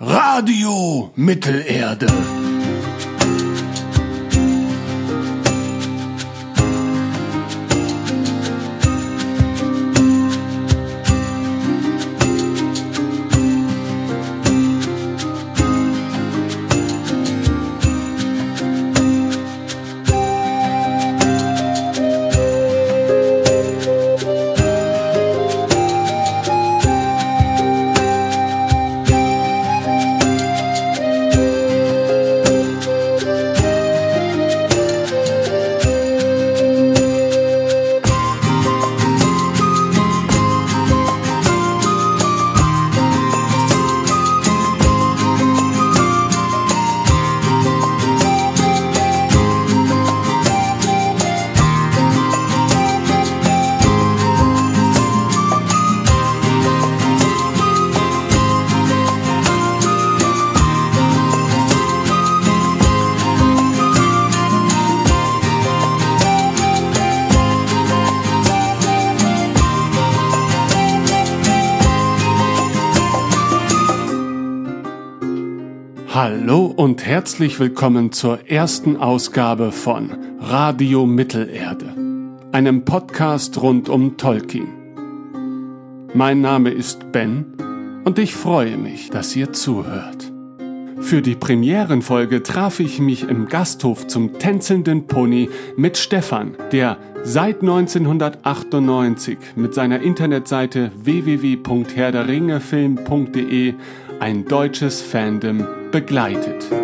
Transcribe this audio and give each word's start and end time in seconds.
Radio 0.00 1.12
Mittelerde. 1.14 2.43
Herzlich 77.24 77.58
willkommen 77.58 78.12
zur 78.12 78.50
ersten 78.50 78.98
Ausgabe 78.98 79.72
von 79.72 80.10
Radio 80.40 81.06
Mittelerde, 81.06 81.94
einem 82.52 82.84
Podcast 82.84 83.62
rund 83.62 83.88
um 83.88 84.18
Tolkien. 84.18 84.68
Mein 86.12 86.42
Name 86.42 86.68
ist 86.68 87.12
Ben 87.12 87.46
und 88.04 88.18
ich 88.18 88.34
freue 88.34 88.76
mich, 88.76 89.08
dass 89.08 89.34
ihr 89.34 89.54
zuhört. 89.54 90.30
Für 91.00 91.22
die 91.22 91.34
Premierenfolge 91.34 92.42
traf 92.42 92.78
ich 92.78 92.98
mich 92.98 93.26
im 93.26 93.48
Gasthof 93.48 94.06
zum 94.06 94.38
tänzelnden 94.38 95.06
Pony 95.06 95.48
mit 95.78 95.96
Stefan, 95.96 96.58
der 96.72 96.98
seit 97.22 97.62
1998 97.62 99.38
mit 99.56 99.72
seiner 99.72 100.02
Internetseite 100.02 100.92
www.herderringefilm.de 100.94 103.74
ein 104.20 104.44
deutsches 104.44 105.00
Fandom 105.00 105.66
begleitet. 105.90 106.83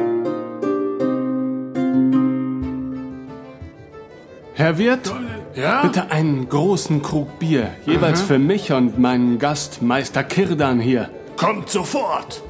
Herr 4.61 4.77
Wirt, 4.77 5.11
Ja? 5.55 5.81
bitte 5.81 6.11
einen 6.11 6.47
großen 6.47 7.01
Krug 7.01 7.39
Bier, 7.39 7.71
jeweils 7.87 8.21
für 8.21 8.39
mich 8.39 8.71
und 8.73 8.99
meinen 8.99 9.39
Gast 9.39 9.81
Meister 9.81 10.23
Kirdan 10.23 10.81
hier. 10.81 11.09
Kommt 11.39 11.71
sofort! 11.71 12.43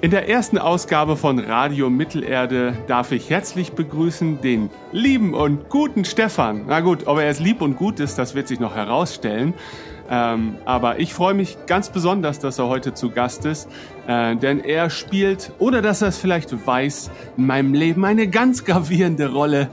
In 0.00 0.10
der 0.10 0.28
ersten 0.28 0.58
Ausgabe 0.58 1.16
von 1.16 1.38
Radio 1.38 1.90
Mittelerde 1.90 2.72
darf 2.88 3.12
ich 3.12 3.30
herzlich 3.30 3.70
begrüßen 3.74 4.40
den 4.40 4.68
lieben 4.90 5.32
und 5.32 5.68
guten 5.68 6.04
Stefan. 6.04 6.64
Na 6.66 6.80
gut, 6.80 7.06
ob 7.06 7.18
er 7.18 7.26
jetzt 7.26 7.40
lieb 7.40 7.62
und 7.62 7.76
gut 7.76 8.00
ist, 8.00 8.18
das 8.18 8.34
wird 8.34 8.48
sich 8.48 8.58
noch 8.58 8.74
herausstellen. 8.74 9.54
Ähm, 10.10 10.56
aber 10.64 10.98
ich 10.98 11.12
freue 11.12 11.34
mich 11.34 11.58
ganz 11.66 11.90
besonders, 11.90 12.38
dass 12.38 12.58
er 12.58 12.66
heute 12.66 12.94
zu 12.94 13.10
Gast 13.10 13.44
ist, 13.44 13.68
äh, 14.06 14.34
denn 14.36 14.58
er 14.60 14.88
spielt, 14.88 15.52
ohne 15.58 15.82
dass 15.82 16.00
er 16.00 16.08
es 16.08 16.18
vielleicht 16.18 16.66
weiß, 16.66 17.10
in 17.36 17.46
meinem 17.46 17.74
Leben 17.74 18.04
eine 18.04 18.26
ganz 18.26 18.64
gravierende 18.64 19.30
Rolle, 19.30 19.68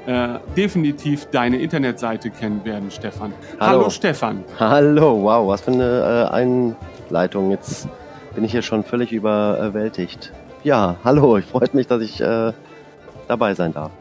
äh, 0.07 0.39
definitiv 0.57 1.27
deine 1.27 1.57
Internetseite 1.57 2.31
kennen 2.31 2.65
werden, 2.65 2.91
Stefan. 2.91 3.31
Hallo. 3.61 3.89
Stefan. 3.89 4.43
Hallo, 4.59 5.23
wow, 5.23 5.47
was 5.47 5.61
für 5.61 5.71
eine 5.71 6.29
äh, 6.33 6.73
Einleitung. 7.07 7.51
Jetzt 7.51 7.87
bin 8.35 8.43
ich 8.43 8.51
hier 8.51 8.61
schon 8.61 8.83
völlig 8.83 9.13
überwältigt. 9.13 10.33
Ja, 10.65 10.97
hallo, 11.05 11.37
ich 11.37 11.45
freut 11.45 11.73
mich, 11.75 11.87
dass 11.87 12.01
ich 12.01 12.21
dabei 13.27 13.53
sein 13.53 13.73
darf. 13.73 13.91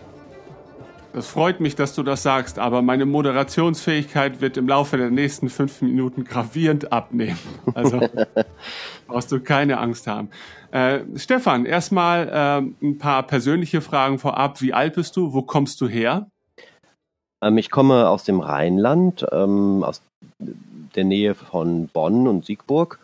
Das 1.16 1.28
freut 1.28 1.60
mich, 1.60 1.74
dass 1.74 1.94
du 1.94 2.02
das 2.02 2.22
sagst, 2.22 2.58
aber 2.58 2.82
meine 2.82 3.06
Moderationsfähigkeit 3.06 4.42
wird 4.42 4.58
im 4.58 4.68
Laufe 4.68 4.98
der 4.98 5.08
nächsten 5.08 5.48
fünf 5.48 5.80
Minuten 5.80 6.24
gravierend 6.24 6.92
abnehmen. 6.92 7.38
Also 7.72 8.06
brauchst 9.06 9.32
du 9.32 9.40
keine 9.40 9.78
Angst 9.78 10.06
haben. 10.08 10.28
Äh, 10.72 11.00
Stefan, 11.14 11.64
erstmal 11.64 12.28
äh, 12.28 12.86
ein 12.86 12.98
paar 12.98 13.22
persönliche 13.22 13.80
Fragen 13.80 14.18
vorab. 14.18 14.60
Wie 14.60 14.74
alt 14.74 14.96
bist 14.96 15.16
du? 15.16 15.32
Wo 15.32 15.40
kommst 15.40 15.80
du 15.80 15.88
her? 15.88 16.26
Ähm, 17.42 17.56
ich 17.56 17.70
komme 17.70 18.10
aus 18.10 18.24
dem 18.24 18.40
Rheinland, 18.40 19.24
ähm, 19.32 19.84
aus 19.84 20.02
der 20.38 21.04
Nähe 21.04 21.34
von 21.34 21.88
Bonn 21.88 22.28
und 22.28 22.44
Siegburg. 22.44 22.98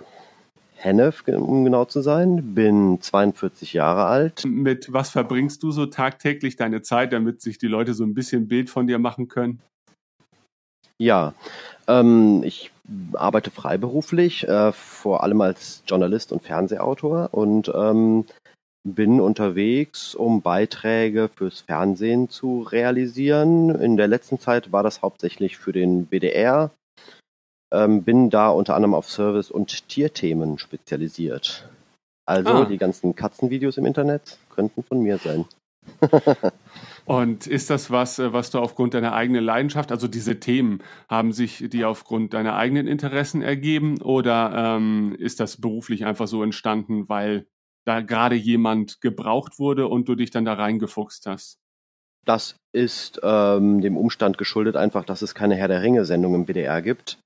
Hennef, 0.84 1.24
um 1.26 1.64
genau 1.64 1.84
zu 1.84 2.00
sein. 2.00 2.54
Bin 2.54 3.00
42 3.00 3.72
Jahre 3.72 4.04
alt. 4.04 4.44
Mit 4.44 4.92
was 4.92 5.10
verbringst 5.10 5.62
du 5.62 5.70
so 5.70 5.86
tagtäglich 5.86 6.56
deine 6.56 6.82
Zeit, 6.82 7.12
damit 7.12 7.40
sich 7.40 7.58
die 7.58 7.68
Leute 7.68 7.94
so 7.94 8.04
ein 8.04 8.14
bisschen 8.14 8.48
Bild 8.48 8.70
von 8.70 8.86
dir 8.86 8.98
machen 8.98 9.28
können? 9.28 9.60
Ja, 10.98 11.34
ähm, 11.88 12.42
ich 12.44 12.70
arbeite 13.14 13.50
freiberuflich, 13.50 14.46
äh, 14.46 14.72
vor 14.72 15.22
allem 15.22 15.40
als 15.40 15.82
Journalist 15.86 16.32
und 16.32 16.42
Fernsehautor 16.42 17.30
und 17.32 17.72
ähm, 17.74 18.24
bin 18.84 19.20
unterwegs, 19.20 20.14
um 20.14 20.42
Beiträge 20.42 21.28
fürs 21.28 21.60
Fernsehen 21.60 22.28
zu 22.28 22.62
realisieren. 22.62 23.70
In 23.70 23.96
der 23.96 24.08
letzten 24.08 24.38
Zeit 24.38 24.72
war 24.72 24.82
das 24.82 25.02
hauptsächlich 25.02 25.56
für 25.56 25.72
den 25.72 26.08
WDR. 26.10 26.70
Ähm, 27.72 28.02
bin 28.02 28.28
da 28.30 28.50
unter 28.50 28.76
anderem 28.76 28.94
auf 28.94 29.08
Service- 29.10 29.50
und 29.50 29.88
Tierthemen 29.88 30.58
spezialisiert. 30.58 31.68
Also 32.26 32.50
Ah. 32.50 32.64
die 32.66 32.78
ganzen 32.78 33.16
Katzenvideos 33.16 33.78
im 33.78 33.86
Internet 33.86 34.38
könnten 34.50 34.82
von 34.82 35.00
mir 35.00 35.18
sein. 35.18 35.46
Und 37.04 37.48
ist 37.48 37.70
das 37.70 37.90
was, 37.90 38.18
äh, 38.18 38.32
was 38.32 38.50
du 38.50 38.60
aufgrund 38.60 38.94
deiner 38.94 39.12
eigenen 39.12 39.44
Leidenschaft, 39.44 39.90
also 39.90 40.06
diese 40.06 40.38
Themen, 40.38 40.82
haben 41.10 41.32
sich 41.32 41.64
die 41.68 41.84
aufgrund 41.84 42.32
deiner 42.34 42.54
eigenen 42.54 42.86
Interessen 42.86 43.42
ergeben 43.42 44.00
oder 44.00 44.76
ähm, 44.76 45.16
ist 45.18 45.40
das 45.40 45.60
beruflich 45.60 46.04
einfach 46.04 46.28
so 46.28 46.42
entstanden, 46.44 47.08
weil 47.08 47.46
da 47.84 48.00
gerade 48.00 48.36
jemand 48.36 49.00
gebraucht 49.00 49.58
wurde 49.58 49.88
und 49.88 50.08
du 50.08 50.14
dich 50.14 50.30
dann 50.30 50.44
da 50.44 50.54
reingefuchst 50.54 51.26
hast? 51.26 51.58
Das 52.24 52.54
ist 52.72 53.18
ähm, 53.24 53.80
dem 53.80 53.96
Umstand 53.96 54.38
geschuldet 54.38 54.76
einfach, 54.76 55.04
dass 55.04 55.22
es 55.22 55.34
keine 55.34 55.56
Herr 55.56 55.66
der 55.66 55.82
Ringe-Sendung 55.82 56.36
im 56.36 56.46
WDR 56.46 56.80
gibt. 56.80 57.18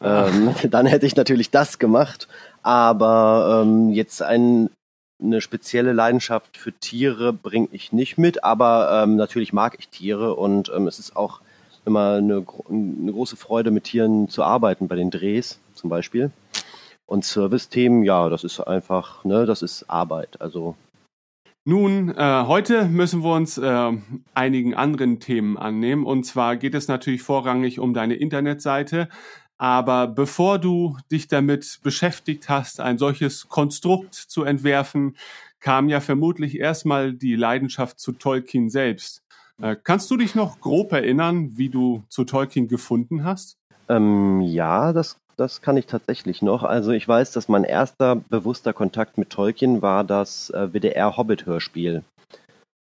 Ähm, 0.00 0.54
dann 0.70 0.86
hätte 0.86 1.06
ich 1.06 1.16
natürlich 1.16 1.50
das 1.50 1.78
gemacht. 1.78 2.28
Aber 2.62 3.62
ähm, 3.62 3.90
jetzt 3.90 4.22
ein, 4.22 4.70
eine 5.22 5.40
spezielle 5.40 5.92
Leidenschaft 5.92 6.56
für 6.56 6.72
Tiere 6.72 7.32
bringe 7.32 7.68
ich 7.72 7.92
nicht 7.92 8.18
mit. 8.18 8.44
Aber 8.44 9.02
ähm, 9.02 9.16
natürlich 9.16 9.52
mag 9.52 9.76
ich 9.78 9.88
Tiere 9.88 10.34
und 10.34 10.70
ähm, 10.74 10.86
es 10.86 10.98
ist 10.98 11.16
auch 11.16 11.40
immer 11.86 12.14
eine, 12.14 12.44
eine 12.68 13.12
große 13.12 13.36
Freude, 13.36 13.70
mit 13.70 13.84
Tieren 13.84 14.28
zu 14.28 14.42
arbeiten, 14.42 14.88
bei 14.88 14.96
den 14.96 15.10
Drehs 15.10 15.60
zum 15.74 15.88
Beispiel. 15.88 16.30
Und 17.06 17.24
Service-Themen, 17.24 18.02
ja, 18.02 18.28
das 18.28 18.42
ist 18.42 18.60
einfach, 18.60 19.24
ne, 19.24 19.46
das 19.46 19.62
ist 19.62 19.88
Arbeit. 19.88 20.40
Also 20.40 20.74
Nun, 21.64 22.12
äh, 22.16 22.44
heute 22.46 22.86
müssen 22.86 23.22
wir 23.22 23.32
uns 23.32 23.58
äh, 23.58 23.92
einigen 24.34 24.74
anderen 24.74 25.20
Themen 25.20 25.56
annehmen. 25.56 26.04
Und 26.04 26.24
zwar 26.24 26.56
geht 26.56 26.74
es 26.74 26.88
natürlich 26.88 27.22
vorrangig 27.22 27.78
um 27.78 27.94
deine 27.94 28.16
Internetseite. 28.16 29.08
Aber 29.58 30.06
bevor 30.06 30.58
du 30.58 30.96
dich 31.10 31.28
damit 31.28 31.80
beschäftigt 31.82 32.48
hast, 32.48 32.80
ein 32.80 32.98
solches 32.98 33.48
Konstrukt 33.48 34.14
zu 34.14 34.44
entwerfen, 34.44 35.16
kam 35.60 35.88
ja 35.88 36.00
vermutlich 36.00 36.58
erstmal 36.58 37.12
die 37.12 37.36
Leidenschaft 37.36 37.98
zu 37.98 38.12
Tolkien 38.12 38.68
selbst. 38.68 39.22
Äh, 39.60 39.76
kannst 39.82 40.10
du 40.10 40.16
dich 40.16 40.34
noch 40.34 40.60
grob 40.60 40.92
erinnern, 40.92 41.56
wie 41.56 41.70
du 41.70 42.02
zu 42.08 42.24
Tolkien 42.24 42.68
gefunden 42.68 43.24
hast? 43.24 43.56
Ähm, 43.88 44.42
ja, 44.42 44.92
das, 44.92 45.18
das 45.36 45.62
kann 45.62 45.76
ich 45.76 45.86
tatsächlich 45.86 46.42
noch. 46.42 46.62
Also 46.62 46.90
ich 46.90 47.08
weiß, 47.08 47.32
dass 47.32 47.48
mein 47.48 47.64
erster 47.64 48.16
bewusster 48.16 48.74
Kontakt 48.74 49.16
mit 49.16 49.30
Tolkien 49.30 49.80
war 49.80 50.04
das 50.04 50.50
äh, 50.50 50.68
WDR 50.72 51.16
Hobbit-Hörspiel. 51.16 52.04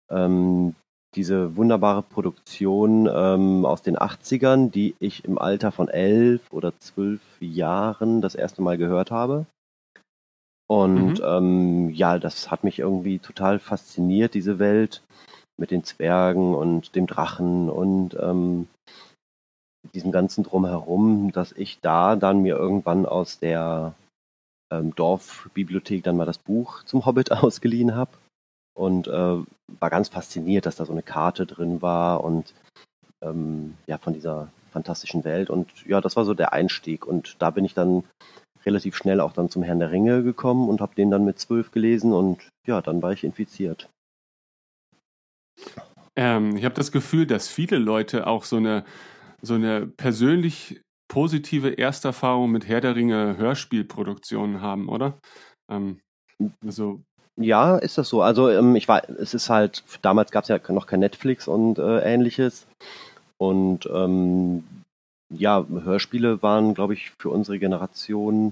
Ähm, 0.09 0.75
diese 1.15 1.55
wunderbare 1.55 2.03
Produktion 2.03 3.09
ähm, 3.11 3.65
aus 3.65 3.81
den 3.81 3.97
80ern, 3.97 4.69
die 4.69 4.95
ich 4.99 5.25
im 5.25 5.37
Alter 5.37 5.71
von 5.71 5.87
elf 5.87 6.51
oder 6.51 6.77
zwölf 6.79 7.21
Jahren 7.39 8.21
das 8.21 8.35
erste 8.35 8.61
Mal 8.61 8.77
gehört 8.77 9.09
habe. 9.09 9.45
Und 10.67 11.19
mhm. 11.19 11.25
ähm, 11.25 11.89
ja, 11.89 12.19
das 12.19 12.51
hat 12.51 12.63
mich 12.63 12.77
irgendwie 12.77 13.17
total 13.17 13.57
fasziniert, 13.57 14.35
diese 14.35 14.59
Welt 14.59 15.01
mit 15.57 15.71
den 15.71 15.83
Zwergen 15.83 16.53
und 16.53 16.95
dem 16.95 17.07
Drachen 17.07 17.69
und 17.69 18.15
ähm, 18.19 18.67
diesem 19.95 20.11
ganzen 20.11 20.43
Drumherum, 20.43 21.31
dass 21.31 21.53
ich 21.53 21.79
da 21.79 22.15
dann 22.15 22.43
mir 22.43 22.55
irgendwann 22.55 23.07
aus 23.07 23.39
der 23.39 23.95
ähm, 24.71 24.93
Dorfbibliothek 24.95 26.03
dann 26.03 26.17
mal 26.17 26.25
das 26.25 26.37
Buch 26.37 26.83
zum 26.83 27.05
Hobbit 27.05 27.31
ausgeliehen 27.43 27.95
habe 27.95 28.11
und 28.79 29.07
äh, 29.07 29.11
war 29.11 29.89
ganz 29.89 30.07
fasziniert, 30.07 30.65
dass 30.65 30.77
da 30.77 30.85
so 30.85 30.93
eine 30.93 31.03
Karte 31.03 31.45
drin 31.45 31.81
war 31.81 32.23
und 32.23 32.53
ähm, 33.21 33.75
ja, 33.87 33.97
von 33.97 34.13
dieser 34.13 34.47
fantastischen 34.71 35.25
Welt. 35.25 35.49
Und 35.49 35.85
ja, 35.85 35.99
das 35.99 36.15
war 36.15 36.23
so 36.23 36.33
der 36.33 36.53
Einstieg. 36.53 37.05
Und 37.05 37.35
da 37.39 37.49
bin 37.49 37.65
ich 37.65 37.73
dann 37.73 38.03
relativ 38.65 38.95
schnell 38.95 39.19
auch 39.19 39.33
dann 39.33 39.49
zum 39.49 39.63
Herrn 39.63 39.79
der 39.79 39.91
Ringe 39.91 40.23
gekommen 40.23 40.69
und 40.69 40.79
habe 40.79 40.95
den 40.95 41.11
dann 41.11 41.25
mit 41.25 41.39
zwölf 41.39 41.71
gelesen 41.71 42.13
und 42.13 42.47
ja, 42.65 42.81
dann 42.81 43.01
war 43.01 43.11
ich 43.11 43.25
infiziert. 43.25 43.89
Ähm, 46.15 46.55
ich 46.55 46.63
habe 46.63 46.75
das 46.75 46.93
Gefühl, 46.93 47.27
dass 47.27 47.49
viele 47.49 47.77
Leute 47.77 48.27
auch 48.27 48.45
so 48.45 48.57
eine, 48.57 48.85
so 49.41 49.55
eine 49.55 49.87
persönlich 49.87 50.79
positive 51.09 51.77
Ersterfahrung 51.77 52.51
mit 52.51 52.67
Herr 52.67 52.79
der 52.79 52.95
Ringe 52.95 53.35
Hörspielproduktionen 53.37 54.61
haben, 54.61 54.87
oder? 54.87 55.19
Ähm, 55.69 55.99
also 56.65 57.01
ja, 57.39 57.77
ist 57.77 57.97
das 57.97 58.09
so. 58.09 58.21
Also 58.21 58.49
ähm, 58.49 58.75
ich 58.75 58.87
war, 58.87 59.07
es 59.09 59.33
ist 59.33 59.49
halt, 59.49 59.83
damals 60.01 60.31
gab 60.31 60.43
es 60.43 60.49
ja 60.49 60.59
noch 60.69 60.87
kein 60.87 60.99
Netflix 60.99 61.47
und 61.47 61.79
äh, 61.79 61.99
ähnliches. 62.01 62.67
Und 63.37 63.89
ähm, 63.93 64.63
ja, 65.29 65.65
Hörspiele 65.67 66.41
waren, 66.43 66.73
glaube 66.73 66.93
ich, 66.93 67.11
für 67.17 67.29
unsere 67.29 67.57
Generation 67.57 68.51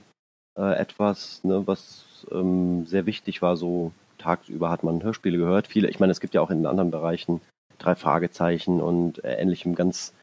äh, 0.57 0.75
etwas, 0.77 1.43
ne, 1.43 1.63
was 1.65 2.25
ähm, 2.31 2.85
sehr 2.85 3.05
wichtig 3.05 3.41
war. 3.41 3.57
So 3.57 3.91
tagsüber 4.17 4.69
hat 4.69 4.83
man 4.83 5.03
Hörspiele 5.03 5.37
gehört. 5.37 5.67
Viele, 5.67 5.89
ich 5.89 5.99
meine, 5.99 6.11
es 6.11 6.21
gibt 6.21 6.33
ja 6.33 6.41
auch 6.41 6.49
in 6.49 6.65
anderen 6.65 6.91
Bereichen 6.91 7.41
drei 7.79 7.95
Fragezeichen 7.95 8.81
und 8.81 9.23
äh, 9.23 9.35
ähnlichem 9.35 9.75
ganz, 9.75 10.13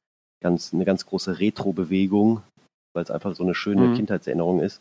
ganz, 0.43 0.72
eine 0.72 0.84
ganz 0.87 1.05
große 1.05 1.38
Retro-Bewegung, 1.38 2.43
weil 2.94 3.05
es 3.05 3.10
einfach 3.10 3.34
so 3.34 3.44
eine 3.44 3.55
schöne 3.55 3.88
mhm. 3.88 3.94
Kindheitserinnerung 3.96 4.60
ist. 4.60 4.81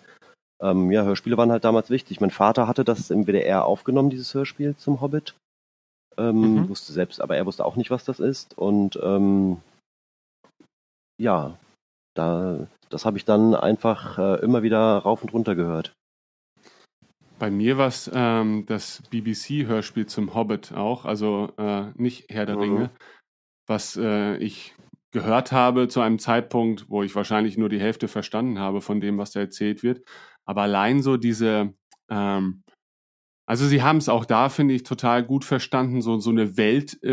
Ähm, 0.63 0.91
ja, 0.91 1.03
Hörspiele 1.03 1.37
waren 1.37 1.51
halt 1.51 1.65
damals 1.65 1.89
wichtig. 1.89 2.21
Mein 2.21 2.31
Vater 2.31 2.67
hatte 2.67 2.85
das 2.85 3.11
im 3.11 3.25
WDR 3.25 3.65
aufgenommen, 3.65 4.09
dieses 4.09 4.33
Hörspiel 4.33 4.75
zum 4.77 5.01
Hobbit. 5.01 5.35
Ähm, 6.17 6.55
mhm. 6.55 6.69
Wusste 6.69 6.93
selbst, 6.93 7.21
aber 7.21 7.35
er 7.35 7.45
wusste 7.45 7.65
auch 7.65 7.75
nicht, 7.75 7.91
was 7.91 8.05
das 8.05 8.19
ist. 8.19 8.57
Und 8.57 8.97
ähm, 9.03 9.57
ja, 11.19 11.57
da, 12.15 12.67
das 12.89 13.05
habe 13.05 13.17
ich 13.17 13.25
dann 13.25 13.55
einfach 13.55 14.17
äh, 14.17 14.39
immer 14.41 14.63
wieder 14.63 14.97
rauf 14.99 15.21
und 15.21 15.33
runter 15.33 15.55
gehört. 15.55 15.93
Bei 17.39 17.51
mir 17.51 17.77
war 17.77 17.87
es 17.87 18.09
ähm, 18.13 18.65
das 18.67 19.03
BBC-Hörspiel 19.09 20.05
zum 20.05 20.33
Hobbit 20.33 20.71
auch, 20.71 21.03
also 21.03 21.51
äh, 21.57 21.87
nicht 21.95 22.29
Herr 22.29 22.45
der 22.45 22.55
mhm. 22.55 22.61
Ringe, 22.61 22.89
was 23.67 23.97
äh, 23.97 24.37
ich 24.37 24.75
gehört 25.11 25.51
habe 25.51 25.87
zu 25.87 26.01
einem 26.01 26.19
Zeitpunkt, 26.19 26.89
wo 26.89 27.03
ich 27.03 27.15
wahrscheinlich 27.15 27.57
nur 27.57 27.69
die 27.69 27.79
Hälfte 27.79 28.07
verstanden 28.07 28.59
habe 28.59 28.81
von 28.81 29.01
dem, 29.01 29.17
was 29.17 29.31
da 29.31 29.41
erzählt 29.41 29.83
wird. 29.83 30.03
Aber 30.45 30.63
allein 30.63 31.01
so 31.01 31.17
diese, 31.17 31.73
ähm, 32.09 32.63
also 33.45 33.65
sie 33.67 33.83
haben 33.83 33.97
es 33.97 34.09
auch 34.09 34.25
da, 34.25 34.49
finde 34.49 34.73
ich, 34.73 34.83
total 34.83 35.23
gut 35.23 35.45
verstanden, 35.45 36.01
so, 36.01 36.19
so 36.19 36.29
eine 36.29 36.57
Welt 36.57 37.01
äh, 37.03 37.09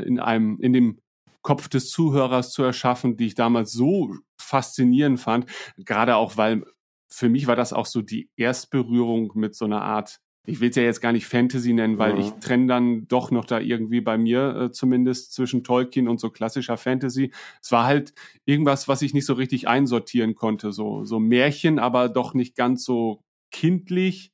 äh, 0.00 0.06
in 0.06 0.18
einem, 0.18 0.58
in 0.60 0.72
dem 0.72 1.00
Kopf 1.42 1.68
des 1.68 1.90
Zuhörers 1.90 2.52
zu 2.52 2.62
erschaffen, 2.62 3.16
die 3.16 3.26
ich 3.26 3.34
damals 3.34 3.72
so 3.72 4.14
faszinierend 4.40 5.20
fand. 5.20 5.46
Gerade 5.76 6.16
auch, 6.16 6.36
weil 6.36 6.64
für 7.10 7.28
mich 7.28 7.46
war 7.46 7.56
das 7.56 7.72
auch 7.72 7.86
so 7.86 8.02
die 8.02 8.28
Erstberührung 8.36 9.32
mit 9.34 9.54
so 9.54 9.64
einer 9.64 9.82
Art 9.82 10.20
ich 10.46 10.60
will 10.60 10.70
es 10.70 10.76
ja 10.76 10.82
jetzt 10.82 11.00
gar 11.00 11.12
nicht 11.12 11.26
Fantasy 11.26 11.72
nennen, 11.74 11.98
weil 11.98 12.12
ja. 12.12 12.20
ich 12.20 12.30
trenne 12.40 12.66
dann 12.66 13.06
doch 13.08 13.30
noch 13.30 13.44
da 13.44 13.60
irgendwie 13.60 14.00
bei 14.00 14.16
mir 14.16 14.56
äh, 14.56 14.70
zumindest 14.72 15.34
zwischen 15.34 15.62
Tolkien 15.62 16.08
und 16.08 16.20
so 16.20 16.30
klassischer 16.30 16.76
Fantasy. 16.76 17.32
Es 17.62 17.70
war 17.70 17.84
halt 17.84 18.14
irgendwas, 18.46 18.88
was 18.88 19.02
ich 19.02 19.12
nicht 19.12 19.26
so 19.26 19.34
richtig 19.34 19.68
einsortieren 19.68 20.34
konnte. 20.34 20.72
So, 20.72 21.04
so 21.04 21.18
Märchen, 21.18 21.78
aber 21.78 22.08
doch 22.08 22.32
nicht 22.32 22.56
ganz 22.56 22.84
so 22.84 23.20
kindlich. 23.50 24.32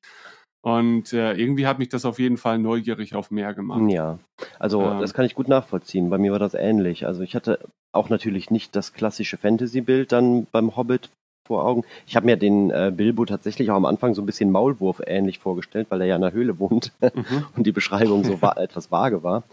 Und 0.64 1.12
äh, 1.12 1.34
irgendwie 1.34 1.66
hat 1.66 1.78
mich 1.78 1.90
das 1.90 2.06
auf 2.06 2.18
jeden 2.18 2.38
Fall 2.38 2.58
neugierig 2.58 3.14
auf 3.14 3.30
mehr 3.30 3.52
gemacht. 3.52 3.82
Ja, 3.90 4.18
also 4.58 4.82
ähm, 4.82 5.00
das 5.00 5.12
kann 5.12 5.26
ich 5.26 5.34
gut 5.34 5.48
nachvollziehen. 5.48 6.08
Bei 6.08 6.16
mir 6.16 6.32
war 6.32 6.38
das 6.38 6.54
ähnlich. 6.54 7.06
Also 7.06 7.22
ich 7.22 7.34
hatte 7.34 7.58
auch 7.92 8.08
natürlich 8.08 8.50
nicht 8.50 8.74
das 8.74 8.94
klassische 8.94 9.36
Fantasy-Bild 9.36 10.10
dann 10.10 10.46
beim 10.52 10.74
Hobbit, 10.74 11.10
vor 11.46 11.64
Augen. 11.64 11.84
Ich 12.06 12.16
habe 12.16 12.26
mir 12.26 12.36
den 12.36 12.70
äh, 12.70 12.92
Bilbo 12.94 13.24
tatsächlich 13.24 13.70
auch 13.70 13.76
am 13.76 13.84
Anfang 13.84 14.14
so 14.14 14.22
ein 14.22 14.26
bisschen 14.26 14.50
Maulwurf 14.50 15.00
ähnlich 15.06 15.38
vorgestellt, 15.38 15.88
weil 15.90 16.00
er 16.00 16.06
ja 16.06 16.16
in 16.16 16.22
der 16.22 16.32
Höhle 16.32 16.58
wohnt 16.58 16.92
mhm. 17.00 17.46
und 17.56 17.66
die 17.66 17.72
Beschreibung 17.72 18.24
so 18.24 18.40
war, 18.40 18.56
etwas 18.58 18.90
vage 18.90 19.22
war. 19.22 19.44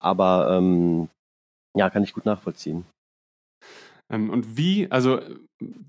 Aber 0.00 0.56
ähm, 0.56 1.08
ja, 1.76 1.90
kann 1.90 2.04
ich 2.04 2.12
gut 2.12 2.26
nachvollziehen. 2.26 2.84
Ähm, 4.12 4.30
und 4.30 4.56
wie, 4.56 4.90
also 4.90 5.20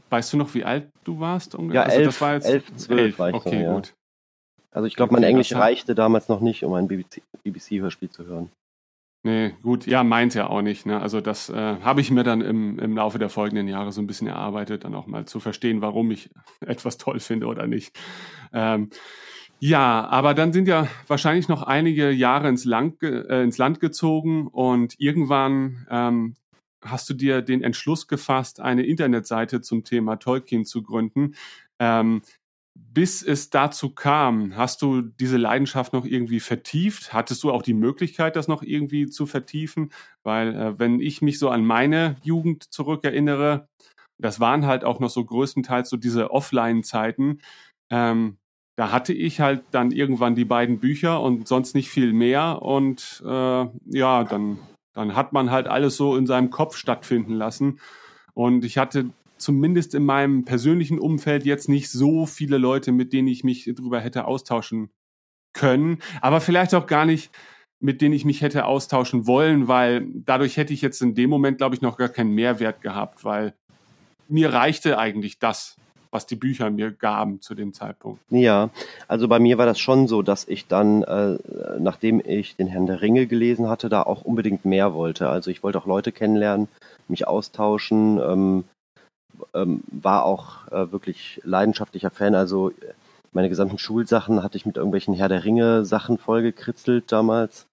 weißt 0.10 0.33
du 0.33 0.38
noch, 0.38 0.54
wie 0.54 0.63
alt 0.63 0.88
du 1.04 1.19
warst? 1.19 1.56
Ungefähr? 1.56 1.81
Ja, 1.81 1.88
also, 1.88 2.00
elf, 2.00 2.21
war 2.21 2.33
jetzt, 2.36 2.45
elf, 2.45 2.75
zwölf 2.75 3.00
elf. 3.00 3.19
war 3.19 3.30
ich 3.30 3.36
okay, 3.36 3.50
so, 3.50 3.56
ja. 3.56 3.74
gut. 3.74 3.94
Also 4.71 4.88
ich 4.88 4.95
glaube, 4.95 5.13
mein 5.13 5.24
Englisch 5.24 5.54
reichte 5.54 5.95
damals 5.95 6.28
noch 6.28 6.42
nicht, 6.42 6.63
um 6.66 6.74
ein 6.74 6.88
BBC-Hörspiel 6.88 8.10
zu 8.10 8.25
hören. 8.25 8.51
Nee, 9.25 9.56
gut, 9.63 9.88
ja, 9.88 10.04
meint 10.04 10.36
ja 10.36 10.51
auch 10.51 10.62
nicht. 10.62 10.86
Ne? 10.86 11.01
Also 11.01 11.19
das 11.19 11.50
äh, 11.50 11.77
habe 11.81 12.00
ich 12.00 12.12
mir 12.12 12.22
dann 12.22 12.42
im, 12.42 12.77
im 12.77 12.95
Laufe 12.95 13.18
der 13.18 13.30
folgenden 13.30 13.68
Jahre 13.68 13.92
so 13.92 14.00
ein 14.00 14.06
bisschen 14.06 14.27
erarbeitet, 14.27 14.83
dann 14.83 14.94
auch 14.94 15.07
mal 15.07 15.25
zu 15.25 15.39
verstehen, 15.39 15.81
warum 15.81 16.12
ich 16.12 16.30
etwas 16.60 16.98
toll 17.00 17.19
finde 17.19 17.48
oder 17.48 17.66
nicht. 17.66 17.98
Ähm, 18.54 18.92
ja, 19.57 20.06
aber 20.06 20.35
dann 20.35 20.54
sind 20.54 20.68
ja 20.68 20.88
wahrscheinlich 21.07 21.47
noch 21.47 21.64
einige 21.64 22.11
Jahre 22.11 22.49
ins 22.49 22.66
Land, 22.66 23.02
äh, 23.02 23.42
ins 23.42 23.57
Land 23.57 23.80
gezogen 23.80 24.45
und 24.45 24.94
irgendwann 24.99 25.88
ähm, 25.90 26.35
hast 26.83 27.09
du 27.09 27.16
dir 27.16 27.42
den 27.42 27.64
Entschluss 27.64 28.07
gefasst, 28.07 28.59
eine 28.59 28.85
Internetseite 28.85 29.59
zum 29.59 29.83
Thema 29.83 30.18
Tolkien 30.18 30.66
zu 30.66 30.83
gründen. 30.83 31.33
Ähm, 31.80 32.21
bis 32.75 33.23
es 33.23 33.49
dazu 33.49 33.89
kam, 33.89 34.55
hast 34.55 34.81
du 34.81 35.01
diese 35.01 35.37
Leidenschaft 35.37 35.94
noch 35.94 36.05
irgendwie 36.05 36.39
vertieft? 36.39 37.13
Hattest 37.13 37.44
du 37.44 37.51
auch 37.51 37.61
die 37.61 37.73
Möglichkeit, 37.73 38.35
das 38.35 38.47
noch 38.47 38.61
irgendwie 38.61 39.07
zu 39.07 39.25
vertiefen? 39.25 39.91
Weil 40.23 40.55
äh, 40.55 40.79
wenn 40.79 40.99
ich 40.99 41.21
mich 41.21 41.39
so 41.39 41.49
an 41.49 41.65
meine 41.65 42.17
Jugend 42.23 42.63
zurückerinnere, 42.71 43.67
das 44.17 44.39
waren 44.39 44.65
halt 44.65 44.83
auch 44.83 44.99
noch 44.99 45.09
so 45.09 45.23
größtenteils 45.23 45.89
so 45.89 45.97
diese 45.97 46.31
Offline-Zeiten. 46.31 47.41
Ähm, 47.89 48.37
da 48.77 48.91
hatte 48.91 49.13
ich 49.13 49.39
halt 49.39 49.63
dann 49.71 49.91
irgendwann 49.91 50.35
die 50.35 50.45
beiden 50.45 50.79
Bücher 50.79 51.21
und 51.21 51.47
sonst 51.47 51.75
nicht 51.75 51.89
viel 51.89 52.11
mehr. 52.11 52.61
Und 52.61 53.23
äh, 53.25 53.65
ja, 53.85 54.23
dann, 54.23 54.59
dann 54.94 55.15
hat 55.15 55.31
man 55.33 55.51
halt 55.51 55.67
alles 55.67 55.95
so 55.95 56.17
in 56.17 56.27
seinem 56.27 56.49
Kopf 56.49 56.75
stattfinden 56.75 57.33
lassen. 57.33 57.79
Und 58.33 58.65
ich 58.65 58.77
hatte 58.77 59.09
zumindest 59.37 59.95
in 59.95 60.06
meinem 60.06 60.45
persönlichen 60.45 60.99
Umfeld 60.99 61.45
jetzt 61.45 61.69
nicht 61.69 61.89
so 61.89 62.25
viele 62.25 62.57
Leute, 62.57 62.92
mit 62.92 63.13
denen 63.13 63.27
ich 63.27 63.44
mich 63.44 63.69
drüber 63.75 63.99
hätte 63.99 64.25
austauschen 64.25 64.89
können, 65.54 65.99
aber 66.21 66.42
vielleicht 66.42 66.73
auch 66.73 66.87
gar 66.87 67.06
nicht, 67.06 67.31
mit 67.80 68.01
denen 68.01 68.13
ich 68.13 68.25
mich 68.25 68.42
hätte 68.42 68.65
austauschen 68.65 69.27
wollen, 69.27 69.68
weil 69.68 70.07
dadurch 70.25 70.57
hätte 70.57 70.73
ich 70.73 70.81
jetzt 70.81 71.01
in 71.01 71.15
dem 71.15 71.30
Moment, 71.30 71.57
glaube 71.57 71.75
ich, 71.75 71.81
noch 71.81 71.97
gar 71.97 72.09
keinen 72.09 72.31
Mehrwert 72.31 72.81
gehabt, 72.81 73.23
weil 73.23 73.54
mir 74.27 74.54
reichte 74.54 74.97
eigentlich 74.97 75.39
das, 75.39 75.75
was 76.15 76.25
die 76.25 76.37
Bücher 76.37 76.69
mir 76.69 76.92
gaben 76.92 77.42
zu 77.42 77.56
dem 77.56 77.73
Zeitpunkt. 77.73 78.21
Ja, 78.30 78.69
also 79.07 79.27
bei 79.27 79.39
mir 79.39 79.57
war 79.57 79.65
das 79.65 79.80
schon 79.80 80.07
so, 80.07 80.21
dass 80.21 80.47
ich 80.47 80.68
dann, 80.68 81.04
äh, 81.04 81.37
nachdem 81.77 82.21
ich 82.25 82.56
den 82.56 82.68
Herrn 82.68 82.85
der 82.85 83.01
Ringe 83.01 83.27
gelesen 83.27 83.68
hatte, 83.68 83.89
da 83.89 84.01
auch 84.01 84.21
unbedingt 84.21 84.63
mehr 84.63 84.94
wollte. 84.94 85.27
Also 85.30 85.51
ich 85.51 85.61
wollte 85.61 85.77
auch 85.77 85.85
Leute 85.85 86.13
kennenlernen, 86.13 86.69
mich 87.09 87.27
austauschen, 87.27 88.19
ähm, 88.19 88.63
ähm, 89.54 89.83
war 89.87 90.25
auch 90.25 90.68
äh, 90.71 90.92
wirklich 90.92 91.42
leidenschaftlicher 91.44 92.09
Fan. 92.09 92.35
Also 92.35 92.71
meine 93.31 93.49
gesamten 93.49 93.78
Schulsachen 93.78 94.42
hatte 94.44 94.57
ich 94.57 94.66
mit 94.66 94.78
irgendwelchen 94.78 95.14
Herr 95.14 95.30
der 95.30 95.44
Ringe 95.44 95.85
Sachen 95.85 96.18
vollgekritzelt 96.18 97.11
damals 97.11 97.68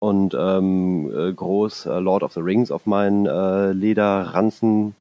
und 0.00 0.34
ähm, 0.36 1.12
äh, 1.14 1.32
groß 1.32 1.86
äh, 1.86 1.98
Lord 1.98 2.22
of 2.22 2.32
the 2.32 2.40
Rings 2.40 2.70
auf 2.70 2.86
meinen 2.86 3.26
äh, 3.26 3.72
Lederranzen 3.72 4.96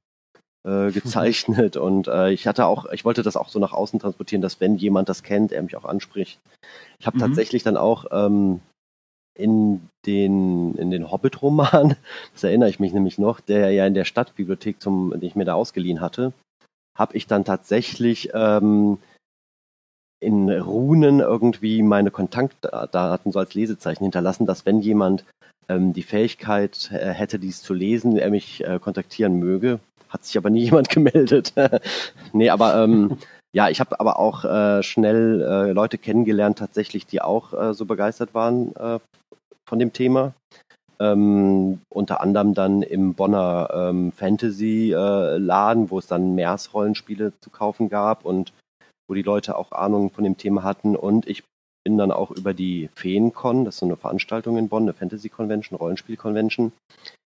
äh, 0.63 0.91
gezeichnet 0.91 1.77
und 1.77 2.07
äh, 2.07 2.31
ich 2.31 2.47
hatte 2.47 2.65
auch, 2.65 2.85
ich 2.91 3.05
wollte 3.05 3.23
das 3.23 3.37
auch 3.37 3.49
so 3.49 3.59
nach 3.59 3.73
außen 3.73 3.99
transportieren, 3.99 4.41
dass 4.41 4.59
wenn 4.59 4.75
jemand 4.75 5.09
das 5.09 5.23
kennt, 5.23 5.51
er 5.51 5.63
mich 5.63 5.75
auch 5.75 5.85
anspricht. 5.85 6.39
Ich 6.99 7.07
habe 7.07 7.17
mhm. 7.17 7.21
tatsächlich 7.21 7.63
dann 7.63 7.77
auch 7.77 8.05
ähm, 8.11 8.61
in 9.35 9.81
den, 10.05 10.75
in 10.75 10.91
den 10.91 11.11
Hobbit-Roman, 11.11 11.95
das 12.33 12.43
erinnere 12.43 12.69
ich 12.69 12.79
mich 12.79 12.93
nämlich 12.93 13.17
noch, 13.17 13.39
der 13.39 13.71
ja 13.71 13.85
in 13.85 13.93
der 13.93 14.05
Stadtbibliothek, 14.05 14.81
zum, 14.81 15.11
den 15.11 15.23
ich 15.23 15.35
mir 15.35 15.45
da 15.45 15.53
ausgeliehen 15.53 16.01
hatte, 16.01 16.33
habe 16.97 17.15
ich 17.15 17.27
dann 17.27 17.45
tatsächlich 17.45 18.31
ähm, 18.33 18.97
in 20.19 20.49
Runen 20.49 21.21
irgendwie 21.21 21.81
meine 21.81 22.11
Kontaktdaten 22.11 23.31
so 23.31 23.39
als 23.39 23.53
Lesezeichen 23.53 24.03
hinterlassen, 24.03 24.45
dass 24.45 24.65
wenn 24.65 24.81
jemand 24.81 25.23
ähm, 25.69 25.93
die 25.93 26.03
Fähigkeit 26.03 26.91
äh, 26.91 27.11
hätte, 27.11 27.39
dies 27.39 27.61
zu 27.61 27.73
lesen, 27.73 28.17
er 28.17 28.29
mich 28.29 28.65
äh, 28.65 28.79
kontaktieren 28.79 29.39
möge. 29.39 29.79
Hat 30.09 30.25
sich 30.25 30.37
aber 30.37 30.49
nie 30.49 30.63
jemand 30.65 30.89
gemeldet. 30.89 31.53
nee, 32.33 32.49
aber 32.49 32.83
ähm, 32.83 33.17
ja, 33.53 33.69
ich 33.69 33.79
habe 33.79 33.99
aber 33.99 34.19
auch 34.19 34.43
äh, 34.43 34.83
schnell 34.83 35.41
äh, 35.41 35.71
Leute 35.71 35.97
kennengelernt, 35.97 36.59
tatsächlich, 36.59 37.05
die 37.05 37.21
auch 37.21 37.53
äh, 37.53 37.73
so 37.73 37.85
begeistert 37.85 38.33
waren 38.33 38.75
äh, 38.75 38.99
von 39.69 39.79
dem 39.79 39.93
Thema. 39.93 40.33
Ähm, 41.01 41.79
unter 41.87 42.19
anderem 42.19 42.53
dann 42.53 42.81
im 42.81 43.13
Bonner 43.13 43.69
ähm, 43.73 44.11
Fantasy-Laden, 44.11 45.85
äh, 45.85 45.89
wo 45.89 45.99
es 45.99 46.07
dann 46.07 46.35
Meersrollenspiele 46.35 47.31
zu 47.39 47.49
kaufen 47.49 47.87
gab 47.87 48.25
und 48.25 48.51
wo 49.07 49.13
die 49.13 49.21
Leute 49.21 49.57
auch 49.57 49.71
Ahnung 49.71 50.09
von 50.09 50.25
dem 50.25 50.35
Thema 50.35 50.63
hatten. 50.63 50.97
Und 50.97 51.25
ich 51.25 51.43
bin 51.85 51.97
dann 51.97 52.11
auch 52.11 52.31
über 52.31 52.53
die 52.53 52.89
Feencon, 52.95 53.63
das 53.63 53.75
ist 53.75 53.79
so 53.79 53.85
eine 53.85 53.95
Veranstaltung 53.95 54.57
in 54.57 54.67
Bonn, 54.67 54.83
eine 54.83 54.93
Fantasy 54.93 55.29
Convention, 55.29 55.77
Rollenspiel 55.77 56.17
Convention, 56.17 56.73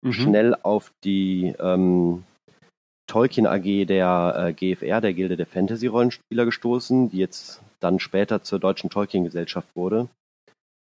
mhm. 0.03 0.13
schnell 0.13 0.55
auf 0.63 0.93
die 1.03 1.55
ähm, 1.59 2.25
Tolkien 3.07 3.47
AG 3.47 3.87
der 3.87 4.35
äh, 4.37 4.53
GFR, 4.53 5.01
der 5.01 5.15
Gilde 5.15 5.39
der 5.39 5.47
Fantasy-Rollenspieler, 5.47 6.45
gestoßen, 6.45 7.11
die 7.11 7.19
jetzt 7.19 7.63
dann 7.81 7.99
später 7.99 8.43
zur 8.43 8.59
Deutschen 8.59 8.91
Tolkien-Gesellschaft 8.91 9.69
wurde 9.75 10.09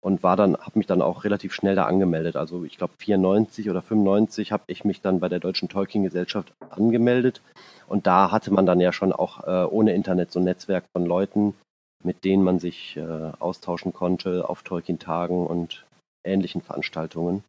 und 0.04 0.22
war 0.22 0.36
dann, 0.36 0.58
habe 0.58 0.78
mich 0.78 0.88
dann 0.88 1.02
auch 1.02 1.24
relativ 1.24 1.54
schnell 1.54 1.76
da 1.76 1.86
angemeldet. 1.86 2.36
Also 2.36 2.66
ich 2.66 2.78
glaube 2.78 2.94
94 2.98 3.70
oder 3.70 3.82
95 3.82 4.52
habe 4.52 4.64
ich 4.68 4.84
mich 4.84 5.02
dann 5.02 5.22
bei 5.22 5.30
der 5.30 5.40
Deutschen 5.40 5.70
Tolkien-Gesellschaft 5.70 6.54
angemeldet 6.70 7.42
und 7.88 8.06
da 8.06 8.30
hatte 8.30 8.52
man 8.52 8.66
dann 8.66 8.82
ja 8.82 8.92
schon 8.92 9.14
auch 9.14 9.48
äh, 9.48 9.66
ohne 9.66 9.94
Internet 9.94 10.32
so 10.32 10.40
ein 10.40 10.46
Netzwerk 10.46 10.84
von 10.92 11.06
Leuten, 11.06 11.56
mit 12.04 12.26
denen 12.26 12.44
man 12.44 12.60
sich 12.60 12.98
äh, 12.98 13.32
austauschen 13.40 13.94
konnte 13.94 14.50
auf 14.50 14.64
Tolkien-Tagen 14.64 15.48
und 15.48 15.86
ähnlichen 16.26 16.62
Veranstaltungen. 16.62 17.44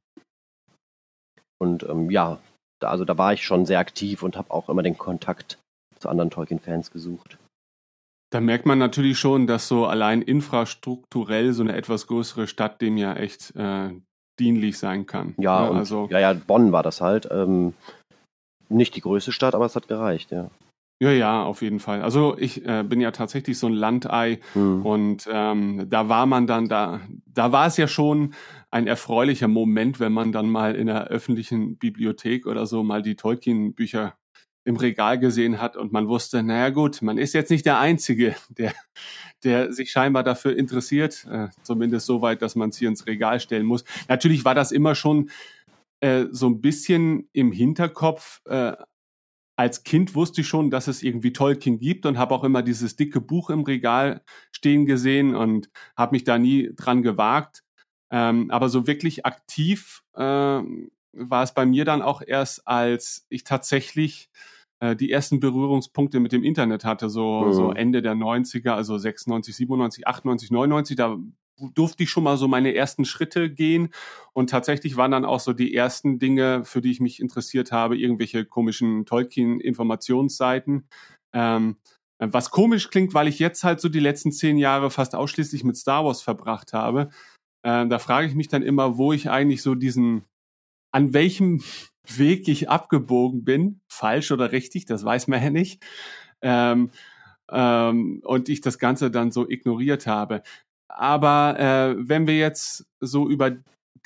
Und 1.59 1.83
ähm, 1.85 2.11
ja, 2.11 2.39
da, 2.81 2.89
also 2.89 3.05
da 3.05 3.19
war 3.19 3.33
ich 3.33 3.45
schon 3.45 3.67
sehr 3.67 3.81
aktiv 3.81 4.23
und 4.23 4.37
habe 4.37 4.53
auch 4.53 4.69
immer 4.69 4.83
den 4.83 4.99
Kontakt 4.99 5.59
zu 5.99 6.09
anderen 6.09 6.31
Tolkien-Fans 6.31 6.93
gesucht. 6.93 7.37
Da 8.35 8.41
merkt 8.41 8.67
man 8.67 8.81
natürlich 8.81 9.17
schon, 9.17 9.47
dass 9.47 9.69
so 9.69 9.87
allein 9.87 10.21
infrastrukturell 10.21 11.53
so 11.53 11.62
eine 11.62 11.76
etwas 11.76 12.09
größere 12.09 12.49
Stadt 12.49 12.81
dem 12.81 12.97
ja 12.97 13.14
echt 13.14 13.55
äh, 13.55 13.91
dienlich 14.41 14.76
sein 14.76 15.07
kann. 15.07 15.37
Ja, 15.38 15.67
ja, 15.67 15.71
ne, 15.71 15.79
also 15.79 16.09
ja, 16.11 16.19
ja, 16.19 16.33
Bonn 16.33 16.73
war 16.73 16.83
das 16.83 17.00
halt. 17.00 17.29
Ähm, 17.31 17.75
nicht 18.69 18.97
die 18.97 19.03
größte 19.03 19.31
Stadt, 19.31 19.55
aber 19.55 19.67
es 19.67 19.76
hat 19.76 19.87
gereicht, 19.87 20.33
ja. 20.33 20.50
Ja, 21.00 21.12
ja, 21.12 21.45
auf 21.45 21.62
jeden 21.62 21.79
Fall. 21.79 22.03
Also 22.03 22.37
ich 22.37 22.67
äh, 22.67 22.83
bin 22.83 23.00
ja 23.00 23.12
tatsächlich 23.12 23.57
so 23.57 23.69
ein 23.69 23.73
Landei 23.73 24.41
mhm. 24.57 24.85
und 24.85 25.29
ähm, 25.31 25.87
da 25.88 26.09
war 26.09 26.26
man 26.26 26.49
dann 26.49 26.69
da, 26.69 27.03
da 27.26 27.53
war 27.53 27.69
es 27.69 27.76
ja 27.76 27.87
schon 27.87 28.35
ein 28.73 28.88
erfreulicher 28.88 29.47
Moment, 29.47 30.00
wenn 30.00 30.12
man 30.12 30.33
dann 30.33 30.49
mal 30.50 30.75
in 30.75 30.88
der 30.88 31.07
öffentlichen 31.07 31.79
Bibliothek 31.79 32.47
oder 32.47 32.67
so 32.67 32.83
mal 32.83 33.03
die 33.03 33.14
Tolkien-Bücher 33.14 34.14
im 34.64 34.76
Regal 34.76 35.18
gesehen 35.18 35.61
hat 35.61 35.76
und 35.76 35.92
man 35.92 36.09
wusste, 36.09 36.42
naja 36.42 36.71
gut, 36.71 37.02
man 37.02 37.18
ist 37.18 37.35
jetzt 37.35 37.50
nicht 37.50 37.66
der 37.66 37.78
Einzige, 37.78 38.35
der, 38.49 38.73
der 39.42 39.73
sich 39.73 39.90
scheinbar 39.90 40.23
dafür 40.23 40.56
interessiert, 40.56 41.26
äh, 41.30 41.49
zumindest 41.62 42.06
so 42.06 42.23
weit, 42.23 42.42
dass 42.42 42.56
man 42.56 42.71
es 42.71 42.78
hier 42.78 42.88
ins 42.88 43.06
Regal 43.06 43.40
stellen 43.40 43.66
muss. 43.66 43.85
Natürlich 44.09 44.44
war 44.44 44.54
das 44.54 44.73
immer 44.73 44.94
schon 44.94 45.30
äh, 46.00 46.26
so 46.30 46.49
ein 46.49 46.61
bisschen 46.61 47.28
im 47.33 47.52
Hinterkopf, 47.52 48.40
äh, 48.47 48.73
als 49.56 49.85
Kind 49.85 50.14
wusste 50.14 50.40
ich 50.40 50.49
schon, 50.49 50.71
dass 50.71 50.88
es 50.88 51.02
irgendwie 51.02 51.33
Tolkien 51.33 51.78
gibt 51.78 52.06
und 52.06 52.18
habe 52.18 52.35
auch 52.35 52.44
immer 52.44 52.62
dieses 52.62 52.97
dicke 52.97 53.21
Buch 53.21 53.50
im 53.50 53.62
Regal 53.62 54.23
stehen 54.50 54.85
gesehen 54.85 55.37
und 55.37 55.71
habe 55.97 56.16
mich 56.16 56.25
da 56.25 56.38
nie 56.38 56.73
dran 56.75 57.02
gewagt. 57.02 57.62
Ähm, 58.11 58.50
aber 58.50 58.68
so 58.68 58.87
wirklich 58.87 59.25
aktiv 59.25 60.02
äh, 60.14 60.21
war 60.21 61.42
es 61.42 61.54
bei 61.54 61.66
mir 61.66 61.85
dann 61.85 62.02
auch 62.02 62.23
erst, 62.26 62.66
als 62.66 63.26
ich 63.28 63.44
tatsächlich 63.44 64.28
äh, 64.85 64.97
die 64.97 65.11
ersten 65.11 65.41
Berührungspunkte 65.41 66.21
mit 66.21 66.33
dem 66.33 66.45
Internet 66.45 66.85
hatte, 66.85 67.09
so, 67.09 67.47
mhm. 67.47 67.53
so 67.53 67.73
Ende 67.73 68.03
der 68.03 68.14
90er, 68.14 68.73
also 68.73 68.99
96, 68.99 69.57
97, 69.57 70.07
98, 70.07 70.50
99. 70.50 70.97
Da 70.97 71.17
durfte 71.75 72.03
ich 72.03 72.11
schon 72.11 72.25
mal 72.25 72.37
so 72.37 72.49
meine 72.49 72.75
ersten 72.75 73.05
Schritte 73.05 73.49
gehen 73.49 73.91
und 74.33 74.50
tatsächlich 74.50 74.97
waren 74.97 75.12
dann 75.12 75.25
auch 75.25 75.41
so 75.41 75.53
die 75.53 75.75
ersten 75.75 76.19
Dinge, 76.19 76.64
für 76.64 76.83
die 76.83 76.91
ich 76.91 77.00
mich 77.00 77.21
interessiert 77.21 77.73
habe, 77.73 77.97
irgendwelche 77.97 78.45
komischen 78.45 79.07
Tolkien-Informationsseiten. 79.07 80.87
Ähm, 81.33 81.76
was 82.19 82.50
komisch 82.50 82.91
klingt, 82.91 83.14
weil 83.14 83.29
ich 83.29 83.38
jetzt 83.38 83.64
halt 83.64 83.81
so 83.81 83.88
die 83.88 84.00
letzten 84.00 84.33
zehn 84.33 84.59
Jahre 84.59 84.91
fast 84.91 85.14
ausschließlich 85.14 85.64
mit 85.64 85.76
Star 85.76 86.05
Wars 86.05 86.21
verbracht 86.21 86.73
habe. 86.73 87.09
Äh, 87.62 87.87
da 87.87 87.99
frage 87.99 88.26
ich 88.26 88.35
mich 88.35 88.49
dann 88.49 88.62
immer, 88.62 88.99
wo 88.99 89.12
ich 89.12 89.31
eigentlich 89.31 89.62
so 89.62 89.75
diesen, 89.75 90.25
an 90.93 91.14
welchem 91.14 91.62
Weg 92.07 92.49
ich 92.49 92.69
abgebogen 92.69 93.45
bin, 93.45 93.81
falsch 93.89 94.31
oder 94.31 94.53
richtig, 94.53 94.85
das 94.85 95.05
weiß 95.05 95.29
man 95.29 95.43
ja 95.43 95.51
nicht. 95.51 95.83
Ähm, 96.43 96.91
ähm, 97.51 98.21
und 98.25 98.49
ich 98.49 98.61
das 98.61 98.79
Ganze 98.79 99.11
dann 99.11 99.31
so 99.31 99.49
ignoriert 99.49 100.07
habe. 100.07 100.43
Aber 100.89 101.59
äh, 101.59 101.97
wenn 101.99 102.27
wir 102.27 102.39
jetzt 102.39 102.87
so 103.01 103.29
über 103.29 103.57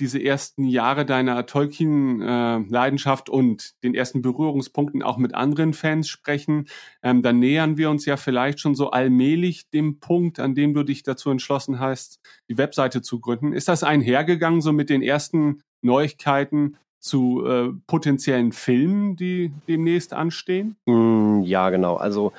diese 0.00 0.22
ersten 0.22 0.64
Jahre 0.64 1.04
deiner 1.04 1.44
Tolkien-Leidenschaft 1.44 3.28
äh, 3.28 3.32
und 3.32 3.82
den 3.82 3.94
ersten 3.94 4.22
Berührungspunkten 4.22 5.02
auch 5.02 5.16
mit 5.16 5.34
anderen 5.34 5.72
Fans 5.72 6.08
sprechen, 6.08 6.66
ähm, 7.02 7.22
dann 7.22 7.40
nähern 7.40 7.76
wir 7.76 7.90
uns 7.90 8.06
ja 8.06 8.16
vielleicht 8.16 8.60
schon 8.60 8.74
so 8.74 8.90
allmählich 8.90 9.70
dem 9.70 9.98
Punkt, 9.98 10.38
an 10.38 10.54
dem 10.54 10.72
du 10.72 10.84
dich 10.84 11.02
dazu 11.02 11.30
entschlossen 11.30 11.80
hast, 11.80 12.20
die 12.48 12.58
Webseite 12.58 13.02
zu 13.02 13.20
gründen. 13.20 13.52
Ist 13.52 13.68
das 13.68 13.82
einhergegangen 13.82 14.60
so 14.60 14.72
mit 14.72 14.88
den 14.88 15.02
ersten 15.02 15.62
Neuigkeiten 15.82 16.76
zu 17.08 17.44
äh, 17.46 17.72
potenziellen 17.86 18.52
Filmen, 18.52 19.16
die 19.16 19.52
demnächst 19.66 20.12
anstehen? 20.12 20.76
Mm, 20.86 21.42
ja, 21.42 21.70
genau. 21.70 21.96
Also 21.96 22.32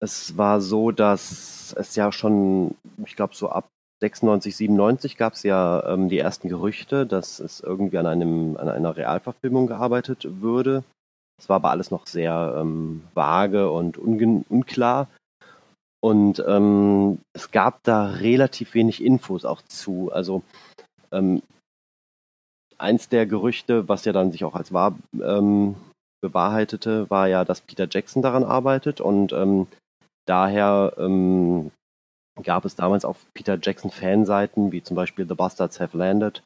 es 0.00 0.36
war 0.36 0.60
so, 0.60 0.90
dass 0.90 1.74
es 1.78 1.94
ja 1.96 2.10
schon, 2.12 2.74
ich 3.04 3.16
glaube, 3.16 3.34
so 3.34 3.48
ab 3.48 3.68
96, 4.02 4.56
97 4.56 5.16
gab 5.16 5.34
es 5.34 5.44
ja 5.44 5.84
ähm, 5.86 6.08
die 6.08 6.18
ersten 6.18 6.48
Gerüchte, 6.48 7.06
dass 7.06 7.38
es 7.40 7.60
irgendwie 7.60 7.98
an, 7.98 8.06
einem, 8.06 8.56
an 8.56 8.68
einer 8.68 8.96
Realverfilmung 8.96 9.66
gearbeitet 9.66 10.26
würde. 10.42 10.84
Es 11.40 11.48
war 11.48 11.56
aber 11.56 11.70
alles 11.70 11.90
noch 11.90 12.06
sehr 12.06 12.56
ähm, 12.58 13.02
vage 13.14 13.70
und 13.70 13.98
unklar. 13.98 15.08
Und 16.02 16.44
ähm, 16.46 17.18
es 17.32 17.50
gab 17.50 17.82
da 17.82 18.08
relativ 18.08 18.74
wenig 18.74 19.02
Infos 19.02 19.46
auch 19.46 19.62
zu. 19.62 20.12
Also 20.12 20.42
ähm, 21.12 21.42
eins 22.78 23.08
der 23.08 23.26
Gerüchte, 23.26 23.88
was 23.88 24.04
ja 24.04 24.12
dann 24.12 24.32
sich 24.32 24.44
auch 24.44 24.54
als 24.54 24.72
wahr 24.72 24.96
ähm, 25.20 25.76
bewahrheitete, 26.20 27.08
war 27.10 27.28
ja, 27.28 27.44
dass 27.44 27.60
Peter 27.60 27.86
Jackson 27.90 28.22
daran 28.22 28.44
arbeitet 28.44 29.00
und 29.00 29.32
ähm, 29.32 29.66
daher 30.26 30.94
ähm, 30.98 31.70
gab 32.42 32.64
es 32.64 32.76
damals 32.76 33.04
auf 33.04 33.24
Peter 33.34 33.58
Jackson 33.60 33.90
Fanseiten, 33.90 34.72
wie 34.72 34.82
zum 34.82 34.96
Beispiel 34.96 35.26
The 35.28 35.34
Bastards 35.34 35.80
Have 35.80 35.96
Landed, 35.96 36.42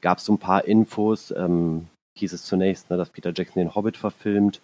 gab 0.00 0.18
es 0.18 0.24
so 0.24 0.32
ein 0.32 0.38
paar 0.38 0.64
Infos, 0.64 1.30
ähm, 1.32 1.88
hieß 2.16 2.32
es 2.32 2.44
zunächst, 2.44 2.90
ne, 2.90 2.96
dass 2.96 3.10
Peter 3.10 3.32
Jackson 3.34 3.60
den 3.60 3.74
Hobbit 3.74 3.96
verfilmt 3.96 4.60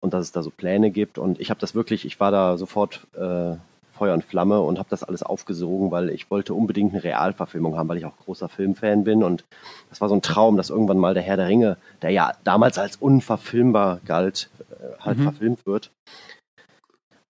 und 0.00 0.12
dass 0.12 0.24
es 0.24 0.32
da 0.32 0.42
so 0.42 0.50
Pläne 0.50 0.90
gibt. 0.90 1.18
Und 1.18 1.40
ich 1.40 1.50
habe 1.50 1.60
das 1.60 1.74
wirklich, 1.74 2.04
ich 2.04 2.20
war 2.20 2.30
da 2.30 2.56
sofort 2.56 3.06
äh, 3.14 3.56
Feuer 3.98 4.14
und 4.14 4.24
Flamme 4.24 4.60
und 4.60 4.78
habe 4.78 4.88
das 4.88 5.02
alles 5.02 5.22
aufgesogen, 5.22 5.90
weil 5.90 6.10
ich 6.10 6.30
wollte 6.30 6.54
unbedingt 6.54 6.94
eine 6.94 7.04
Realverfilmung 7.04 7.76
haben, 7.76 7.88
weil 7.88 7.98
ich 7.98 8.06
auch 8.06 8.16
großer 8.16 8.48
Filmfan 8.48 9.04
bin. 9.04 9.22
Und 9.22 9.44
das 9.90 10.00
war 10.00 10.08
so 10.08 10.14
ein 10.14 10.22
Traum, 10.22 10.56
dass 10.56 10.70
irgendwann 10.70 10.98
mal 10.98 11.14
der 11.14 11.22
Herr 11.22 11.36
der 11.36 11.48
Ringe, 11.48 11.76
der 12.02 12.10
ja 12.10 12.32
damals 12.44 12.78
als 12.78 12.96
unverfilmbar 12.96 14.00
galt, 14.06 14.50
äh, 14.70 15.02
halt 15.02 15.18
mhm. 15.18 15.22
verfilmt 15.24 15.66
wird. 15.66 15.90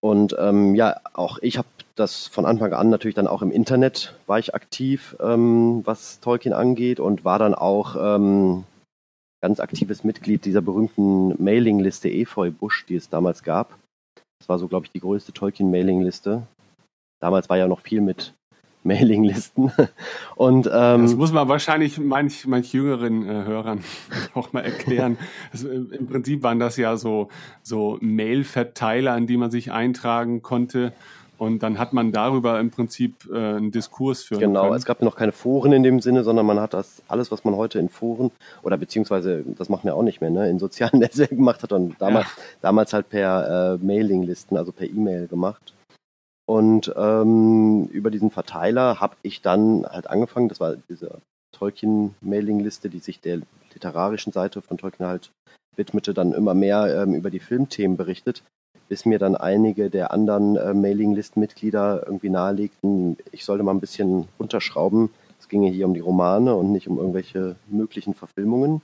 Und 0.01 0.37
ähm, 0.39 0.75
ja, 0.75 0.97
auch 1.15 1.39
ich 1.43 1.59
habe 1.59 1.69
das 1.97 2.29
von 2.29 2.47
Anfang 2.47 2.73
an 2.73 2.91
natürlich 2.91 3.17
dann 3.17 3.27
auch 3.27 3.43
im 3.43 3.51
Internet 3.51 4.15
war 4.27 4.39
ich 4.39 4.55
aktiv, 4.55 5.17
ähm, 5.21 5.83
was 5.85 6.21
Tolkien 6.21 6.55
angeht 6.55 7.01
und 7.01 7.25
war 7.25 7.39
dann 7.39 7.55
auch 7.55 7.97
ähm, 7.99 8.65
ganz 9.41 9.61
aktives 9.61 10.05
Mitglied 10.05 10.45
dieser 10.45 10.61
berühmten 10.61 11.43
Mailingliste 11.43 12.09
Efeu 12.09 12.51
Busch, 12.51 12.85
die 12.87 12.97
es 12.97 13.09
damals 13.09 13.43
gab. 13.43 13.77
Das 14.39 14.49
war 14.49 14.59
so, 14.59 14.69
glaube 14.69 14.87
ich, 14.87 14.93
die 14.93 15.01
größte 15.01 15.33
Tolkien-Mailingliste. 15.33 16.43
Damals 17.21 17.49
war 17.49 17.57
ja 17.57 17.67
noch 17.67 17.81
viel 17.81 18.01
mit 18.01 18.35
Mailinglisten. 18.85 19.73
Und 20.37 20.71
ähm, 20.73 21.03
das 21.03 21.15
muss 21.15 21.33
man 21.33 21.49
wahrscheinlich 21.49 21.99
manch, 21.99 22.47
manch 22.47 22.73
jüngeren 22.73 23.29
äh, 23.29 23.45
Hörern 23.45 23.81
auch 24.35 24.53
mal 24.53 24.65
erklären. 24.65 25.19
Äh, 25.53 25.97
Im 25.97 26.07
Prinzip 26.07 26.43
waren 26.43 26.59
das 26.59 26.77
ja 26.77 26.97
so, 26.97 27.29
so 27.63 27.99
Mail-Verteiler, 28.01 29.13
an 29.13 29.27
die 29.27 29.37
man 29.37 29.51
sich 29.51 29.73
eintragen 29.73 30.43
konnte. 30.43 30.93
Und 31.39 31.63
dann 31.63 31.79
hat 31.79 31.93
man 31.93 32.11
darüber 32.11 32.59
im 32.59 32.71
Prinzip 32.71 33.29
äh, 33.33 33.37
einen 33.37 33.71
Diskurs 33.71 34.25
führen 34.25 34.41
Genau, 34.41 34.63
können. 34.65 34.75
es 34.75 34.85
gab 34.85 35.03
noch 35.03 35.15
keine 35.15 35.31
Foren 35.31 35.73
in 35.73 35.85
dem 35.85 36.01
Sinne, 36.01 36.25
sondern 36.25 36.45
man 36.45 36.59
hat 36.59 36.75
das 36.75 37.01
alles, 37.07 37.31
was 37.31 37.45
man 37.45 37.55
heute 37.55 37.79
in 37.79 37.89
Foren 37.89 38.33
oder 38.63 38.77
beziehungsweise 38.77 39.45
das 39.57 39.69
machen 39.69 39.85
wir 39.85 39.95
auch 39.95 40.03
nicht 40.03 40.21
mehr, 40.21 40.31
ne, 40.31 40.51
in 40.51 40.59
sozialen 40.59 40.99
Netzwerken 40.99 41.37
gemacht 41.37 41.63
hat 41.63 41.73
und 41.73 41.95
damals, 42.01 42.27
ja. 42.27 42.43
damals 42.61 42.93
halt 42.93 43.09
per 43.09 43.79
äh, 43.81 43.85
Mailinglisten, 43.85 44.57
also 44.57 44.73
per 44.73 44.89
E-Mail 44.89 45.29
gemacht. 45.29 45.75
Und 46.49 46.93
ähm, 46.97 47.85
über 47.93 48.11
diesen 48.11 48.31
Verteiler 48.31 49.01
habe 49.01 49.17
ich 49.23 49.43
dann 49.43 49.85
halt 49.85 50.09
angefangen, 50.09 50.49
das 50.49 50.61
war 50.61 50.77
diese 50.89 51.21
Tolkien-Mailingliste, 51.53 52.89
die 52.89 53.01
sich 53.01 53.21
der 53.21 53.41
literarischen 53.75 54.33
Seite 54.33 54.63
von 54.63 54.79
Tolkien 54.79 55.07
halt 55.07 55.31
widmete, 55.77 56.15
dann 56.15 56.33
immer 56.33 56.55
mehr 56.55 57.03
ähm, 57.03 57.15
über 57.15 57.31
die 57.31 57.41
Filmthemen 57.41 57.97
berichtet 57.97 58.43
bis 58.89 59.05
mir 59.05 59.19
dann 59.19 59.37
einige 59.37 59.91
der 59.91 60.13
anderen 60.13 60.57
äh, 60.57 60.75
Mailinglist-Mitglieder 60.75 62.05
irgendwie 62.07 62.31
nahelegten, 62.31 63.19
ich 63.33 63.45
sollte 63.45 63.63
mal 63.63 63.73
ein 63.73 63.81
bisschen 63.81 64.27
runterschrauben. 64.39 65.11
Es 65.39 65.49
ginge 65.49 65.71
hier 65.71 65.87
um 65.87 65.95
die 65.95 66.01
Romane 66.01 66.55
und 66.55 66.73
nicht 66.73 66.89
um 66.89 66.99
irgendwelche 66.99 67.57
möglichen 67.69 68.15
Verfilmungen. 68.15 68.83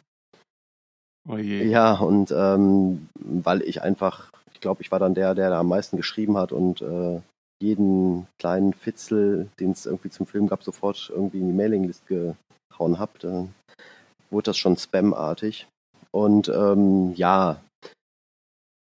Oh 1.28 1.38
je. 1.38 1.64
Ja, 1.64 1.94
und 1.94 2.32
ähm, 2.36 3.08
weil 3.14 3.62
ich 3.62 3.82
einfach, 3.82 4.30
ich 4.52 4.60
glaube, 4.60 4.82
ich 4.82 4.92
war 4.92 4.98
dann 4.98 5.14
der, 5.14 5.34
der 5.34 5.50
da 5.50 5.60
am 5.60 5.68
meisten 5.68 5.96
geschrieben 5.96 6.36
hat 6.36 6.52
und 6.52 6.82
äh, 6.82 7.20
jeden 7.64 8.26
kleinen 8.38 8.72
Fitzel, 8.74 9.48
den 9.58 9.72
es 9.72 9.86
irgendwie 9.86 10.10
zum 10.10 10.26
Film 10.26 10.48
gab, 10.48 10.62
sofort 10.62 11.10
irgendwie 11.10 11.40
in 11.40 11.46
die 11.48 11.52
Mailinglist 11.52 12.04
gehauen 12.06 12.98
habe, 12.98 13.18
dann 13.18 13.54
wurde 14.30 14.46
das 14.46 14.58
schon 14.58 14.76
spamartig. 14.76 15.66
Und 16.10 16.48
ähm, 16.48 17.14
ja, 17.16 17.60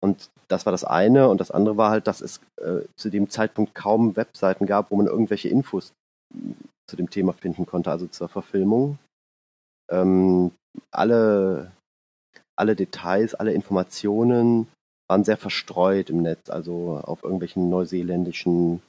und 0.03 0.31
das 0.49 0.67
war 0.67 0.73
das 0.73 0.85
eine. 0.85 1.29
Und 1.29 1.41
das 1.41 1.51
andere 1.51 1.77
war 1.77 1.91
halt, 1.91 2.07
dass 2.07 2.21
es 2.21 2.41
äh, 2.57 2.81
zu 2.97 3.11
dem 3.11 3.29
Zeitpunkt 3.31 3.75
kaum 3.75 4.17
Webseiten 4.17 4.67
gab, 4.67 4.91
wo 4.91 4.97
man 4.97 5.07
irgendwelche 5.07 5.49
Infos 5.49 5.93
zu 6.89 6.97
dem 6.97 7.11
Thema 7.11 7.33
finden 7.33 7.67
konnte, 7.67 7.91
also 7.91 8.07
zur 8.07 8.29
Verfilmung. 8.29 8.99
Ähm, 9.91 10.53
alle, 10.91 11.71
alle 12.57 12.75
Details, 12.75 13.35
alle 13.35 13.53
Informationen 13.53 14.67
waren 15.11 15.25
sehr 15.25 15.37
verstreut 15.37 16.09
im 16.09 16.23
Netz, 16.23 16.49
also 16.51 17.01
auf 17.03 17.25
irgendwelchen 17.25 17.69
neuseeländischen 17.69 18.81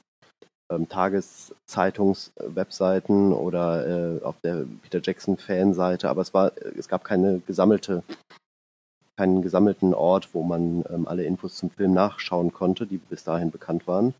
ähm, 0.70 0.88
Tageszeitungswebseiten 0.88 3.32
oder 3.32 4.20
äh, 4.20 4.22
auf 4.22 4.36
der 4.44 4.64
Peter 4.82 5.00
Jackson 5.02 5.36
Fanseite, 5.36 6.08
aber 6.08 6.22
es 6.22 6.32
war, 6.32 6.52
es 6.78 6.86
gab 6.86 7.02
keine 7.02 7.40
gesammelte 7.40 8.04
keinen 9.18 9.42
gesammelten 9.42 9.94
Ort, 9.94 10.32
wo 10.32 10.42
man 10.42 10.84
ähm, 10.88 11.08
alle 11.08 11.24
Infos 11.24 11.56
zum 11.56 11.70
Film 11.70 11.92
nachschauen 11.92 12.50
konnte, 12.52 12.86
die 12.86 12.96
bis 12.96 13.24
dahin 13.24 13.50
bekannt 13.50 13.86
waren. 13.86 14.14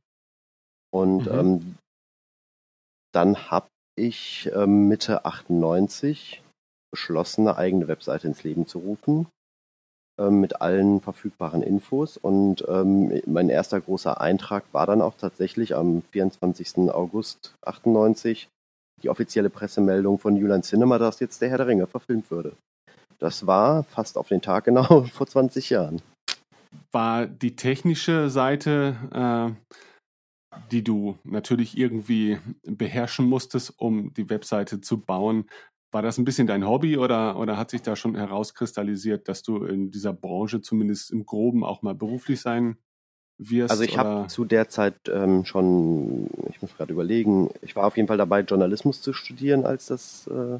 Und 0.92 1.24
mhm. 1.26 1.38
ähm, 1.38 1.76
dann 3.12 3.50
habe 3.50 3.68
ich 3.96 4.50
ähm, 4.54 4.88
Mitte 4.88 5.24
98 5.24 6.42
beschlossen, 6.90 7.48
eine 7.48 7.56
eigene 7.56 7.88
Webseite 7.88 8.26
ins 8.26 8.42
Leben 8.42 8.66
zu 8.66 8.80
rufen 8.80 9.28
mit 10.30 10.60
allen 10.60 11.00
verfügbaren 11.00 11.62
Infos. 11.62 12.16
Und 12.16 12.64
ähm, 12.68 13.20
mein 13.26 13.48
erster 13.48 13.80
großer 13.80 14.20
Eintrag 14.20 14.64
war 14.72 14.86
dann 14.86 15.02
auch 15.02 15.14
tatsächlich 15.16 15.74
am 15.74 16.02
24. 16.12 16.90
August 16.90 17.54
98 17.62 18.48
die 19.02 19.08
offizielle 19.08 19.50
Pressemeldung 19.50 20.18
von 20.18 20.36
Julian 20.36 20.62
Cinema, 20.62 20.98
dass 20.98 21.20
jetzt 21.20 21.40
der 21.42 21.50
Herr 21.50 21.58
der 21.58 21.66
Ringe 21.66 21.86
verfilmt 21.86 22.30
würde. 22.30 22.52
Das 23.18 23.46
war 23.46 23.84
fast 23.84 24.18
auf 24.18 24.28
den 24.28 24.42
Tag 24.42 24.64
genau 24.64 25.02
vor 25.12 25.26
20 25.26 25.70
Jahren. 25.70 26.02
War 26.90 27.26
die 27.26 27.56
technische 27.56 28.30
Seite, 28.30 28.96
äh, 29.12 30.58
die 30.70 30.84
du 30.84 31.18
natürlich 31.24 31.76
irgendwie 31.76 32.38
beherrschen 32.64 33.26
musstest, 33.26 33.74
um 33.78 34.12
die 34.14 34.28
Webseite 34.28 34.80
zu 34.80 34.98
bauen, 34.98 35.46
war 35.92 36.02
das 36.02 36.18
ein 36.18 36.24
bisschen 36.24 36.46
dein 36.46 36.66
Hobby 36.66 36.96
oder, 36.96 37.38
oder 37.38 37.56
hat 37.56 37.70
sich 37.70 37.82
da 37.82 37.94
schon 37.96 38.16
herauskristallisiert, 38.16 39.28
dass 39.28 39.42
du 39.42 39.64
in 39.64 39.90
dieser 39.90 40.12
Branche 40.12 40.62
zumindest 40.62 41.10
im 41.10 41.26
Groben 41.26 41.64
auch 41.64 41.82
mal 41.82 41.94
beruflich 41.94 42.40
sein 42.40 42.78
wirst? 43.38 43.70
Also 43.70 43.82
ich 43.82 43.98
habe 43.98 44.26
zu 44.28 44.46
der 44.46 44.68
Zeit 44.68 44.94
ähm, 45.08 45.44
schon, 45.44 46.30
ich 46.48 46.62
muss 46.62 46.74
gerade 46.76 46.92
überlegen, 46.92 47.50
ich 47.60 47.76
war 47.76 47.86
auf 47.86 47.96
jeden 47.96 48.08
Fall 48.08 48.16
dabei, 48.16 48.40
Journalismus 48.40 49.02
zu 49.02 49.12
studieren, 49.12 49.66
als 49.66 49.86
das 49.86 50.26
äh, 50.28 50.58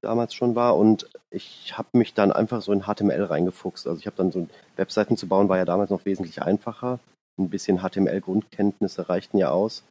damals 0.00 0.34
schon 0.34 0.54
war 0.54 0.76
und 0.76 1.10
ich 1.30 1.76
habe 1.76 1.88
mich 1.98 2.14
dann 2.14 2.30
einfach 2.30 2.62
so 2.62 2.72
in 2.72 2.82
HTML 2.82 3.24
reingefuchst. 3.24 3.88
Also 3.88 3.98
ich 3.98 4.06
habe 4.06 4.16
dann 4.16 4.30
so 4.30 4.46
Webseiten 4.76 5.16
zu 5.16 5.26
bauen, 5.26 5.48
war 5.48 5.58
ja 5.58 5.64
damals 5.64 5.90
noch 5.90 6.04
wesentlich 6.04 6.42
einfacher. 6.42 7.00
Ein 7.38 7.50
bisschen 7.50 7.78
HTML-Grundkenntnisse 7.78 9.08
reichten 9.08 9.38
ja 9.38 9.50
aus. 9.50 9.84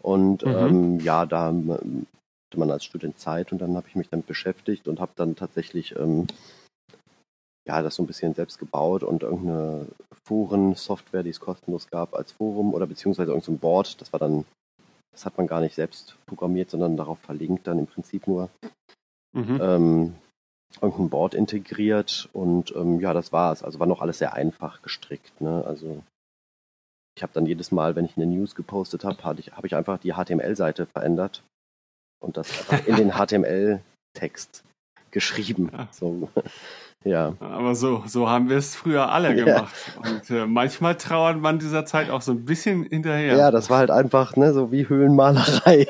Und 0.00 0.44
mhm. 0.44 0.52
ähm, 0.52 1.00
ja, 1.00 1.26
da 1.26 1.52
hatte 2.52 2.58
man 2.58 2.70
als 2.70 2.84
Student 2.84 3.18
Zeit 3.18 3.50
und 3.50 3.62
dann 3.62 3.76
habe 3.76 3.88
ich 3.88 3.96
mich 3.96 4.10
damit 4.10 4.26
beschäftigt 4.26 4.86
und 4.86 5.00
habe 5.00 5.12
dann 5.16 5.36
tatsächlich 5.36 5.96
ähm, 5.96 6.26
ja, 7.66 7.80
das 7.80 7.94
so 7.94 8.02
ein 8.02 8.06
bisschen 8.06 8.34
selbst 8.34 8.58
gebaut 8.58 9.02
und 9.02 9.22
irgendeine 9.22 9.86
Foren-Software, 10.26 11.22
die 11.22 11.30
es 11.30 11.40
kostenlos 11.40 11.88
gab, 11.88 12.14
als 12.14 12.32
Forum 12.32 12.74
oder 12.74 12.86
beziehungsweise 12.86 13.30
irgendein 13.30 13.58
Board. 13.58 14.02
Das 14.02 14.12
war 14.12 14.20
dann, 14.20 14.44
das 15.12 15.24
hat 15.24 15.38
man 15.38 15.46
gar 15.46 15.60
nicht 15.62 15.74
selbst 15.74 16.18
programmiert, 16.26 16.68
sondern 16.68 16.98
darauf 16.98 17.20
verlinkt 17.20 17.66
dann 17.66 17.78
im 17.78 17.86
Prinzip 17.86 18.26
nur 18.26 18.50
mhm. 19.32 19.58
ähm, 19.62 20.14
irgendein 20.82 21.08
Board 21.08 21.32
integriert 21.32 22.28
und 22.34 22.74
ähm, 22.76 23.00
ja, 23.00 23.14
das 23.14 23.32
war's. 23.32 23.62
Also 23.62 23.78
war 23.78 23.86
noch 23.86 24.02
alles 24.02 24.18
sehr 24.18 24.34
einfach 24.34 24.82
gestrickt. 24.82 25.40
Ne? 25.40 25.64
Also 25.64 26.02
ich 27.16 27.22
habe 27.22 27.32
dann 27.32 27.46
jedes 27.46 27.72
Mal, 27.72 27.96
wenn 27.96 28.04
ich 28.04 28.18
eine 28.18 28.26
News 28.26 28.54
gepostet 28.54 29.04
habe, 29.04 29.24
habe 29.24 29.40
ich, 29.40 29.52
hab 29.52 29.64
ich 29.64 29.74
einfach 29.74 29.96
die 29.96 30.12
HTML-Seite 30.12 30.84
verändert 30.84 31.42
und 32.22 32.36
das 32.36 32.50
einfach 32.70 32.86
in 32.86 32.96
den 32.96 33.12
HTML-Text 33.16 34.64
geschrieben. 35.10 35.70
Ja. 35.72 35.88
So, 35.90 36.28
ja. 37.04 37.34
Aber 37.40 37.74
so, 37.74 38.02
so 38.06 38.28
haben 38.28 38.48
wir 38.48 38.56
es 38.56 38.74
früher 38.74 39.10
alle 39.10 39.34
gemacht. 39.34 39.74
Ja. 40.02 40.10
Und 40.10 40.30
äh, 40.30 40.46
manchmal 40.46 40.96
trauert 40.96 41.38
man 41.38 41.58
dieser 41.58 41.84
Zeit 41.84 42.10
auch 42.10 42.22
so 42.22 42.32
ein 42.32 42.44
bisschen 42.44 42.84
hinterher. 42.84 43.36
Ja, 43.36 43.50
das 43.50 43.70
war 43.70 43.78
halt 43.78 43.90
einfach 43.90 44.36
ne, 44.36 44.52
so 44.52 44.72
wie 44.72 44.88
Höhlenmalerei. 44.88 45.86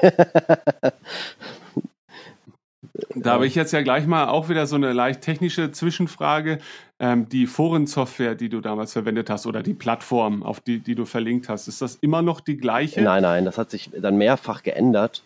Da 3.15 3.33
habe 3.33 3.47
ich 3.47 3.55
jetzt 3.55 3.73
ja 3.73 3.83
gleich 3.83 4.07
mal 4.07 4.29
auch 4.29 4.49
wieder 4.49 4.67
so 4.67 4.77
eine 4.77 4.93
leicht 4.93 5.21
technische 5.21 5.71
Zwischenfrage. 5.71 6.59
Ähm, 6.99 7.29
die 7.29 7.47
Forensoftware, 7.47 8.35
die 8.35 8.49
du 8.49 8.61
damals 8.61 8.93
verwendet 8.93 9.29
hast, 9.29 9.47
oder 9.47 9.63
die 9.63 9.75
Plattform, 9.75 10.43
auf 10.43 10.61
die, 10.61 10.79
die 10.79 10.95
du 10.95 11.05
verlinkt 11.05 11.49
hast, 11.49 11.69
ist 11.69 11.83
das 11.83 11.97
immer 11.97 12.23
noch 12.23 12.41
die 12.41 12.57
gleiche? 12.57 13.03
Nein, 13.03 13.23
nein, 13.23 13.45
das 13.45 13.59
hat 13.59 13.71
sich 13.71 13.91
dann 14.01 14.17
mehrfach 14.17 14.63
geändert. 14.63 15.23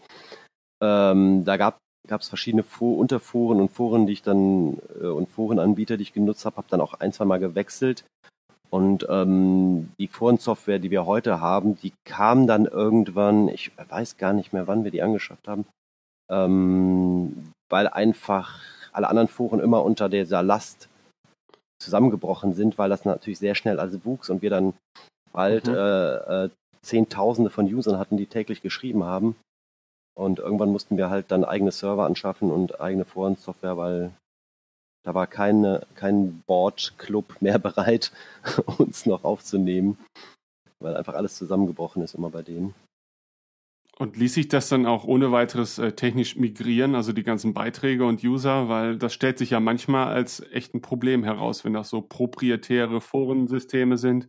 Ähm, 0.83 1.45
da 1.45 1.57
gab 1.57 1.79
es 2.09 2.29
verschiedene 2.29 2.63
For 2.63 2.99
Unterforen 2.99 3.61
und 3.61 3.71
Foren, 3.71 4.07
die 4.07 4.15
ich 4.15 4.23
dann 4.23 4.79
äh, 5.01 5.07
und 5.07 5.29
Forenanbieter, 5.29 5.97
die 5.97 6.03
ich 6.03 6.13
genutzt 6.13 6.45
habe, 6.45 6.57
habe 6.57 6.69
dann 6.71 6.81
auch 6.81 6.95
ein, 6.95 7.13
zwei 7.13 7.25
Mal 7.25 7.39
gewechselt. 7.39 8.05
Und 8.71 9.07
ähm, 9.09 9.93
die 9.99 10.09
Forensoftware, 10.09 10.79
die 10.79 10.91
wir 10.91 11.07
heute 11.07 11.41
haben, 11.41 11.79
die 11.79 11.93
kam 12.05 12.47
dann 12.47 12.67
irgendwann, 12.67 13.49
ich 13.49 13.73
weiß 13.77 14.17
gar 14.17 14.33
nicht 14.33 14.53
mehr, 14.53 14.67
wann 14.67 14.85
wir 14.85 14.91
die 14.91 15.03
angeschafft 15.03 15.47
haben, 15.47 15.67
ähm, 16.31 17.53
weil 17.71 17.89
einfach 17.89 18.61
alle 18.93 19.09
anderen 19.09 19.29
Foren 19.29 19.61
immer 19.61 19.85
unter 19.85 20.09
dieser 20.09 20.43
Last 20.43 20.89
zusammengebrochen 21.81 22.55
sind, 22.55 22.79
weil 22.79 22.89
das 22.89 23.05
natürlich 23.05 23.39
sehr 23.39 23.55
schnell 23.55 23.79
also 23.79 24.05
wuchs 24.05 24.31
und 24.31 24.43
wir 24.43 24.51
dann 24.51 24.75
bald 25.33 25.67
mhm. 25.67 25.75
äh, 25.75 26.45
äh, 26.45 26.51
Zehntausende 26.83 27.51
von 27.51 27.67
Usern 27.67 27.99
hatten, 27.99 28.17
die 28.17 28.27
täglich 28.27 28.63
geschrieben 28.63 29.05
haben. 29.05 29.37
Und 30.19 30.39
irgendwann 30.39 30.73
mussten 30.73 30.97
wir 30.97 31.11
halt 31.11 31.31
dann 31.31 31.45
eigene 31.45 31.71
Server 31.71 32.07
anschaffen 32.07 32.51
und 32.51 32.81
eigene 32.81 33.05
Forensoftware, 33.05 33.77
weil 33.77 34.13
da 35.05 35.15
war 35.15 35.27
keine, 35.27 35.87
kein 35.95 36.43
Board-Club 36.47 37.37
mehr 37.41 37.59
bereit, 37.59 38.13
uns 38.79 39.07
noch 39.07 39.25
aufzunehmen, 39.25 39.99
weil 40.81 40.97
einfach 40.97 41.15
alles 41.15 41.37
zusammengebrochen 41.37 42.03
ist 42.03 42.15
immer 42.15 42.31
bei 42.31 42.43
denen. 42.43 42.75
Und 43.99 44.19
ließ 44.19 44.35
sich 44.35 44.49
das 44.49 44.69
dann 44.69 44.85
auch 44.85 45.05
ohne 45.05 45.33
weiteres 45.33 45.79
äh, 45.79 45.93
technisch 45.93 46.37
migrieren, 46.37 46.95
also 46.95 47.13
die 47.13 47.23
ganzen 47.23 47.55
Beiträge 47.55 48.05
und 48.05 48.23
User, 48.23 48.69
weil 48.69 48.99
das 48.99 49.15
stellt 49.15 49.39
sich 49.39 49.51
ja 49.51 49.61
manchmal 49.61 50.09
als 50.09 50.41
echt 50.53 50.75
ein 50.75 50.83
Problem 50.83 51.25
heraus, 51.25 51.65
wenn 51.65 51.73
das 51.73 51.89
so 51.89 52.03
proprietäre 52.03 53.01
Forensysteme 53.01 53.97
sind. 53.97 54.29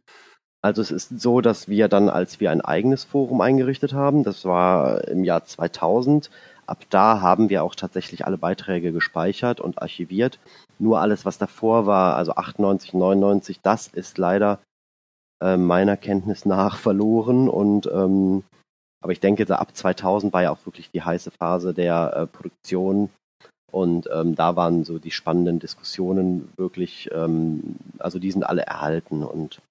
Also 0.62 0.82
es 0.82 0.92
ist 0.92 1.20
so, 1.22 1.42
dass 1.42 1.68
wir 1.68 1.88
dann, 1.88 2.10
als 2.10 2.40
wir 2.40 2.52
ein 2.52 2.62
eigenes 2.62 3.04
Forum 3.04 3.42
eingerichtet 3.42 3.94
haben, 3.94 4.24
das 4.24 4.44
war 4.44 5.08
im 5.08 5.24
Jahr 5.24 5.46
2000, 5.46 6.30
ab 6.66 6.84
da 6.90 7.22
haben 7.22 7.50
wir 7.50 7.64
auch 7.64 7.76
tatsächlich 7.76 8.26
alle 8.26 8.38
Beiträge 8.38 8.92
gespeichert 8.92 9.62
und 9.62 9.82
archiviert. 9.82 10.40
Nur 10.80 11.00
alles, 11.00 11.26
was 11.26 11.38
davor 11.38 11.86
war, 11.86 12.16
also 12.16 12.34
98, 12.34 12.94
99, 12.94 13.62
das 13.62 13.88
ist 13.88 14.18
leider 14.18 14.60
äh, 15.42 15.58
meiner 15.58 15.98
Kenntnis 15.98 16.46
nach 16.46 16.78
verloren 16.80 17.50
und 17.50 17.88
ähm, 17.88 18.44
Aber 19.02 19.12
ich 19.12 19.20
denke, 19.20 19.48
ab 19.58 19.76
2000 19.76 20.34
war 20.34 20.44
ja 20.44 20.52
auch 20.52 20.66
wirklich 20.66 20.90
die 20.92 21.04
heiße 21.04 21.32
Phase 21.32 21.74
der 21.74 22.14
äh, 22.16 22.28
Produktion 22.28 23.10
und 23.72 24.10
ähm, 24.14 24.36
da 24.36 24.56
waren 24.56 24.84
so 24.86 24.98
die 24.98 25.12
spannenden 25.12 25.60
Diskussionen 25.60 26.52
wirklich, 26.58 27.10
ähm, 27.14 27.76
also 28.00 28.18
die 28.20 28.32
sind 28.32 28.44
alle 28.44 28.64
erhalten 28.64 29.24
und 29.24 29.62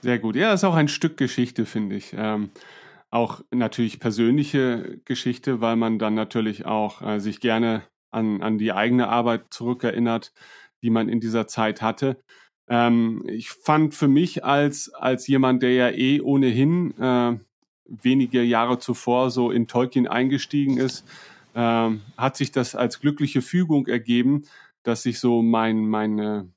sehr 0.00 0.18
gut. 0.18 0.36
Ja, 0.36 0.52
ist 0.52 0.64
auch 0.64 0.74
ein 0.74 0.88
Stück 0.88 1.16
Geschichte, 1.16 1.66
finde 1.66 1.96
ich. 1.96 2.14
Ähm, 2.16 2.50
auch 3.10 3.42
natürlich 3.50 4.00
persönliche 4.00 5.00
Geschichte, 5.04 5.60
weil 5.60 5.76
man 5.76 5.98
dann 5.98 6.14
natürlich 6.14 6.64
auch 6.64 7.02
äh, 7.02 7.20
sich 7.20 7.40
gerne 7.40 7.82
an, 8.10 8.42
an 8.42 8.58
die 8.58 8.72
eigene 8.72 9.08
Arbeit 9.08 9.44
zurückerinnert, 9.50 10.32
die 10.82 10.90
man 10.90 11.08
in 11.08 11.20
dieser 11.20 11.46
Zeit 11.46 11.82
hatte. 11.82 12.16
Ähm, 12.68 13.24
ich 13.26 13.50
fand 13.50 13.94
für 13.94 14.08
mich 14.08 14.44
als, 14.44 14.92
als 14.94 15.26
jemand, 15.26 15.62
der 15.62 15.72
ja 15.72 15.90
eh 15.90 16.20
ohnehin 16.20 16.98
äh, 16.98 17.38
wenige 17.84 18.42
Jahre 18.42 18.78
zuvor 18.78 19.30
so 19.30 19.50
in 19.50 19.66
Tolkien 19.66 20.06
eingestiegen 20.06 20.78
ist, 20.78 21.04
äh, 21.54 21.90
hat 22.16 22.36
sich 22.36 22.52
das 22.52 22.74
als 22.74 23.00
glückliche 23.00 23.42
Fügung 23.42 23.86
ergeben, 23.86 24.44
dass 24.82 25.04
ich 25.06 25.20
so 25.20 25.42
mein, 25.42 25.86
meine, 25.86 26.48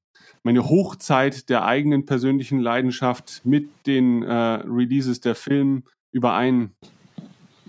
meine 0.45 0.69
Hochzeit 0.69 1.49
der 1.49 1.65
eigenen 1.65 2.05
persönlichen 2.05 2.59
Leidenschaft 2.59 3.41
mit 3.43 3.67
den 3.87 4.21
äh, 4.21 4.31
Releases 4.31 5.19
der 5.19 5.33
Film 5.33 5.83
überein 6.11 6.71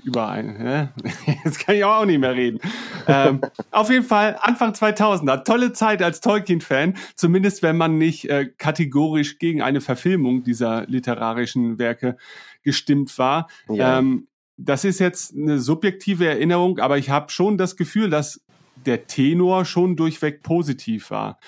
überein. 0.05 0.57
Hä? 0.57 0.89
Jetzt 1.45 1.59
kann 1.59 1.75
ich 1.75 1.85
auch 1.85 2.05
nicht 2.05 2.21
mehr 2.21 2.35
reden. 2.35 2.61
ähm, 3.09 3.41
auf 3.73 3.91
jeden 3.91 4.05
Fall 4.05 4.37
Anfang 4.41 4.73
2000er. 4.73 5.43
Tolle 5.43 5.73
Zeit 5.73 6.03
als 6.03 6.21
Tolkien-Fan. 6.21 6.95
Zumindest 7.17 7.63
wenn 7.63 7.77
man 7.77 7.99
nicht 7.99 8.29
äh, 8.29 8.47
kategorisch 8.59 9.39
gegen 9.39 9.63
eine 9.63 9.81
Verfilmung 9.81 10.45
dieser 10.45 10.87
literarischen 10.87 11.79
Werke 11.79 12.17
gestimmt 12.63 13.19
war. 13.19 13.49
Ja. 13.69 13.99
Ähm, 13.99 14.29
das 14.59 14.85
ist 14.85 15.01
jetzt 15.01 15.35
eine 15.35 15.59
subjektive 15.59 16.29
Erinnerung, 16.29 16.79
aber 16.79 16.99
ich 16.99 17.11
habe 17.11 17.31
schon 17.31 17.59
das 17.59 17.77
Gefühl, 17.77 18.11
dass 18.11 18.41
der 18.85 19.07
Tenor 19.07 19.65
schon 19.65 19.97
durchweg 19.97 20.43
positiv 20.43 21.11
war. 21.11 21.39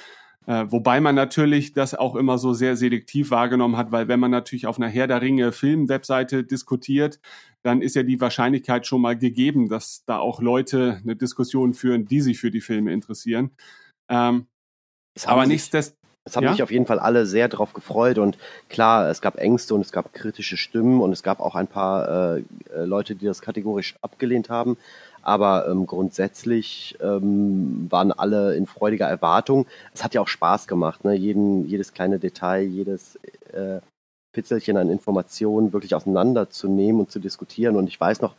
Äh, 0.49 0.73
wobei 0.73 0.99
man 1.03 1.15
natürlich 1.15 1.75
das 1.75 1.95
auch 1.95 2.17
immer 2.17 2.39
so 2.39 2.55
sehr 2.55 2.75
selektiv 2.75 3.31
wahrgenommen 3.31 3.77
hat, 3.77 3.93
weil 3.93 4.09
wenn 4.09 4.19
man 4.19 4.31
natürlich 4.31 4.67
auf 4.67 4.79
einer 4.79 4.89
Herr 4.89 5.07
der 5.07 5.21
Ringe 5.21 5.53
Film-Webseite 5.53 6.43
diskutiert, 6.43 7.21
dann 7.63 7.83
ist 7.83 7.95
ja 7.95 8.03
die 8.03 8.19
Wahrscheinlichkeit 8.19 8.87
schon 8.87 9.03
mal 9.03 9.19
gegeben, 9.19 9.69
dass 9.69 10.07
da 10.07 10.17
auch 10.17 10.41
Leute 10.41 11.01
eine 11.03 11.17
Diskussion 11.17 11.75
führen, 11.75 12.07
die 12.07 12.23
sich 12.23 12.39
für 12.39 12.51
die 12.51 12.63
Filme 12.63 12.95
interessieren. 12.95 13.51
Ähm, 14.09 14.47
aber 15.27 15.45
nichtsdestotrotz. 15.45 15.99
Es 16.25 16.37
haben 16.37 16.45
ja? 16.45 16.53
sich 16.53 16.63
auf 16.63 16.71
jeden 16.71 16.85
Fall 16.85 16.99
alle 16.99 17.25
sehr 17.25 17.49
drauf 17.49 17.73
gefreut 17.73 18.19
und 18.19 18.37
klar, 18.69 19.09
es 19.09 19.23
gab 19.23 19.39
Ängste 19.39 19.75
und 19.75 19.81
es 19.81 19.93
gab 19.93 20.13
kritische 20.13 20.59
Stimmen 20.59 21.01
und 21.01 21.13
es 21.13 21.23
gab 21.23 21.41
auch 21.41 21.55
ein 21.55 21.67
paar 21.67 22.37
äh, 22.37 22.43
Leute, 22.85 23.15
die 23.15 23.25
das 23.25 23.41
kategorisch 23.41 23.97
abgelehnt 24.03 24.51
haben. 24.51 24.77
Aber 25.23 25.69
ähm, 25.69 25.87
grundsätzlich 25.87 26.97
ähm, 27.01 27.87
waren 27.91 28.13
alle 28.13 28.55
in 28.55 28.67
freudiger 28.67 29.07
Erwartung. 29.07 29.67
Es 29.95 30.05
hat 30.05 30.15
ja 30.15 30.21
auch 30.21 30.29
Spaß 30.29 30.67
gemacht, 30.67 31.05
ne? 31.05 31.15
Jeden, 31.15 31.67
jedes 31.67 31.93
kleine 31.93 32.19
Detail, 32.19 32.63
jedes 32.63 33.17
äh, 33.53 33.81
Pitzelchen 34.33 34.77
an 34.77 34.91
Informationen 34.91 35.73
wirklich 35.73 35.95
auseinanderzunehmen 35.95 37.01
und 37.01 37.11
zu 37.11 37.19
diskutieren. 37.19 37.77
Und 37.77 37.89
ich 37.89 38.01
weiß 38.01 38.21
noch, 38.21 38.35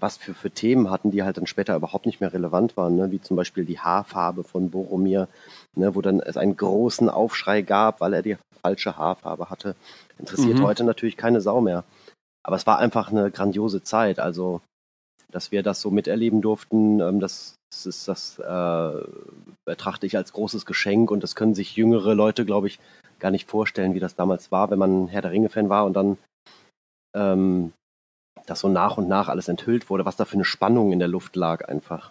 was 0.00 0.16
für, 0.16 0.34
für 0.34 0.50
Themen 0.50 0.90
hatten, 0.90 1.10
die 1.10 1.22
halt 1.22 1.36
dann 1.36 1.46
später 1.46 1.76
überhaupt 1.76 2.06
nicht 2.06 2.20
mehr 2.20 2.32
relevant 2.32 2.76
waren, 2.76 2.96
ne? 2.96 3.10
wie 3.10 3.20
zum 3.20 3.36
Beispiel 3.36 3.64
die 3.64 3.78
Haarfarbe 3.78 4.44
von 4.44 4.70
Boromir, 4.70 5.28
ne? 5.76 5.94
wo 5.94 6.00
dann 6.00 6.20
es 6.20 6.36
einen 6.36 6.56
großen 6.56 7.08
Aufschrei 7.08 7.62
gab, 7.62 8.00
weil 8.00 8.14
er 8.14 8.22
die 8.22 8.36
falsche 8.62 8.96
Haarfarbe 8.96 9.50
hatte. 9.50 9.76
Interessiert 10.18 10.58
mhm. 10.58 10.64
heute 10.64 10.84
natürlich 10.84 11.16
keine 11.16 11.40
Sau 11.40 11.60
mehr. 11.60 11.84
Aber 12.42 12.56
es 12.56 12.66
war 12.66 12.78
einfach 12.78 13.10
eine 13.10 13.30
grandiose 13.30 13.82
Zeit. 13.82 14.18
Also, 14.18 14.62
dass 15.30 15.52
wir 15.52 15.62
das 15.62 15.80
so 15.80 15.90
miterleben 15.90 16.40
durften, 16.40 17.00
ähm, 17.00 17.20
das, 17.20 17.56
das 17.70 17.86
ist 17.86 18.08
das 18.08 18.38
äh, 18.38 19.06
betrachte 19.64 20.06
ich 20.06 20.16
als 20.16 20.32
großes 20.32 20.66
Geschenk 20.66 21.10
und 21.10 21.22
das 21.22 21.34
können 21.34 21.54
sich 21.54 21.76
jüngere 21.76 22.14
Leute, 22.14 22.44
glaube 22.44 22.66
ich, 22.66 22.78
gar 23.18 23.30
nicht 23.30 23.48
vorstellen, 23.48 23.94
wie 23.94 24.00
das 24.00 24.16
damals 24.16 24.50
war, 24.50 24.70
wenn 24.70 24.78
man 24.78 25.08
Herr 25.08 25.22
der 25.22 25.30
Ringe-Fan 25.30 25.68
war 25.68 25.84
und 25.84 25.94
dann 25.94 26.18
ähm, 27.14 27.72
dass 28.46 28.60
so 28.60 28.68
nach 28.68 28.96
und 28.96 29.08
nach 29.08 29.28
alles 29.28 29.48
enthüllt 29.48 29.90
wurde, 29.90 30.04
was 30.04 30.16
da 30.16 30.24
für 30.24 30.34
eine 30.34 30.44
Spannung 30.44 30.92
in 30.92 30.98
der 30.98 31.08
Luft 31.08 31.36
lag 31.36 31.68
einfach. 31.68 32.10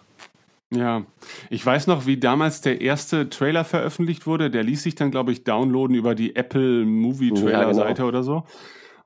Ja, 0.72 1.02
ich 1.50 1.66
weiß 1.66 1.88
noch, 1.88 2.06
wie 2.06 2.16
damals 2.16 2.60
der 2.60 2.80
erste 2.80 3.28
Trailer 3.28 3.64
veröffentlicht 3.64 4.26
wurde. 4.26 4.50
Der 4.50 4.62
ließ 4.62 4.84
sich 4.84 4.94
dann, 4.94 5.10
glaube 5.10 5.32
ich, 5.32 5.42
downloaden 5.42 5.96
über 5.96 6.14
die 6.14 6.36
Apple 6.36 6.84
Movie 6.84 7.32
Trailer 7.32 7.74
Seite 7.74 7.88
ja, 7.88 7.94
genau. 7.94 8.08
oder 8.08 8.22
so. 8.22 8.44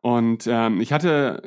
Und 0.04 0.46
ähm, 0.46 0.82
ich 0.82 0.92
hatte 0.92 1.40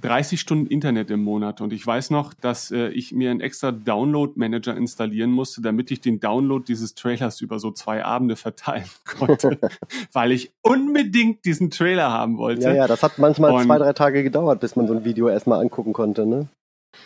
30 0.00 0.38
Stunden 0.38 0.68
Internet 0.68 1.10
im 1.10 1.24
Monat 1.24 1.60
und 1.60 1.72
ich 1.72 1.84
weiß 1.84 2.10
noch, 2.10 2.34
dass 2.34 2.70
äh, 2.70 2.86
ich 2.90 3.10
mir 3.10 3.32
einen 3.32 3.40
extra 3.40 3.72
Download-Manager 3.72 4.76
installieren 4.76 5.32
musste, 5.32 5.60
damit 5.60 5.90
ich 5.90 6.02
den 6.02 6.20
Download 6.20 6.64
dieses 6.64 6.94
Trailers 6.94 7.40
über 7.40 7.58
so 7.58 7.72
zwei 7.72 8.04
Abende 8.04 8.36
verteilen 8.36 8.86
konnte, 9.18 9.58
weil 10.12 10.30
ich 10.30 10.52
unbedingt 10.62 11.44
diesen 11.44 11.68
Trailer 11.72 12.12
haben 12.12 12.38
wollte. 12.38 12.68
Ja, 12.68 12.74
ja, 12.74 12.86
das 12.86 13.02
hat 13.02 13.18
manchmal 13.18 13.50
und 13.50 13.64
zwei, 13.64 13.78
drei 13.78 13.92
Tage 13.92 14.22
gedauert, 14.22 14.60
bis 14.60 14.76
man 14.76 14.86
so 14.86 14.94
ein 14.94 15.04
Video 15.04 15.28
erstmal 15.28 15.60
angucken 15.60 15.92
konnte, 15.92 16.26
ne? 16.26 16.46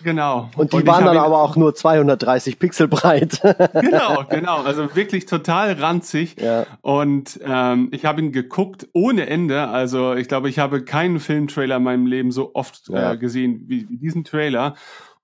Genau. 0.03 0.51
Und 0.57 0.73
die 0.73 0.77
und 0.77 0.87
waren 0.87 1.05
dann 1.05 1.17
aber 1.17 1.43
auch 1.43 1.57
nur 1.57 1.75
230 1.75 2.59
Pixel 2.59 2.89
breit. 2.89 3.41
genau, 3.73 4.25
genau. 4.31 4.63
Also 4.63 4.95
wirklich 4.95 5.27
total 5.27 5.73
ranzig. 5.73 6.37
Ja. 6.41 6.67
Und 6.81 7.39
ähm, 7.45 7.89
ich 7.93 8.05
habe 8.05 8.21
ihn 8.21 8.33
geguckt 8.33 8.89
ohne 8.93 9.27
Ende. 9.27 9.69
Also 9.69 10.15
ich 10.15 10.29
glaube, 10.29 10.49
ich 10.49 10.59
habe 10.59 10.85
keinen 10.85 11.21
Filmtrailer 11.21 11.77
in 11.77 11.83
meinem 11.83 12.07
Leben 12.07 12.33
so 12.33 12.55
oft 12.55 12.89
äh, 12.91 12.95
ja. 12.95 13.13
äh, 13.13 13.19
gesehen 13.19 13.65
wie, 13.67 13.89
wie, 13.89 13.99
diesen 13.99 14.25
Trailer. 14.25 14.75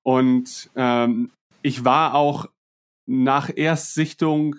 Und 0.02 0.70
ähm, 0.76 1.30
ich 1.62 1.84
war 1.84 2.14
auch 2.14 2.46
nach 3.06 3.50
Erstsichtung 3.54 4.56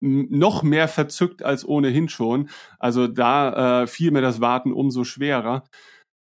noch 0.00 0.62
mehr 0.62 0.88
verzückt 0.88 1.42
als 1.42 1.66
ohnehin 1.66 2.08
schon. 2.08 2.48
Also 2.78 3.06
da 3.06 3.82
äh, 3.82 3.86
fiel 3.86 4.10
mir 4.10 4.22
das 4.22 4.40
Warten 4.40 4.72
umso 4.72 5.04
schwerer. 5.04 5.64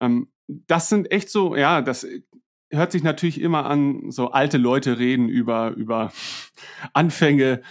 Ähm, 0.02 0.30
das 0.48 0.90
sind 0.90 1.12
echt 1.12 1.30
so, 1.30 1.56
ja, 1.56 1.82
das 1.82 2.08
hört 2.72 2.92
sich 2.92 3.04
natürlich 3.04 3.42
immer 3.42 3.66
an, 3.66 4.12
so 4.12 4.32
alte 4.32 4.58
Leute 4.58 5.00
reden 5.00 5.30
über, 5.30 5.72
über 5.72 6.12
Anfänge 6.94 7.62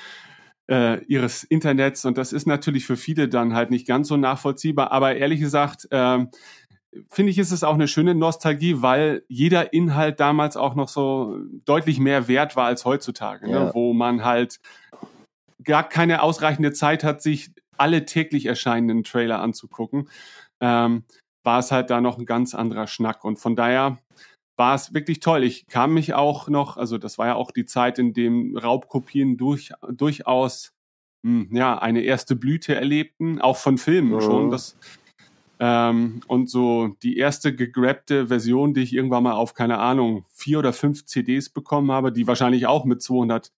äh, 0.70 1.04
ihres 1.04 1.44
Internets 1.44 2.04
und 2.04 2.18
das 2.18 2.32
ist 2.32 2.46
natürlich 2.46 2.86
für 2.86 2.96
viele 2.96 3.28
dann 3.28 3.54
halt 3.54 3.70
nicht 3.70 3.86
ganz 3.86 4.08
so 4.08 4.16
nachvollziehbar, 4.16 4.90
aber 4.92 5.16
ehrlich 5.16 5.40
gesagt, 5.40 5.86
äh, 5.90 6.26
finde 7.10 7.30
ich, 7.30 7.38
ist 7.38 7.52
es 7.52 7.64
auch 7.64 7.74
eine 7.74 7.88
schöne 7.88 8.14
Nostalgie, 8.14 8.82
weil 8.82 9.22
jeder 9.28 9.72
Inhalt 9.72 10.20
damals 10.20 10.56
auch 10.56 10.74
noch 10.74 10.88
so 10.88 11.38
deutlich 11.64 11.98
mehr 11.98 12.28
wert 12.28 12.56
war 12.56 12.66
als 12.66 12.84
heutzutage, 12.84 13.46
ne? 13.46 13.52
ja. 13.52 13.64
ne? 13.64 13.70
wo 13.74 13.92
man 13.92 14.24
halt 14.24 14.60
gar 15.62 15.88
keine 15.88 16.22
ausreichende 16.22 16.72
Zeit 16.72 17.04
hat, 17.04 17.22
sich 17.22 17.50
alle 17.76 18.04
täglich 18.06 18.46
erscheinenden 18.46 19.04
Trailer 19.04 19.40
anzugucken, 19.40 20.08
ähm, 20.60 21.04
war 21.42 21.58
es 21.58 21.70
halt 21.70 21.90
da 21.90 22.00
noch 22.00 22.18
ein 22.18 22.26
ganz 22.26 22.54
anderer 22.54 22.86
Schnack. 22.86 23.24
Und 23.24 23.38
von 23.38 23.56
daher 23.56 23.98
war 24.56 24.74
es 24.74 24.94
wirklich 24.94 25.20
toll. 25.20 25.44
Ich 25.44 25.66
kam 25.66 25.94
mich 25.94 26.14
auch 26.14 26.48
noch, 26.48 26.76
also 26.76 26.98
das 26.98 27.18
war 27.18 27.26
ja 27.26 27.34
auch 27.34 27.50
die 27.50 27.66
Zeit, 27.66 27.98
in 27.98 28.12
dem 28.12 28.56
Raubkopien 28.56 29.36
durch, 29.36 29.72
durchaus 29.90 30.72
mh, 31.22 31.48
hm, 31.48 31.56
ja 31.56 31.78
eine 31.78 32.00
erste 32.00 32.36
Blüte 32.36 32.74
erlebten, 32.74 33.40
auch 33.40 33.56
von 33.56 33.78
Filmen 33.78 34.14
mhm. 34.14 34.20
schon. 34.20 34.50
Das, 34.50 34.76
ähm, 35.58 36.20
und 36.26 36.50
so 36.50 36.96
die 37.02 37.16
erste 37.16 37.54
gegrabte 37.54 38.28
Version, 38.28 38.74
die 38.74 38.82
ich 38.82 38.94
irgendwann 38.94 39.22
mal 39.22 39.32
auf, 39.32 39.54
keine 39.54 39.78
Ahnung, 39.78 40.24
vier 40.32 40.58
oder 40.58 40.72
fünf 40.72 41.04
CDs 41.04 41.50
bekommen 41.50 41.90
habe, 41.92 42.12
die 42.12 42.26
wahrscheinlich 42.26 42.66
auch 42.66 42.84
mit 42.84 43.02
200 43.02 43.52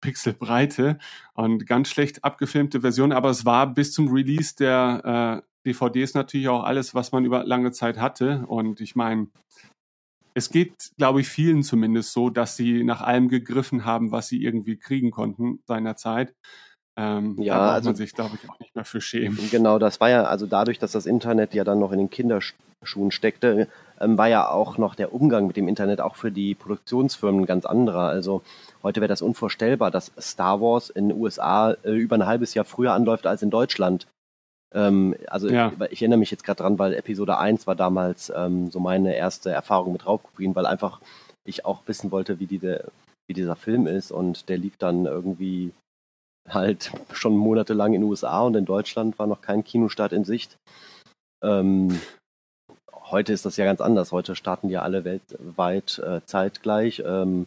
Pixel 0.00 0.32
Breite 0.32 0.98
und 1.34 1.66
ganz 1.66 1.88
schlecht 1.88 2.24
abgefilmte 2.24 2.80
Version, 2.82 3.12
aber 3.12 3.30
es 3.30 3.44
war 3.44 3.72
bis 3.72 3.92
zum 3.92 4.08
Release 4.12 4.54
der 4.54 5.42
äh, 5.42 5.68
DVDs 5.68 6.14
natürlich 6.14 6.48
auch 6.48 6.62
alles, 6.62 6.94
was 6.94 7.12
man 7.12 7.24
über 7.24 7.44
lange 7.44 7.72
Zeit 7.72 7.98
hatte. 7.98 8.44
Und 8.46 8.80
ich 8.80 8.94
meine, 8.96 9.28
es 10.38 10.50
geht, 10.50 10.72
glaube 10.96 11.20
ich, 11.20 11.28
vielen 11.28 11.62
zumindest 11.62 12.12
so, 12.12 12.30
dass 12.30 12.56
sie 12.56 12.84
nach 12.84 13.02
allem 13.02 13.28
gegriffen 13.28 13.84
haben, 13.84 14.12
was 14.12 14.28
sie 14.28 14.42
irgendwie 14.42 14.76
kriegen 14.76 15.10
konnten 15.10 15.60
seinerzeit. 15.66 16.34
Ähm, 16.96 17.36
ja, 17.40 17.56
da 17.56 17.72
also, 17.74 17.90
man 17.90 17.96
sich, 17.96 18.12
glaube 18.12 18.36
ich, 18.40 18.50
auch 18.50 18.58
nicht 18.58 18.74
mehr 18.74 18.84
für 18.84 19.00
schämen. 19.00 19.38
Genau, 19.50 19.78
das 19.78 20.00
war 20.00 20.10
ja, 20.10 20.24
also 20.24 20.46
dadurch, 20.46 20.80
dass 20.80 20.92
das 20.92 21.06
Internet 21.06 21.54
ja 21.54 21.62
dann 21.62 21.78
noch 21.78 21.92
in 21.92 21.98
den 21.98 22.10
Kinderschuhen 22.10 23.12
steckte, 23.12 23.68
ähm, 24.00 24.18
war 24.18 24.28
ja 24.28 24.48
auch 24.48 24.78
noch 24.78 24.96
der 24.96 25.12
Umgang 25.12 25.46
mit 25.46 25.56
dem 25.56 25.68
Internet 25.68 26.00
auch 26.00 26.16
für 26.16 26.32
die 26.32 26.56
Produktionsfirmen 26.56 27.46
ganz 27.46 27.66
anderer. 27.66 28.08
Also 28.08 28.42
heute 28.82 29.00
wäre 29.00 29.08
das 29.08 29.22
unvorstellbar, 29.22 29.92
dass 29.92 30.10
Star 30.18 30.60
Wars 30.60 30.90
in 30.90 31.08
den 31.08 31.18
USA 31.18 31.72
äh, 31.84 31.92
über 31.92 32.16
ein 32.16 32.26
halbes 32.26 32.54
Jahr 32.54 32.64
früher 32.64 32.94
anläuft 32.94 33.26
als 33.26 33.42
in 33.42 33.50
Deutschland. 33.50 34.08
Ähm, 34.74 35.14
also 35.28 35.48
ja. 35.48 35.72
ich, 35.80 35.92
ich, 35.92 36.02
erinnere 36.02 36.18
mich 36.18 36.30
jetzt 36.30 36.44
gerade 36.44 36.62
dran, 36.62 36.78
weil 36.78 36.94
Episode 36.94 37.38
1 37.38 37.66
war 37.66 37.74
damals 37.74 38.32
ähm, 38.34 38.70
so 38.70 38.80
meine 38.80 39.16
erste 39.16 39.50
Erfahrung 39.50 39.92
mit 39.92 40.06
Raubkopien, 40.06 40.54
weil 40.54 40.66
einfach 40.66 41.00
ich 41.44 41.64
auch 41.64 41.82
wissen 41.86 42.10
wollte, 42.10 42.38
wie, 42.40 42.46
die, 42.46 42.60
wie 42.60 43.34
dieser 43.34 43.56
Film 43.56 43.86
ist 43.86 44.12
und 44.12 44.48
der 44.48 44.58
lief 44.58 44.76
dann 44.76 45.06
irgendwie 45.06 45.72
halt 46.48 46.92
schon 47.12 47.36
monatelang 47.36 47.94
in 47.94 48.02
den 48.02 48.10
USA 48.10 48.42
und 48.42 48.54
in 48.56 48.64
Deutschland 48.64 49.18
war 49.18 49.26
noch 49.26 49.40
kein 49.40 49.64
Kinostart 49.64 50.12
in 50.12 50.24
Sicht. 50.24 50.56
Ähm, 51.42 52.00
heute 52.92 53.32
ist 53.32 53.46
das 53.46 53.56
ja 53.56 53.64
ganz 53.64 53.80
anders. 53.80 54.12
Heute 54.12 54.36
starten 54.36 54.68
ja 54.68 54.82
alle 54.82 55.04
weltweit 55.04 55.98
äh, 55.98 56.20
zeitgleich. 56.26 57.02
Ähm, 57.04 57.46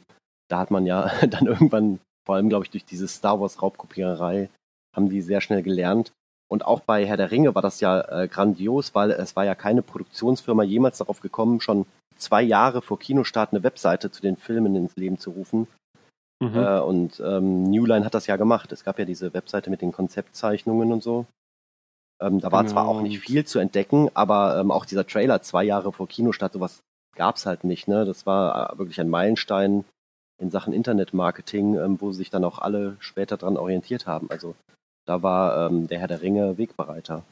da 0.49 0.59
hat 0.59 0.71
man 0.71 0.85
ja 0.85 1.11
dann 1.27 1.45
irgendwann, 1.45 1.99
vor 2.25 2.35
allem 2.35 2.49
glaube 2.49 2.65
ich 2.65 2.71
durch 2.71 2.85
diese 2.85 3.07
Star 3.07 3.39
Wars 3.39 3.61
Raubkopiererei, 3.61 4.49
haben 4.95 5.09
die 5.09 5.21
sehr 5.21 5.41
schnell 5.41 5.61
gelernt. 5.61 6.11
Und 6.51 6.65
auch 6.65 6.81
bei 6.81 7.05
Herr 7.05 7.15
der 7.15 7.31
Ringe 7.31 7.55
war 7.55 7.61
das 7.61 7.79
ja 7.79 8.01
äh, 8.01 8.27
grandios, 8.27 8.93
weil 8.93 9.11
es 9.11 9.37
war 9.37 9.45
ja 9.45 9.55
keine 9.55 9.81
Produktionsfirma 9.81 10.63
jemals 10.63 10.97
darauf 10.97 11.21
gekommen, 11.21 11.61
schon 11.61 11.85
zwei 12.17 12.41
Jahre 12.41 12.81
vor 12.81 12.99
Kinostart 12.99 13.53
eine 13.53 13.63
Webseite 13.63 14.11
zu 14.11 14.21
den 14.21 14.35
Filmen 14.35 14.75
ins 14.75 14.97
Leben 14.97 15.17
zu 15.17 15.31
rufen. 15.31 15.67
Mhm. 16.41 16.57
Äh, 16.57 16.79
und 16.81 17.21
ähm, 17.25 17.63
New 17.63 17.85
Line 17.85 18.03
hat 18.03 18.13
das 18.15 18.27
ja 18.27 18.35
gemacht. 18.35 18.73
Es 18.73 18.83
gab 18.83 18.99
ja 18.99 19.05
diese 19.05 19.33
Webseite 19.33 19.69
mit 19.69 19.81
den 19.81 19.93
Konzeptzeichnungen 19.93 20.91
und 20.91 21.01
so. 21.01 21.25
Ähm, 22.21 22.41
da 22.41 22.51
war 22.51 22.63
genau. 22.63 22.73
zwar 22.73 22.87
auch 22.89 23.01
nicht 23.01 23.19
viel 23.19 23.45
zu 23.45 23.59
entdecken, 23.59 24.09
aber 24.13 24.59
ähm, 24.59 24.71
auch 24.71 24.85
dieser 24.85 25.07
Trailer 25.07 25.41
zwei 25.41 25.63
Jahre 25.63 25.93
vor 25.93 26.09
Kinostart, 26.09 26.51
sowas 26.51 26.81
gab 27.15 27.37
es 27.37 27.45
halt 27.45 27.63
nicht. 27.63 27.87
Ne? 27.87 28.03
Das 28.03 28.25
war 28.25 28.73
äh, 28.73 28.77
wirklich 28.77 28.99
ein 28.99 29.09
Meilenstein 29.09 29.85
in 30.37 30.51
Sachen 30.51 30.73
Internetmarketing, 30.73 31.75
ähm, 31.75 32.01
wo 32.01 32.11
sich 32.11 32.29
dann 32.29 32.43
auch 32.43 32.59
alle 32.59 32.97
später 32.99 33.37
dran 33.37 33.55
orientiert 33.55 34.05
haben. 34.05 34.29
Also 34.29 34.55
da 35.05 35.23
war 35.23 35.69
ähm, 35.69 35.87
der 35.87 35.99
Herr 35.99 36.07
der 36.07 36.21
Ringe 36.21 36.57
Wegbereiter. 36.57 37.23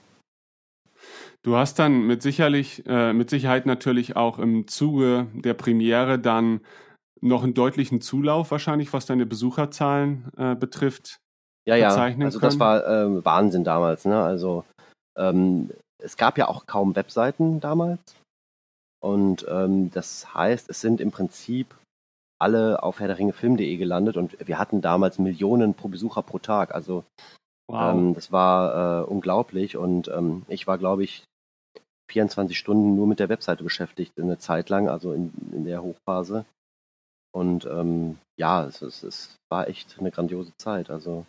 Du 1.41 1.55
hast 1.55 1.79
dann 1.79 2.05
mit 2.05 2.21
sicherlich, 2.21 2.83
äh, 2.85 3.13
mit 3.13 3.29
Sicherheit 3.29 3.65
natürlich 3.65 4.15
auch 4.15 4.39
im 4.39 4.67
Zuge 4.67 5.27
der 5.33 5.53
Premiere 5.53 6.19
dann 6.19 6.61
noch 7.21 7.43
einen 7.43 7.53
deutlichen 7.53 8.01
Zulauf 8.01 8.51
wahrscheinlich, 8.51 8.91
was 8.93 9.05
deine 9.05 9.25
Besucherzahlen 9.25 10.29
äh, 10.37 10.55
betrifft. 10.55 11.19
Ja, 11.65 11.75
ja. 11.75 11.89
Also 11.89 12.39
das 12.39 12.59
war 12.59 12.85
äh, 12.85 13.25
Wahnsinn 13.25 13.63
damals. 13.63 14.05
Ne? 14.05 14.21
Also 14.21 14.65
ähm, 15.17 15.69
es 15.99 16.17
gab 16.17 16.37
ja 16.37 16.47
auch 16.47 16.65
kaum 16.65 16.95
Webseiten 16.95 17.59
damals. 17.59 17.99
Und 19.01 19.45
ähm, 19.49 19.91
das 19.91 20.33
heißt, 20.33 20.69
es 20.69 20.81
sind 20.81 20.99
im 20.99 21.11
Prinzip 21.11 21.75
alle 22.41 22.83
auf 22.83 22.99
herderringefilm.de 22.99 23.77
gelandet 23.77 24.17
und 24.17 24.35
wir 24.45 24.57
hatten 24.57 24.81
damals 24.81 25.19
Millionen 25.19 25.73
pro 25.73 25.89
Besucher 25.89 26.21
pro 26.21 26.39
Tag. 26.39 26.73
Also 26.73 27.03
wow. 27.69 27.93
ähm, 27.93 28.13
das 28.13 28.31
war 28.31 29.01
äh, 29.01 29.05
unglaublich 29.05 29.77
und 29.77 30.07
ähm, 30.09 30.43
ich 30.47 30.67
war, 30.67 30.77
glaube 30.77 31.03
ich, 31.03 31.23
24 32.11 32.57
Stunden 32.57 32.95
nur 32.95 33.07
mit 33.07 33.19
der 33.19 33.29
Webseite 33.29 33.63
beschäftigt, 33.63 34.19
eine 34.19 34.39
Zeit 34.39 34.69
lang, 34.69 34.89
also 34.89 35.13
in, 35.13 35.31
in 35.51 35.63
der 35.63 35.83
Hochphase. 35.83 36.45
Und 37.31 37.65
ähm, 37.65 38.17
ja, 38.37 38.65
es, 38.65 38.81
es, 38.81 39.03
es 39.03 39.35
war 39.49 39.67
echt 39.67 39.97
eine 39.99 40.09
grandiose 40.09 40.51
Zeit. 40.57 40.89
Also 40.89 41.25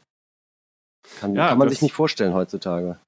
kann, 1.19 1.35
ja, 1.35 1.49
kann 1.49 1.59
man 1.59 1.69
sich 1.69 1.83
nicht 1.83 1.93
vorstellen 1.93 2.33
heutzutage 2.33 2.99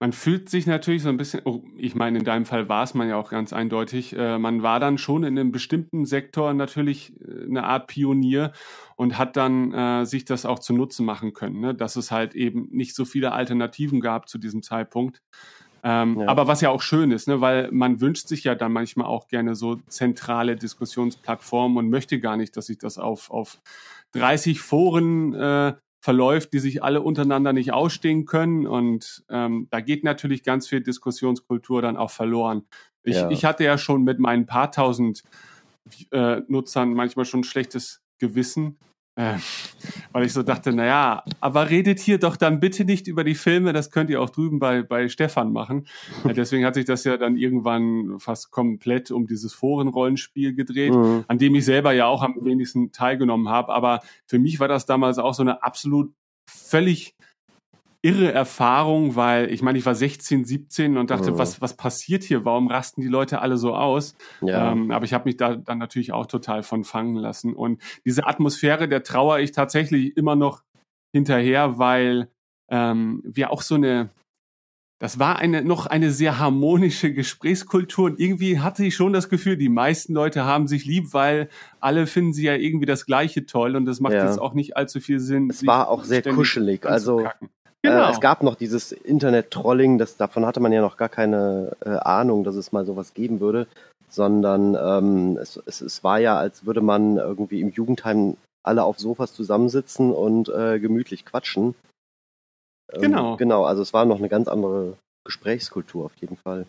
man 0.00 0.12
fühlt 0.12 0.48
sich 0.48 0.66
natürlich 0.66 1.02
so 1.02 1.08
ein 1.08 1.16
bisschen, 1.16 1.42
oh, 1.44 1.62
ich 1.76 1.94
meine, 1.94 2.18
in 2.18 2.24
deinem 2.24 2.44
Fall 2.44 2.68
war 2.68 2.82
es 2.82 2.94
man 2.94 3.08
ja 3.08 3.16
auch 3.16 3.30
ganz 3.30 3.52
eindeutig, 3.52 4.16
äh, 4.16 4.38
man 4.38 4.62
war 4.62 4.80
dann 4.80 4.98
schon 4.98 5.24
in 5.24 5.38
einem 5.38 5.52
bestimmten 5.52 6.04
Sektor 6.04 6.54
natürlich 6.54 7.12
äh, 7.20 7.44
eine 7.46 7.64
Art 7.64 7.86
Pionier 7.88 8.52
und 8.96 9.18
hat 9.18 9.36
dann 9.36 9.72
äh, 9.72 10.04
sich 10.04 10.24
das 10.24 10.46
auch 10.46 10.58
zu 10.58 10.72
Nutzen 10.72 11.04
machen 11.04 11.32
können, 11.32 11.60
ne? 11.60 11.74
dass 11.74 11.96
es 11.96 12.10
halt 12.10 12.34
eben 12.34 12.68
nicht 12.70 12.94
so 12.94 13.04
viele 13.04 13.32
Alternativen 13.32 14.00
gab 14.00 14.28
zu 14.28 14.38
diesem 14.38 14.62
Zeitpunkt. 14.62 15.22
Ähm, 15.84 16.20
ja. 16.20 16.28
Aber 16.28 16.46
was 16.48 16.60
ja 16.60 16.70
auch 16.70 16.82
schön 16.82 17.10
ist, 17.10 17.28
ne? 17.28 17.40
weil 17.40 17.70
man 17.70 18.00
wünscht 18.00 18.28
sich 18.28 18.44
ja 18.44 18.54
dann 18.54 18.72
manchmal 18.72 19.06
auch 19.06 19.28
gerne 19.28 19.54
so 19.54 19.76
zentrale 19.86 20.56
Diskussionsplattformen 20.56 21.78
und 21.78 21.90
möchte 21.90 22.18
gar 22.20 22.36
nicht, 22.36 22.56
dass 22.56 22.66
sich 22.66 22.78
das 22.78 22.98
auf, 22.98 23.30
auf 23.30 23.60
30 24.12 24.60
Foren 24.60 25.34
äh, 25.34 25.74
verläuft, 26.00 26.52
die 26.52 26.58
sich 26.58 26.82
alle 26.82 27.02
untereinander 27.02 27.52
nicht 27.52 27.72
ausstehen 27.72 28.24
können. 28.24 28.66
Und 28.66 29.24
ähm, 29.28 29.66
da 29.70 29.80
geht 29.80 30.04
natürlich 30.04 30.42
ganz 30.42 30.68
viel 30.68 30.80
Diskussionskultur 30.80 31.82
dann 31.82 31.96
auch 31.96 32.10
verloren. 32.10 32.66
Ich, 33.02 33.16
ja. 33.16 33.30
ich 33.30 33.44
hatte 33.44 33.64
ja 33.64 33.78
schon 33.78 34.04
mit 34.04 34.18
meinen 34.18 34.46
paar 34.46 34.70
tausend 34.70 35.22
äh, 36.10 36.42
Nutzern 36.48 36.94
manchmal 36.94 37.24
schon 37.24 37.40
ein 37.40 37.44
schlechtes 37.44 38.02
Gewissen, 38.18 38.78
äh, 39.18 39.36
weil 40.12 40.24
ich 40.24 40.32
so 40.32 40.44
dachte, 40.44 40.72
naja, 40.72 41.24
aber 41.40 41.70
redet 41.70 41.98
hier 41.98 42.18
doch 42.18 42.36
dann 42.36 42.60
bitte 42.60 42.84
nicht 42.84 43.08
über 43.08 43.24
die 43.24 43.34
Filme, 43.34 43.72
das 43.72 43.90
könnt 43.90 44.10
ihr 44.10 44.22
auch 44.22 44.30
drüben 44.30 44.60
bei, 44.60 44.82
bei 44.82 45.08
Stefan 45.08 45.52
machen. 45.52 45.88
Äh, 46.24 46.34
deswegen 46.34 46.64
hat 46.64 46.74
sich 46.74 46.84
das 46.84 47.02
ja 47.02 47.16
dann 47.16 47.36
irgendwann 47.36 48.20
fast 48.20 48.52
komplett 48.52 49.10
um 49.10 49.26
dieses 49.26 49.52
Forenrollenspiel 49.54 50.54
gedreht, 50.54 50.94
mhm. 50.94 51.24
an 51.26 51.38
dem 51.38 51.56
ich 51.56 51.64
selber 51.64 51.90
ja 51.92 52.06
auch 52.06 52.22
am 52.22 52.36
wenigsten 52.42 52.92
teilgenommen 52.92 53.48
habe. 53.48 53.72
Aber 53.72 54.00
für 54.24 54.38
mich 54.38 54.60
war 54.60 54.68
das 54.68 54.86
damals 54.86 55.18
auch 55.18 55.34
so 55.34 55.42
eine 55.42 55.64
absolut 55.64 56.14
völlig 56.46 57.16
irre 58.02 58.32
Erfahrung, 58.32 59.16
weil 59.16 59.52
ich 59.52 59.60
meine, 59.62 59.78
ich 59.78 59.86
war 59.86 59.94
16, 59.94 60.44
17 60.44 60.96
und 60.96 61.10
dachte, 61.10 61.32
mhm. 61.32 61.38
was, 61.38 61.60
was 61.60 61.76
passiert 61.76 62.22
hier? 62.22 62.44
Warum 62.44 62.68
rasten 62.68 63.00
die 63.00 63.08
Leute 63.08 63.40
alle 63.40 63.56
so 63.56 63.74
aus? 63.74 64.14
Ja. 64.40 64.72
Ähm, 64.72 64.90
aber 64.92 65.04
ich 65.04 65.12
habe 65.12 65.24
mich 65.24 65.36
da 65.36 65.56
dann 65.56 65.78
natürlich 65.78 66.12
auch 66.12 66.26
total 66.26 66.62
von 66.62 66.84
fangen 66.84 67.16
lassen. 67.16 67.54
Und 67.54 67.82
diese 68.04 68.26
Atmosphäre, 68.26 68.88
der 68.88 69.02
trauere 69.02 69.40
ich 69.40 69.52
tatsächlich 69.52 70.16
immer 70.16 70.36
noch 70.36 70.62
hinterher, 71.12 71.78
weil 71.78 72.28
ähm, 72.70 73.20
wir 73.24 73.50
auch 73.50 73.62
so 73.62 73.74
eine, 73.74 74.10
das 75.00 75.18
war 75.18 75.36
eine 75.36 75.62
noch 75.62 75.86
eine 75.86 76.10
sehr 76.10 76.38
harmonische 76.38 77.12
Gesprächskultur 77.12 78.06
und 78.06 78.20
irgendwie 78.20 78.60
hatte 78.60 78.84
ich 78.84 78.94
schon 78.94 79.12
das 79.12 79.28
Gefühl, 79.28 79.56
die 79.56 79.68
meisten 79.68 80.12
Leute 80.12 80.44
haben 80.44 80.66
sich 80.68 80.84
lieb, 80.84 81.14
weil 81.14 81.48
alle 81.80 82.06
finden 82.06 82.32
sie 82.32 82.44
ja 82.44 82.54
irgendwie 82.54 82.86
das 82.86 83.06
Gleiche 83.06 83.46
toll 83.46 83.74
und 83.74 83.86
das 83.86 84.00
macht 84.00 84.14
ja. 84.14 84.26
jetzt 84.26 84.38
auch 84.38 84.54
nicht 84.54 84.76
allzu 84.76 85.00
viel 85.00 85.20
Sinn. 85.20 85.50
Es 85.50 85.66
war 85.66 85.88
auch 85.88 86.04
sehr 86.04 86.22
kuschelig, 86.22 86.84
also 86.84 87.26
Genau. 87.82 88.08
Äh, 88.08 88.10
es 88.10 88.20
gab 88.20 88.42
noch 88.42 88.56
dieses 88.56 88.92
Internet-Trolling, 88.92 89.98
davon 90.18 90.46
hatte 90.46 90.60
man 90.60 90.72
ja 90.72 90.80
noch 90.80 90.96
gar 90.96 91.08
keine 91.08 91.76
äh, 91.84 91.90
Ahnung, 91.90 92.44
dass 92.44 92.56
es 92.56 92.72
mal 92.72 92.84
sowas 92.84 93.14
geben 93.14 93.40
würde, 93.40 93.66
sondern 94.08 94.74
ähm, 94.74 95.36
es, 95.36 95.60
es, 95.66 95.80
es 95.80 96.02
war 96.02 96.18
ja, 96.18 96.36
als 96.36 96.66
würde 96.66 96.80
man 96.80 97.16
irgendwie 97.16 97.60
im 97.60 97.70
Jugendheim 97.70 98.36
alle 98.64 98.84
auf 98.84 98.98
Sofas 98.98 99.32
zusammensitzen 99.32 100.12
und 100.12 100.48
äh, 100.48 100.80
gemütlich 100.80 101.24
quatschen. 101.24 101.74
Ähm, 102.92 103.00
genau. 103.00 103.36
Genau, 103.36 103.64
also 103.64 103.82
es 103.82 103.92
war 103.92 104.04
noch 104.04 104.18
eine 104.18 104.28
ganz 104.28 104.48
andere 104.48 104.96
Gesprächskultur 105.24 106.06
auf 106.06 106.16
jeden 106.16 106.36
Fall. 106.36 106.66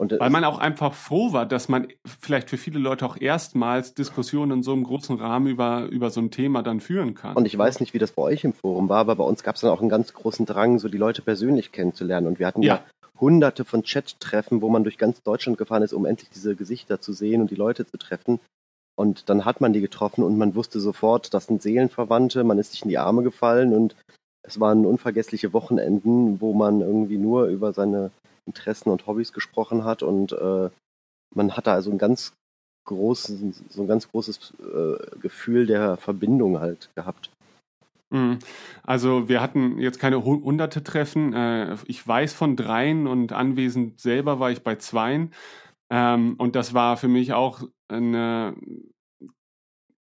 Und 0.00 0.14
Weil 0.18 0.30
man 0.30 0.44
auch 0.44 0.58
einfach 0.58 0.94
froh 0.94 1.32
war, 1.32 1.44
dass 1.44 1.68
man 1.68 1.88
vielleicht 2.06 2.50
für 2.50 2.56
viele 2.56 2.78
Leute 2.78 3.04
auch 3.04 3.20
erstmals 3.20 3.94
Diskussionen 3.94 4.58
in 4.58 4.62
so 4.62 4.72
einem 4.72 4.84
großen 4.84 5.16
Rahmen 5.16 5.48
über, 5.48 5.86
über 5.86 6.10
so 6.10 6.20
ein 6.20 6.30
Thema 6.30 6.62
dann 6.62 6.80
führen 6.80 7.16
kann. 7.16 7.34
Und 7.34 7.46
ich 7.46 7.58
weiß 7.58 7.80
nicht, 7.80 7.94
wie 7.94 7.98
das 7.98 8.12
bei 8.12 8.22
euch 8.22 8.44
im 8.44 8.52
Forum 8.52 8.88
war, 8.88 8.98
aber 8.98 9.16
bei 9.16 9.24
uns 9.24 9.42
gab 9.42 9.56
es 9.56 9.62
dann 9.62 9.70
auch 9.70 9.80
einen 9.80 9.88
ganz 9.88 10.14
großen 10.14 10.46
Drang, 10.46 10.78
so 10.78 10.88
die 10.88 10.98
Leute 10.98 11.20
persönlich 11.20 11.72
kennenzulernen. 11.72 12.28
Und 12.28 12.38
wir 12.38 12.46
hatten 12.46 12.62
ja, 12.62 12.76
ja 12.76 12.84
hunderte 13.20 13.64
von 13.64 13.82
Chat-Treffen, 13.82 14.62
wo 14.62 14.68
man 14.68 14.84
durch 14.84 14.98
ganz 14.98 15.20
Deutschland 15.24 15.58
gefahren 15.58 15.82
ist, 15.82 15.92
um 15.92 16.06
endlich 16.06 16.30
diese 16.30 16.54
Gesichter 16.54 17.00
zu 17.00 17.12
sehen 17.12 17.40
und 17.40 17.50
die 17.50 17.56
Leute 17.56 17.84
zu 17.84 17.96
treffen. 17.96 18.38
Und 18.94 19.28
dann 19.28 19.44
hat 19.44 19.60
man 19.60 19.72
die 19.72 19.80
getroffen 19.80 20.22
und 20.22 20.38
man 20.38 20.54
wusste 20.54 20.78
sofort, 20.78 21.34
das 21.34 21.46
sind 21.46 21.60
Seelenverwandte, 21.60 22.44
man 22.44 22.58
ist 22.58 22.72
sich 22.72 22.82
in 22.82 22.88
die 22.88 22.98
Arme 22.98 23.24
gefallen 23.24 23.72
und 23.72 23.96
es 24.42 24.60
waren 24.60 24.86
unvergessliche 24.86 25.52
Wochenenden, 25.52 26.40
wo 26.40 26.52
man 26.52 26.80
irgendwie 26.80 27.18
nur 27.18 27.46
über 27.46 27.72
seine 27.72 28.10
Interessen 28.48 28.90
und 28.90 29.06
Hobbys 29.06 29.32
gesprochen 29.32 29.84
hat 29.84 30.02
und 30.02 30.32
äh, 30.32 30.70
man 31.34 31.56
hatte 31.56 31.70
also 31.70 31.90
ein 31.90 31.98
ganz 31.98 32.32
großes, 32.86 33.62
so 33.68 33.82
ein 33.82 33.88
ganz 33.88 34.10
großes 34.10 34.54
äh, 34.60 35.18
Gefühl 35.20 35.66
der 35.66 35.96
Verbindung 35.98 36.58
halt 36.58 36.90
gehabt. 36.94 37.30
Mhm. 38.10 38.38
Also 38.82 39.28
wir 39.28 39.40
hatten 39.40 39.78
jetzt 39.78 40.00
keine 40.00 40.24
hunderte 40.24 40.82
Treffen. 40.82 41.34
Äh, 41.34 41.76
ich 41.86 42.06
weiß 42.06 42.32
von 42.32 42.56
dreien 42.56 43.06
und 43.06 43.32
anwesend 43.32 44.00
selber 44.00 44.40
war 44.40 44.50
ich 44.50 44.62
bei 44.62 44.76
zweien. 44.76 45.32
Ähm, 45.90 46.34
und 46.38 46.56
das 46.56 46.74
war 46.74 46.96
für 46.96 47.08
mich 47.08 47.32
auch 47.34 47.62
eine, 47.88 48.54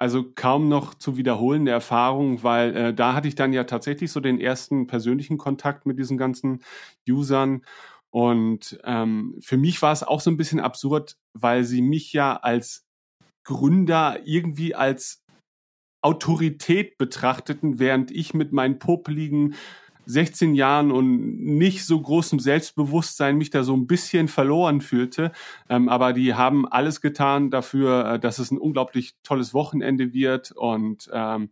also 0.01 0.25
kaum 0.35 0.69
noch 0.69 0.95
zu 0.95 1.17
wiederholende 1.17 1.71
Erfahrung, 1.71 2.43
weil 2.43 2.77
äh, 2.77 2.95
da 2.95 3.15
hatte 3.15 3.29
ich 3.29 3.37
dann 3.37 3.53
ja 3.53 3.65
tatsächlich 3.65 4.11
so 4.11 4.19
den 4.19 4.41
ersten 4.41 4.89
persönlichen 4.89 5.39
Kontakt 5.39 5.87
mit 5.87 5.99
diesen 5.99 6.19
ganzen 6.19 6.63
Usern 7.09 7.63
und 8.13 8.79
ähm, 8.85 9.39
für 9.41 9.57
mich 9.57 9.81
war 9.81 9.93
es 9.93 10.03
auch 10.03 10.21
so 10.21 10.31
ein 10.31 10.37
bisschen 10.37 10.61
absurd, 10.61 11.17
weil 11.33 11.65
sie 11.65 11.81
mich 11.81 12.13
ja 12.13 12.37
als 12.37 12.85
Gründer 13.43 14.19
irgendwie 14.25 14.75
als 14.75 15.25
Autorität 16.03 16.99
betrachteten, 16.99 17.79
während 17.79 18.11
ich 18.11 18.35
mit 18.35 18.53
meinen 18.53 18.79
popeligen 18.79 19.55
16 20.05 20.55
Jahren 20.55 20.91
und 20.91 21.43
nicht 21.43 21.87
so 21.87 21.99
großem 21.99 22.39
Selbstbewusstsein 22.39 23.39
mich 23.39 23.49
da 23.49 23.63
so 23.63 23.75
ein 23.75 23.87
bisschen 23.87 24.29
verloren 24.29 24.83
fühlte. 24.83 25.33
Ähm, 25.71 25.89
aber 25.89 26.13
die 26.13 26.35
haben 26.35 26.69
alles 26.69 27.01
getan 27.01 27.51
dafür, 27.51 28.07
äh, 28.07 28.21
dass 28.21 28.39
es 28.39 28.51
ein 28.51 28.59
unglaublich 28.59 29.15
tolles 29.23 29.55
Wochenende 29.55 30.13
wird 30.13 30.53
und 30.53 31.09
ähm, 31.15 31.49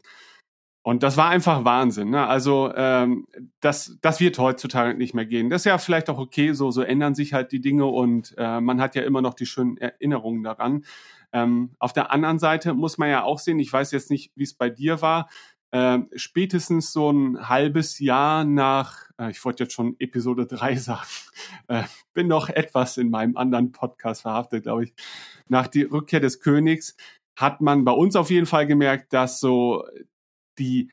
und 0.83 1.03
das 1.03 1.16
war 1.16 1.29
einfach 1.29 1.64
Wahnsinn. 1.64 2.11
Ne? 2.11 2.27
Also 2.27 2.73
ähm, 2.75 3.27
das, 3.61 3.99
das 4.01 4.21
wird 4.21 4.38
heutzutage 4.38 4.97
nicht 4.97 5.14
mehr 5.14 5.27
gehen. 5.27 5.51
Das 5.51 5.62
ist 5.62 5.66
ja 5.66 5.77
vielleicht 5.77 6.09
auch 6.09 6.19
okay, 6.19 6.53
so, 6.53 6.71
so 6.71 6.81
ändern 6.81 7.14
sich 7.14 7.35
halt 7.35 7.53
die 7.53 7.61
Dinge 7.61 7.85
und 7.85 8.35
äh, 8.38 8.61
man 8.61 8.81
hat 8.81 8.95
ja 8.95 9.03
immer 9.03 9.21
noch 9.21 9.35
die 9.35 9.47
schönen 9.47 9.77
Erinnerungen 9.77 10.43
daran. 10.43 10.85
Ähm, 11.33 11.73
auf 11.79 11.93
der 11.93 12.11
anderen 12.11 12.38
Seite 12.38 12.73
muss 12.73 12.97
man 12.97 13.11
ja 13.11 13.25
auch 13.25 13.38
sehen, 13.38 13.59
ich 13.59 13.73
weiß 13.73 13.93
jetzt 13.93 14.11
nicht, 14.11 14.33
wie 14.37 14.45
es 14.45 14.55
bei 14.55 14.71
dir 14.71 15.03
war, 15.03 15.29
äh, 15.71 15.99
spätestens 16.16 16.93
so 16.93 17.11
ein 17.11 17.49
halbes 17.49 17.99
Jahr 17.99 18.45
nach, 18.45 19.11
äh, 19.19 19.31
ich 19.31 19.45
wollte 19.45 19.64
jetzt 19.64 19.75
schon 19.75 19.97
Episode 19.99 20.47
3 20.47 20.75
sagen, 20.77 21.07
äh, 21.69 21.85
bin 22.14 22.27
noch 22.27 22.49
etwas 22.49 22.97
in 22.97 23.11
meinem 23.11 23.37
anderen 23.37 23.71
Podcast 23.71 24.23
verhaftet, 24.23 24.62
glaube 24.62 24.85
ich, 24.85 24.95
nach 25.47 25.66
die 25.66 25.83
Rückkehr 25.83 26.21
des 26.21 26.40
Königs 26.40 26.97
hat 27.37 27.61
man 27.61 27.85
bei 27.85 27.93
uns 27.93 28.16
auf 28.16 28.31
jeden 28.31 28.47
Fall 28.47 28.66
gemerkt, 28.66 29.12
dass 29.12 29.40
so 29.40 29.85
die 30.61 30.90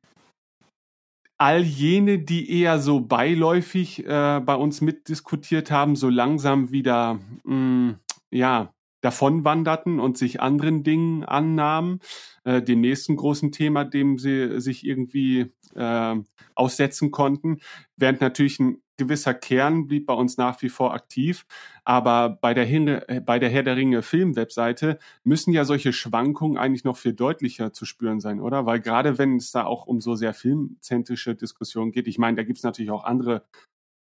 all 1.38 1.62
jene, 1.62 2.20
die 2.20 2.50
eher 2.50 2.80
so 2.80 3.00
beiläufig 3.00 4.06
äh, 4.06 4.42
bei 4.44 4.56
uns 4.56 4.82
mitdiskutiert 4.82 5.70
haben, 5.70 5.96
so 5.96 6.10
langsam 6.10 6.72
wieder 6.72 7.20
mh, 7.44 7.56
mm, 7.56 8.00
ja 8.32 8.74
davonwanderten 9.02 10.00
und 10.00 10.18
sich 10.18 10.42
anderen 10.42 10.84
Dingen 10.84 11.24
annahmen, 11.24 12.00
äh, 12.44 12.64
dem 12.64 12.82
nächsten 12.82 13.16
großen 13.16 13.52
Thema, 13.52 13.86
dem 13.86 14.18
sie 14.18 14.60
sich 14.60 14.86
irgendwie 14.86 15.54
äh, 15.76 16.16
aussetzen 16.56 17.12
konnten, 17.12 17.60
während 17.96 18.22
natürlich 18.22 18.60
ein 18.60 18.82
gewisser 18.98 19.34
Kern 19.34 19.88
blieb 19.88 20.08
bei 20.08 20.14
uns 20.14 20.38
nach 20.38 20.62
wie 20.62 20.70
vor 20.70 20.94
aktiv. 20.94 21.46
Aber 21.84 22.30
bei 22.30 22.54
der, 22.54 22.66
Hin 22.66 22.88
äh, 22.88 23.22
bei 23.26 23.40
der 23.40 23.50
Herr 23.50 23.64
der 23.64 23.76
Ringe 23.76 24.02
Filmwebseite 24.02 25.00
müssen 25.24 25.54
ja 25.54 25.66
solche 25.66 25.94
Schwankungen 25.94 26.58
eigentlich 26.58 26.84
noch 26.84 26.98
viel 26.98 27.14
deutlicher 27.14 27.74
zu 27.74 27.86
spüren 27.86 28.20
sein, 28.20 28.42
oder? 28.42 28.66
Weil 28.66 28.80
gerade 28.80 29.18
wenn 29.18 29.38
es 29.38 29.52
da 29.52 29.66
auch 29.66 29.86
um 29.88 30.02
so 30.02 30.16
sehr 30.16 30.34
filmzentrische 30.34 31.36
Diskussionen 31.36 31.92
geht, 31.92 32.08
ich 32.08 32.18
meine, 32.18 32.38
da 32.38 32.44
gibt 32.44 32.58
es 32.58 32.64
natürlich 32.64 32.92
auch 32.92 33.04
andere 33.04 33.44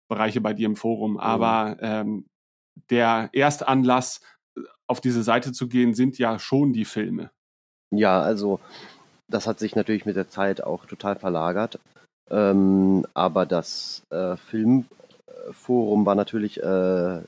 Bereiche 0.10 0.42
bei 0.42 0.54
dir 0.54 0.66
im 0.66 0.76
Forum, 0.76 1.18
aber 1.18 1.78
ähm, 1.80 2.26
der 2.90 3.30
Erstanlass, 3.34 4.22
auf 4.88 5.00
diese 5.00 5.24
Seite 5.24 5.54
zu 5.54 5.70
gehen, 5.70 5.94
sind 5.94 6.18
ja 6.18 6.38
schon 6.38 6.74
die 6.74 6.84
Filme. 6.84 7.32
Ja, 7.92 8.22
also 8.22 8.60
das 9.30 9.48
hat 9.48 9.60
sich 9.60 9.76
natürlich 9.76 10.06
mit 10.06 10.18
der 10.18 10.28
Zeit 10.28 10.62
auch 10.62 10.86
total 10.86 11.16
verlagert. 11.16 11.80
Ähm, 12.32 13.06
aber 13.14 13.46
das 13.46 14.04
äh, 14.10 14.38
Filmforum 14.38 16.06
war 16.06 16.16
natürlich 16.16 16.64
äh, 16.64 17.22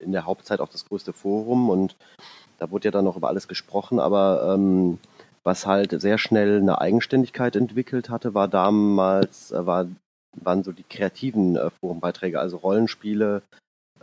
in 0.00 0.12
der 0.12 0.26
Hauptzeit 0.26 0.60
auch 0.60 0.68
das 0.68 0.84
größte 0.84 1.12
Forum 1.12 1.70
und 1.70 1.96
da 2.58 2.70
wurde 2.70 2.86
ja 2.86 2.90
dann 2.90 3.04
noch 3.04 3.16
über 3.16 3.28
alles 3.28 3.46
gesprochen, 3.46 4.00
aber 4.00 4.52
ähm, 4.54 4.98
was 5.44 5.64
halt 5.64 6.00
sehr 6.00 6.18
schnell 6.18 6.58
eine 6.60 6.80
Eigenständigkeit 6.80 7.54
entwickelt 7.54 8.10
hatte, 8.10 8.34
war 8.34 8.48
damals, 8.48 9.52
äh, 9.52 9.64
war, 9.64 9.86
waren 10.36 10.64
so 10.64 10.72
die 10.72 10.82
kreativen 10.82 11.56
äh, 11.56 11.70
Forumbeiträge, 11.70 12.40
also 12.40 12.56
Rollenspiele, 12.56 13.42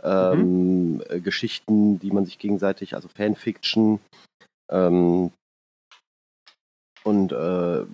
ähm, 0.02 0.94
mhm. 0.94 1.02
Äh, 1.08 1.20
Geschichten, 1.20 1.98
die 1.98 2.10
man 2.10 2.24
sich 2.24 2.38
gegenseitig, 2.38 2.94
also 2.94 3.08
Fanfiction 3.08 4.00
ähm, 4.70 5.30
und 7.04 7.32
äh, 7.32 7.84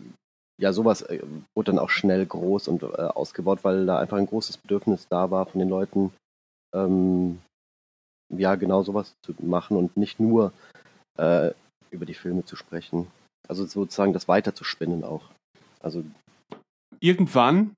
ja, 0.63 0.73
sowas 0.73 1.03
äh, 1.03 1.21
wurde 1.57 1.73
dann 1.73 1.81
auch 1.81 1.91
schnell 1.91 2.25
groß 2.25 2.69
und 2.69 2.85
äh, 2.85 2.87
ausgebaut, 2.87 3.65
weil 3.65 3.85
da 3.85 3.99
einfach 3.99 4.17
ein 4.17 4.27
großes 4.27 4.59
Bedürfnis 4.59 5.09
da 5.09 5.33
war 5.33 5.47
von 5.47 5.59
den 5.59 5.69
Leuten, 5.69 6.13
ähm, 6.73 7.41
ja, 8.33 8.55
genau 8.55 8.85
sowas 8.85 9.17
zu 9.23 9.35
machen 9.41 9.77
und 9.77 9.97
nicht 9.97 10.21
nur 10.21 10.53
äh, 11.19 11.51
über 11.91 12.07
die 12.07 12.15
Filme 12.15 12.45
zu 12.45 12.55
sprechen. 12.55 13.09
Also 13.49 13.67
sozusagen 13.67 14.13
das 14.13 14.29
weiterzuspinnen 14.29 15.03
auch. 15.03 15.31
Also 15.81 16.05
irgendwann 17.01 17.75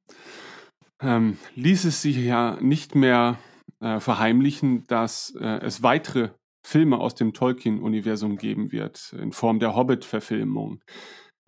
ähm, 1.02 1.38
ließ 1.54 1.86
es 1.86 2.02
sich 2.02 2.18
ja 2.18 2.58
nicht 2.60 2.94
mehr 2.94 3.38
äh, 3.80 3.98
verheimlichen, 3.98 4.86
dass 4.88 5.34
äh, 5.40 5.60
es 5.62 5.82
weitere 5.82 6.28
Filme 6.66 6.98
aus 6.98 7.14
dem 7.14 7.32
Tolkien-Universum 7.32 8.36
geben 8.36 8.72
wird, 8.72 9.14
in 9.14 9.32
Form 9.32 9.58
der 9.58 9.74
Hobbit-Verfilmung. 9.74 10.82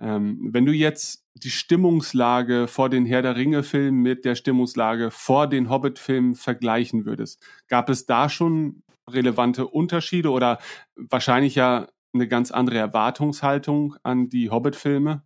Ähm, 0.02 0.50
wenn 0.52 0.66
du 0.66 0.72
jetzt 0.72 1.24
die 1.34 1.50
Stimmungslage 1.50 2.66
vor 2.68 2.88
den 2.88 3.06
Herr 3.06 3.22
der 3.22 3.36
Ringe-Filmen 3.36 4.00
mit 4.00 4.24
der 4.24 4.34
Stimmungslage 4.34 5.10
vor 5.10 5.46
den 5.46 5.70
Hobbit-Filmen 5.70 6.34
vergleichen 6.34 7.06
würdest, 7.06 7.42
gab 7.68 7.88
es 7.88 8.06
da 8.06 8.28
schon 8.28 8.82
relevante 9.08 9.66
Unterschiede 9.66 10.30
oder 10.30 10.58
wahrscheinlich 10.96 11.54
ja 11.54 11.88
eine 12.14 12.28
ganz 12.28 12.50
andere 12.50 12.78
Erwartungshaltung 12.78 13.96
an 14.02 14.28
die 14.28 14.50
Hobbit-Filme? 14.50 15.22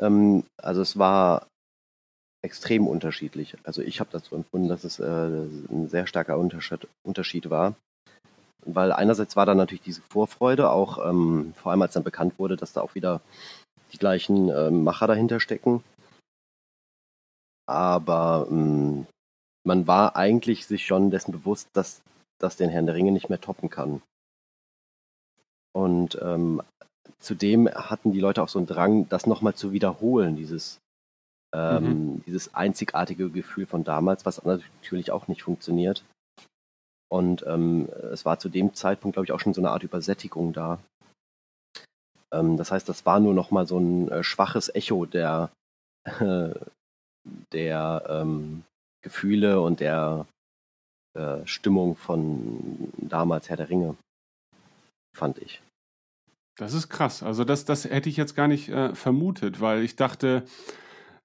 Ähm, 0.00 0.44
also 0.56 0.82
es 0.82 0.98
war 0.98 1.48
extrem 2.42 2.86
unterschiedlich. 2.86 3.56
Also 3.64 3.82
ich 3.82 4.00
habe 4.00 4.10
dazu 4.12 4.34
empfunden, 4.34 4.68
dass 4.68 4.84
es 4.84 5.00
äh, 5.00 5.04
ein 5.04 5.88
sehr 5.88 6.06
starker 6.06 6.38
Unterschied, 6.38 6.86
Unterschied 7.02 7.50
war. 7.50 7.74
Weil 8.64 8.92
einerseits 8.92 9.36
war 9.36 9.46
da 9.46 9.54
natürlich 9.54 9.82
diese 9.82 10.02
Vorfreude, 10.02 10.70
auch 10.70 11.04
ähm, 11.08 11.52
vor 11.56 11.72
allem 11.72 11.82
als 11.82 11.94
dann 11.94 12.04
bekannt 12.04 12.38
wurde, 12.38 12.56
dass 12.56 12.72
da 12.72 12.80
auch 12.80 12.94
wieder 12.94 13.20
die 13.92 13.98
gleichen 13.98 14.48
äh, 14.48 14.70
Macher 14.70 15.06
dahinter 15.06 15.40
stecken. 15.40 15.82
Aber 17.66 18.46
ähm, 18.50 19.06
man 19.64 19.86
war 19.86 20.16
eigentlich 20.16 20.66
sich 20.66 20.86
schon 20.86 21.10
dessen 21.10 21.32
bewusst, 21.32 21.68
dass 21.74 22.00
das 22.38 22.56
den 22.56 22.70
Herrn 22.70 22.86
der 22.86 22.94
Ringe 22.94 23.12
nicht 23.12 23.28
mehr 23.28 23.40
toppen 23.40 23.68
kann. 23.68 24.00
Und 25.72 26.18
ähm, 26.22 26.62
zudem 27.18 27.68
hatten 27.68 28.12
die 28.12 28.20
Leute 28.20 28.42
auch 28.42 28.48
so 28.48 28.58
einen 28.58 28.66
Drang, 28.66 29.08
das 29.08 29.26
nochmal 29.26 29.54
zu 29.54 29.72
wiederholen, 29.72 30.36
dieses, 30.36 30.80
ähm, 31.54 31.84
mhm. 31.84 32.22
dieses 32.24 32.54
einzigartige 32.54 33.30
Gefühl 33.30 33.66
von 33.66 33.84
damals, 33.84 34.24
was 34.24 34.44
natürlich 34.44 35.10
auch 35.10 35.28
nicht 35.28 35.42
funktioniert. 35.42 36.04
Und 37.10 37.44
ähm, 37.46 37.88
es 38.12 38.24
war 38.24 38.38
zu 38.38 38.48
dem 38.48 38.74
Zeitpunkt, 38.74 39.14
glaube 39.14 39.24
ich, 39.24 39.32
auch 39.32 39.40
schon 39.40 39.54
so 39.54 39.60
eine 39.60 39.70
Art 39.70 39.82
Übersättigung 39.82 40.52
da. 40.52 40.78
Ähm, 42.32 42.56
das 42.56 42.70
heißt, 42.70 42.88
das 42.88 43.06
war 43.06 43.20
nur 43.20 43.34
noch 43.34 43.50
mal 43.50 43.66
so 43.66 43.78
ein 43.78 44.08
äh, 44.08 44.22
schwaches 44.22 44.74
Echo 44.74 45.06
der, 45.06 45.50
äh, 46.04 46.54
der 47.52 48.04
ähm, 48.08 48.64
Gefühle 49.02 49.60
und 49.60 49.80
der 49.80 50.26
äh, 51.14 51.46
Stimmung 51.46 51.96
von 51.96 52.92
damals 52.96 53.48
Herr 53.48 53.56
der 53.56 53.70
Ringe, 53.70 53.96
fand 55.16 55.38
ich. 55.38 55.62
Das 56.58 56.74
ist 56.74 56.88
krass. 56.88 57.22
Also 57.22 57.44
das, 57.44 57.64
das 57.64 57.84
hätte 57.84 58.08
ich 58.08 58.16
jetzt 58.16 58.34
gar 58.34 58.48
nicht 58.48 58.68
äh, 58.68 58.94
vermutet, 58.94 59.60
weil 59.60 59.82
ich 59.82 59.94
dachte, 59.94 60.44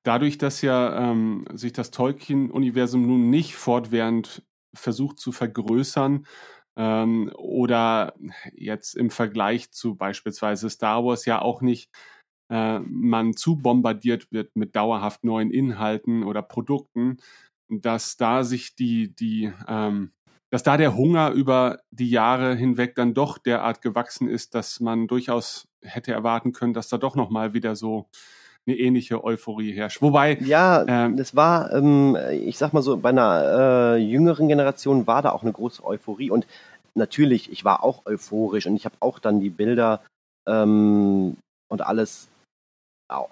dadurch, 0.04 0.38
dass 0.38 0.62
ja 0.62 1.12
ähm, 1.12 1.46
sich 1.54 1.74
das 1.74 1.92
Tolkien-Universum 1.92 3.06
nun 3.06 3.30
nicht 3.30 3.56
fortwährend 3.56 4.44
versucht 4.76 5.18
zu 5.18 5.32
vergrößern, 5.32 6.26
ähm, 6.78 7.32
oder 7.36 8.14
jetzt 8.54 8.96
im 8.96 9.10
Vergleich 9.10 9.72
zu 9.72 9.96
beispielsweise 9.96 10.70
Star 10.70 11.06
Wars 11.06 11.26
ja 11.26 11.42
auch 11.42 11.62
nicht 11.62 11.90
äh, 12.50 12.80
man 12.80 13.36
zu 13.36 13.58
bombardiert 13.58 14.32
wird 14.32 14.56
mit 14.56 14.76
dauerhaft 14.76 15.24
neuen 15.24 15.52
Inhalten 15.52 16.24
oder 16.24 16.42
Produkten, 16.42 17.18
dass 17.70 18.18
da 18.18 18.44
sich 18.44 18.76
die, 18.76 19.16
die, 19.16 19.52
ähm, 19.68 20.12
dass 20.52 20.64
da 20.64 20.78
der 20.78 20.96
Hunger 20.96 21.32
über 21.32 21.80
die 21.92 22.10
Jahre 22.10 22.56
hinweg 22.56 22.96
dann 22.96 23.14
doch 23.14 23.38
derart 23.38 23.82
gewachsen 23.82 24.28
ist, 24.28 24.56
dass 24.56 24.80
man 24.80 25.08
durchaus 25.08 25.68
hätte 25.82 26.12
erwarten 26.12 26.52
können, 26.52 26.74
dass 26.74 26.90
da 26.90 26.98
doch 26.98 27.16
nochmal 27.16 27.54
wieder 27.54 27.76
so 27.76 28.08
eine 28.66 28.78
ähnliche 28.78 29.24
Euphorie 29.24 29.74
herrscht. 29.74 30.02
Wobei. 30.02 30.38
Ja, 30.42 30.86
ähm, 30.88 31.18
das 31.18 31.36
war, 31.36 31.72
ähm, 31.74 32.18
ich 32.32 32.58
sag 32.58 32.74
mal 32.74 32.82
so, 32.82 32.98
bei 32.98 33.10
einer 33.10 33.96
äh, 33.96 33.98
jüngeren 33.98 34.48
Generation 34.48 35.06
war 35.08 35.22
da 35.22 35.32
auch 35.32 35.44
eine 35.44 35.52
große 35.52 35.84
Euphorie 35.84 36.32
und 36.32 36.48
natürlich, 36.96 37.52
ich 37.52 37.66
war 37.66 37.84
auch 37.84 38.06
euphorisch 38.06 38.66
und 38.68 38.76
ich 38.76 38.86
habe 38.86 38.96
auch 39.00 39.20
dann 39.20 39.42
die 39.42 39.50
Bilder 39.50 40.02
ähm, 40.48 41.36
und 41.70 41.82
alles 41.82 42.30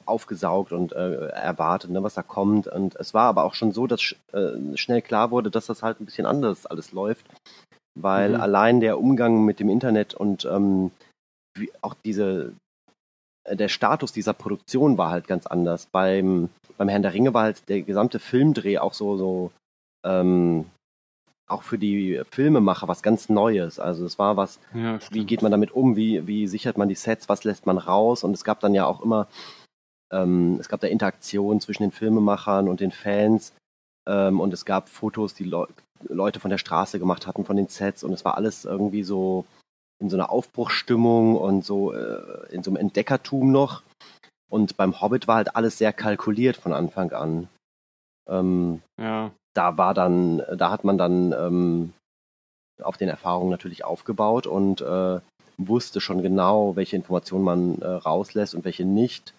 aufgesaugt 0.06 0.74
und 0.74 0.92
äh, 0.94 1.28
erwartet, 1.30 1.90
ne, 1.90 2.04
was 2.04 2.14
da 2.14 2.22
kommt. 2.22 2.68
Und 2.68 2.96
es 2.98 3.14
war 3.14 3.24
aber 3.24 3.44
auch 3.44 3.54
schon 3.54 3.72
so, 3.72 3.88
dass 3.88 4.16
äh, 4.34 4.78
schnell 4.78 5.02
klar 5.02 5.32
wurde, 5.32 5.50
dass 5.50 5.66
das 5.66 5.82
halt 5.82 6.00
ein 6.00 6.06
bisschen 6.06 6.26
anders 6.26 6.66
alles 6.66 6.92
läuft, 6.92 7.26
weil 8.00 8.30
mhm. 8.30 8.42
allein 8.42 8.80
der 8.80 9.00
Umgang 9.00 9.44
mit 9.46 9.60
dem 9.60 9.70
Internet 9.70 10.14
und 10.14 10.46
ähm, 10.46 10.92
wie, 11.58 11.72
auch 11.82 11.96
diese 12.06 12.54
der 13.50 13.70
Status 13.70 14.12
dieser 14.12 14.34
Produktion 14.34 14.98
war 14.98 15.10
halt 15.10 15.28
ganz 15.28 15.48
anders. 15.48 15.88
Beim, 15.88 16.50
beim 16.78 16.90
Herrn 16.90 17.02
der 17.02 17.14
Ringe 17.14 17.34
war 17.34 17.44
halt 17.44 17.68
der 17.70 17.82
gesamte 17.82 18.20
Filmdreh 18.20 18.78
auch 18.78 18.94
so, 18.94 19.18
so 19.18 19.52
ähm, 20.06 20.66
auch 21.48 21.64
für 21.64 21.78
die 21.78 22.22
Filmemacher 22.32 22.88
was 22.88 23.04
ganz 23.04 23.30
Neues. 23.30 23.80
Also 23.80 24.06
es 24.06 24.18
war 24.18 24.38
was, 24.38 24.60
ja, 24.74 25.00
wie 25.12 25.26
geht 25.26 25.42
man 25.42 25.52
damit 25.52 25.72
um, 25.72 25.96
wie, 25.96 26.26
wie 26.28 26.48
sichert 26.48 26.78
man 26.78 26.88
die 26.88 26.96
Sets, 26.96 27.30
was 27.30 27.44
lässt 27.44 27.66
man 27.66 27.78
raus? 27.78 28.24
Und 28.24 28.34
es 28.34 28.44
gab 28.44 28.60
dann 28.62 28.74
ja 28.74 28.86
auch 28.86 29.02
immer, 29.02 29.28
ähm, 30.12 30.58
es 30.60 30.70
gab 30.70 30.80
da 30.80 30.88
Interaktion 30.88 31.60
zwischen 31.60 31.84
den 31.84 31.92
Filmemachern 31.92 32.70
und 32.70 32.80
den 32.80 32.92
Fans. 32.92 33.54
Ähm, 34.08 34.40
und 34.40 34.54
es 34.54 34.66
gab 34.66 34.90
Fotos, 34.90 35.34
die 35.34 35.44
Le 35.44 35.68
Leute 36.10 36.40
von 36.40 36.50
der 36.50 36.58
Straße 36.58 36.98
gemacht 36.98 37.28
hatten 37.28 37.46
von 37.46 37.58
den 37.58 37.68
Sets. 37.68 38.04
Und 38.04 38.12
es 38.14 38.26
war 38.26 38.36
alles 38.36 38.66
irgendwie 38.66 39.04
so 39.04 39.46
in 40.02 40.10
so 40.10 40.18
einer 40.18 40.32
Aufbruchsstimmung 40.32 41.38
und 41.38 41.64
so 41.64 41.94
äh, 41.94 42.48
in 42.50 42.64
so 42.64 42.72
einem 42.72 42.78
Entdeckertum 42.78 43.52
noch. 43.52 43.84
Und 44.50 44.76
beim 44.76 45.00
Hobbit 45.00 45.28
war 45.28 45.38
halt 45.38 45.56
alles 45.56 45.78
sehr 45.78 45.94
kalkuliert 45.94 46.58
von 46.58 46.74
Anfang 46.74 47.14
an. 47.14 47.48
Ähm, 48.30 48.82
ja. 49.00 49.32
Da 49.54 49.78
war 49.78 49.94
dann, 49.94 50.42
da 50.56 50.72
hat 50.72 50.84
man 50.84 50.98
dann 50.98 51.32
ähm, 51.34 51.94
auf 52.82 52.98
den 52.98 53.10
Erfahrungen 53.10 53.52
natürlich 53.52 53.86
aufgebaut 53.86 54.48
und 54.48 54.82
äh, 54.82 55.20
wusste 55.58 56.02
schon 56.02 56.22
genau, 56.22 56.76
welche 56.76 56.96
Informationen 56.96 57.44
man 57.44 57.82
äh, 57.82 57.88
rauslässt 57.88 58.56
und 58.56 58.66
welche 58.66 58.86
nicht. 58.86 59.34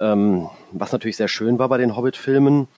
Ähm, 0.00 0.50
was 0.72 0.92
natürlich 0.92 1.16
sehr 1.16 1.28
schön 1.28 1.58
war 1.58 1.68
bei 1.68 1.78
den 1.78 1.96
Hobbit-Filmen, 1.96 2.68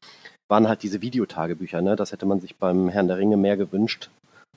waren 0.48 0.68
halt 0.68 0.82
diese 0.82 1.02
Videotagebücher. 1.02 1.80
Ne? 1.80 1.96
Das 1.96 2.12
hätte 2.12 2.26
man 2.26 2.40
sich 2.40 2.56
beim 2.56 2.88
Herrn 2.88 3.08
der 3.08 3.18
Ringe 3.18 3.36
mehr 3.36 3.56
gewünscht, 3.56 4.10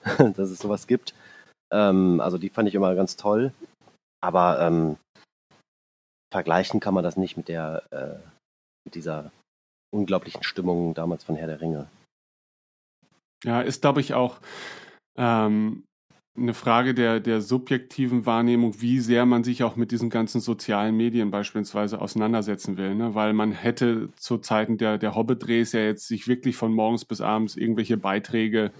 dass 0.17 0.49
es 0.49 0.59
sowas 0.59 0.87
gibt. 0.87 1.13
Ähm, 1.71 2.19
also 2.21 2.37
die 2.37 2.49
fand 2.49 2.67
ich 2.67 2.75
immer 2.75 2.95
ganz 2.95 3.15
toll. 3.15 3.53
Aber 4.21 4.59
ähm, 4.59 4.97
vergleichen 6.31 6.79
kann 6.79 6.93
man 6.93 7.03
das 7.03 7.17
nicht 7.17 7.37
mit 7.37 7.47
der 7.47 7.83
äh, 7.91 8.27
mit 8.85 8.95
dieser 8.95 9.31
unglaublichen 9.93 10.43
Stimmung 10.43 10.93
damals 10.93 11.23
von 11.23 11.35
Herr 11.35 11.47
der 11.47 11.61
Ringe. 11.61 11.87
Ja, 13.43 13.61
ist, 13.61 13.81
glaube 13.81 14.01
ich, 14.01 14.13
auch 14.13 14.39
ähm, 15.17 15.83
eine 16.37 16.53
Frage 16.53 16.93
der, 16.93 17.19
der 17.19 17.41
subjektiven 17.41 18.25
Wahrnehmung, 18.25 18.79
wie 18.81 18.99
sehr 18.99 19.25
man 19.25 19.43
sich 19.43 19.63
auch 19.63 19.75
mit 19.75 19.91
diesen 19.91 20.09
ganzen 20.09 20.39
sozialen 20.39 20.95
Medien 20.95 21.29
beispielsweise 21.29 21.99
auseinandersetzen 21.99 22.77
will. 22.77 22.95
Ne? 22.95 23.15
Weil 23.15 23.33
man 23.33 23.51
hätte 23.51 24.09
zu 24.15 24.37
Zeiten 24.37 24.77
der, 24.77 24.97
der 24.97 25.15
Hobbit-Drehs 25.15 25.73
ja 25.73 25.81
jetzt 25.81 26.07
sich 26.07 26.27
wirklich 26.27 26.55
von 26.55 26.73
morgens 26.73 27.03
bis 27.03 27.19
abends 27.19 27.57
irgendwelche 27.57 27.97
Beiträge 27.97 28.71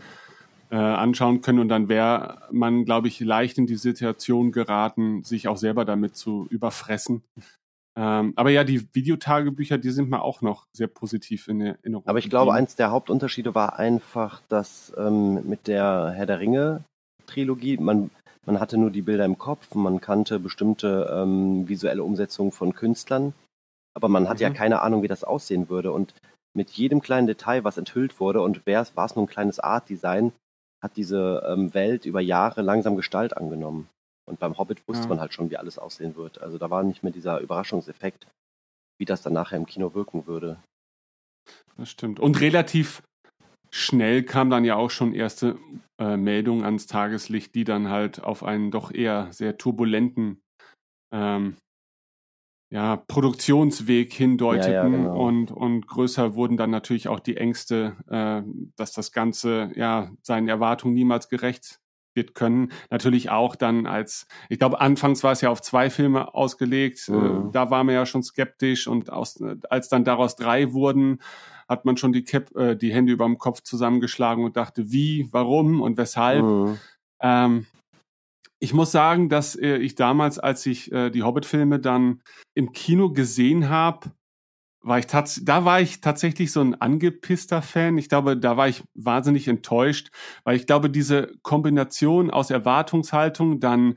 äh, 0.72 0.76
anschauen 0.76 1.42
können 1.42 1.60
und 1.60 1.70
dann 1.70 1.90
wäre 1.90 2.44
man, 2.50 2.86
glaube 2.86 3.10
ich, 3.10 3.20
leicht 3.20 3.58
in 3.58 3.68
die 3.68 3.76
Situation 3.76 4.52
geraten, 4.52 5.24
sich 5.24 5.48
auch 5.48 5.58
selber 5.58 5.84
damit 5.84 6.16
zu 6.16 6.48
überfressen. 6.50 7.24
Ähm, 7.98 8.32
aber 8.38 8.52
ja, 8.52 8.64
die 8.64 8.88
Videotagebücher, 8.94 9.78
die 9.78 9.90
sind 9.90 10.10
mir 10.10 10.22
auch 10.22 10.42
noch 10.42 10.68
sehr 10.72 10.88
positiv 10.88 11.50
in 11.50 11.60
Erinnerung. 11.60 12.08
Aber 12.08 12.20
ich 12.20 12.30
glaube, 12.30 12.54
eins 12.54 12.78
der 12.78 12.90
Hauptunterschiede 12.90 13.54
war 13.54 13.80
einfach, 13.80 14.42
dass 14.48 14.94
ähm, 14.98 15.46
mit 15.46 15.68
der 15.68 16.14
Herr 16.16 16.26
der 16.26 16.40
Ringe 16.40 16.86
Trilogie, 17.28 17.76
man, 17.78 18.10
man 18.46 18.62
hatte 18.62 18.78
nur 18.78 18.92
die 18.92 19.02
Bilder 19.02 19.26
im 19.26 19.38
Kopf, 19.38 19.76
man 19.76 20.00
kannte 20.00 20.40
bestimmte 20.40 21.12
ähm, 21.14 21.68
visuelle 21.68 22.04
Umsetzungen 22.04 22.54
von 22.54 22.74
Künstlern, 22.74 23.34
aber 23.94 24.08
man 24.08 24.30
hatte 24.30 24.46
mhm. 24.46 24.54
ja 24.54 24.58
keine 24.58 24.82
Ahnung, 24.82 25.04
wie 25.04 25.10
das 25.10 25.26
aussehen 25.26 25.70
würde. 25.70 25.92
Und 25.92 26.14
mit 26.54 26.70
jedem 26.72 27.02
kleinen 27.02 27.28
Detail, 27.28 27.66
was 27.66 27.78
enthüllt 27.78 28.22
wurde, 28.22 28.42
und 28.42 28.66
war 28.66 29.06
es 29.06 29.16
nur 29.16 29.26
ein 29.26 29.30
kleines 29.30 29.60
Art-Design, 29.60 30.32
hat 30.82 30.98
diese 30.98 31.44
ähm, 31.48 31.74
Welt 31.74 32.06
über 32.06 32.22
Jahre 32.22 32.62
langsam 32.62 32.96
Gestalt 32.96 33.38
angenommen. 33.38 33.90
Und 34.28 34.40
beim 34.40 34.58
Hobbit 34.58 34.88
wusste 34.88 35.04
ja. 35.04 35.10
man 35.10 35.20
halt 35.20 35.34
schon, 35.34 35.50
wie 35.50 35.58
alles 35.58 35.78
aussehen 35.78 36.16
wird. 36.16 36.42
Also 36.42 36.58
da 36.58 36.70
war 36.70 36.84
nicht 36.84 37.04
mehr 37.04 37.12
dieser 37.12 37.40
Überraschungseffekt, 37.40 38.28
wie 39.00 39.06
das 39.06 39.22
dann 39.22 39.34
nachher 39.34 39.58
im 39.58 39.66
Kino 39.66 39.94
wirken 39.94 40.28
würde. 40.28 40.58
Das 41.78 41.90
stimmt. 41.90 42.20
Und 42.20 42.40
relativ 42.40 43.04
schnell 43.72 44.24
kam 44.24 44.50
dann 44.50 44.66
ja 44.66 44.76
auch 44.76 44.92
schon 44.92 45.14
erste 45.14 45.58
äh, 46.00 46.18
Meldungen 46.18 46.64
ans 46.66 46.88
Tageslicht, 46.88 47.56
die 47.56 47.64
dann 47.64 47.90
halt 47.90 48.24
auf 48.24 48.44
einen 48.44 48.70
doch 48.70 48.92
eher 48.92 49.32
sehr 49.32 49.58
turbulenten 49.58 50.42
ähm, 51.14 51.58
ja, 52.72 52.96
Produktionsweg 52.96 54.14
hindeuteten 54.14 54.72
ja, 54.72 54.84
ja, 54.84 54.90
genau. 54.90 55.22
und, 55.22 55.52
und 55.52 55.88
größer 55.88 56.36
wurden 56.36 56.56
dann 56.56 56.70
natürlich 56.70 57.10
auch 57.10 57.20
die 57.20 57.36
Ängste, 57.36 57.98
äh, 58.08 58.42
dass 58.78 58.94
das 58.94 59.12
Ganze 59.12 59.72
ja 59.76 60.10
seinen 60.22 60.48
Erwartungen 60.48 60.94
niemals 60.94 61.28
gerecht 61.28 61.82
wird 62.14 62.34
können. 62.34 62.72
Natürlich 62.90 63.30
auch 63.30 63.58
dann 63.58 63.86
als, 63.86 64.26
ich 64.48 64.58
glaube, 64.58 64.80
anfangs 64.80 65.22
war 65.22 65.34
es 65.34 65.42
ja 65.42 65.50
auf 65.50 65.62
zwei 65.62 65.90
Filme 65.90 66.34
ausgelegt, 66.34 67.10
äh, 67.10 67.12
mhm. 67.12 67.50
äh, 67.50 67.52
da 67.52 67.70
war 67.72 67.84
man 67.84 67.94
ja 67.94 68.06
schon 68.06 68.24
skeptisch 68.24 68.88
und 68.88 69.12
aus, 69.12 69.44
als 69.70 69.90
dann 69.90 70.06
daraus 70.06 70.38
drei 70.38 70.72
wurden, 70.72 71.20
hat 71.68 71.84
man 71.84 71.98
schon 71.98 72.14
die, 72.14 72.24
Cap, 72.24 72.56
äh, 72.56 72.78
die 72.78 72.94
Hände 72.94 73.12
über 73.12 73.26
dem 73.26 73.38
Kopf 73.38 73.62
zusammengeschlagen 73.64 74.46
und 74.46 74.56
dachte, 74.56 74.92
wie, 74.92 75.28
warum 75.32 75.82
und 75.82 75.98
weshalb. 75.98 76.44
Mhm. 76.44 76.78
Ähm, 77.22 77.68
ich 78.62 78.74
muss 78.74 78.92
sagen, 78.92 79.28
dass 79.28 79.56
äh, 79.56 79.78
ich 79.78 79.96
damals, 79.96 80.38
als 80.38 80.66
ich 80.68 80.92
äh, 80.92 81.10
die 81.10 81.24
Hobbit-Filme 81.24 81.80
dann 81.80 82.22
im 82.54 82.72
Kino 82.72 83.12
gesehen 83.12 83.70
habe, 83.70 84.12
war 84.84 85.00
ich 85.00 85.08
da 85.08 85.66
war 85.66 85.82
ich 85.82 86.02
tatsächlich 86.02 86.52
so 86.52 86.62
ein 86.62 86.80
angepisster 86.80 87.62
Fan. 87.62 87.98
Ich 87.98 88.08
glaube, 88.08 88.38
da 88.38 88.58
war 88.58 88.68
ich 88.68 88.84
wahnsinnig 88.94 89.48
enttäuscht, 89.48 90.10
weil 90.44 90.56
ich 90.56 90.66
glaube, 90.68 90.90
diese 90.90 91.34
Kombination 91.42 92.32
aus 92.32 92.50
Erwartungshaltung, 92.50 93.60
dann 93.60 93.96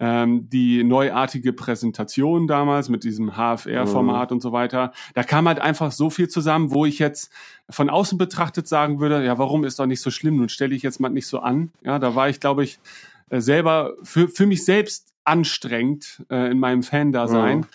ähm, 0.00 0.48
die 0.48 0.82
neuartige 0.84 1.52
Präsentation 1.52 2.46
damals 2.46 2.88
mit 2.88 3.04
diesem 3.04 3.32
HFR-Format 3.32 4.30
mhm. 4.30 4.36
und 4.36 4.40
so 4.40 4.52
weiter, 4.52 4.92
da 5.14 5.22
kam 5.22 5.46
halt 5.46 5.60
einfach 5.60 5.92
so 5.92 6.10
viel 6.10 6.28
zusammen, 6.28 6.72
wo 6.72 6.84
ich 6.84 6.98
jetzt 6.98 7.32
von 7.70 7.90
außen 7.90 8.18
betrachtet 8.18 8.66
sagen 8.68 9.00
würde, 9.00 9.24
ja, 9.24 9.38
warum 9.38 9.64
ist 9.64 9.78
doch 9.78 9.86
nicht 9.86 10.00
so 10.00 10.10
schlimm? 10.10 10.36
Nun 10.36 10.48
stelle 10.48 10.74
ich 10.74 10.82
jetzt 10.82 11.00
mal 11.00 11.10
nicht 11.10 11.28
so 11.28 11.40
an. 11.40 11.72
Ja, 11.82 11.98
da 12.00 12.14
war 12.14 12.28
ich, 12.28 12.40
glaube 12.40 12.64
ich, 12.64 12.78
äh, 13.30 13.40
selber 13.40 13.94
für, 14.02 14.28
für 14.28 14.46
mich 14.46 14.64
selbst 14.64 15.12
anstrengend 15.24 16.24
äh, 16.30 16.50
in 16.50 16.58
meinem 16.58 16.82
Fan-Dasein. 16.82 17.58
Mhm. 17.58 17.66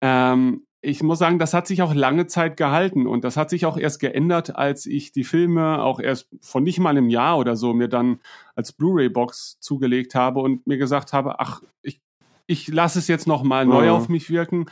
Ähm, 0.00 0.66
ich 0.84 1.02
muss 1.02 1.18
sagen, 1.18 1.38
das 1.38 1.54
hat 1.54 1.66
sich 1.66 1.80
auch 1.80 1.94
lange 1.94 2.26
Zeit 2.26 2.58
gehalten 2.58 3.06
und 3.06 3.24
das 3.24 3.38
hat 3.38 3.48
sich 3.48 3.64
auch 3.64 3.78
erst 3.78 4.00
geändert, 4.00 4.54
als 4.54 4.84
ich 4.84 5.12
die 5.12 5.24
Filme 5.24 5.82
auch 5.82 5.98
erst 5.98 6.28
von 6.42 6.62
nicht 6.62 6.78
mal 6.78 6.90
einem 6.90 7.08
Jahr 7.08 7.38
oder 7.38 7.56
so 7.56 7.72
mir 7.72 7.88
dann 7.88 8.20
als 8.54 8.72
Blu-ray-Box 8.72 9.60
zugelegt 9.60 10.14
habe 10.14 10.40
und 10.40 10.66
mir 10.66 10.76
gesagt 10.76 11.14
habe, 11.14 11.40
ach, 11.40 11.62
ich, 11.80 12.02
ich 12.46 12.68
lasse 12.68 12.98
es 12.98 13.08
jetzt 13.08 13.26
noch 13.26 13.42
mal 13.44 13.64
neu 13.64 13.84
mhm. 13.84 13.92
auf 13.92 14.08
mich 14.10 14.28
wirken. 14.28 14.66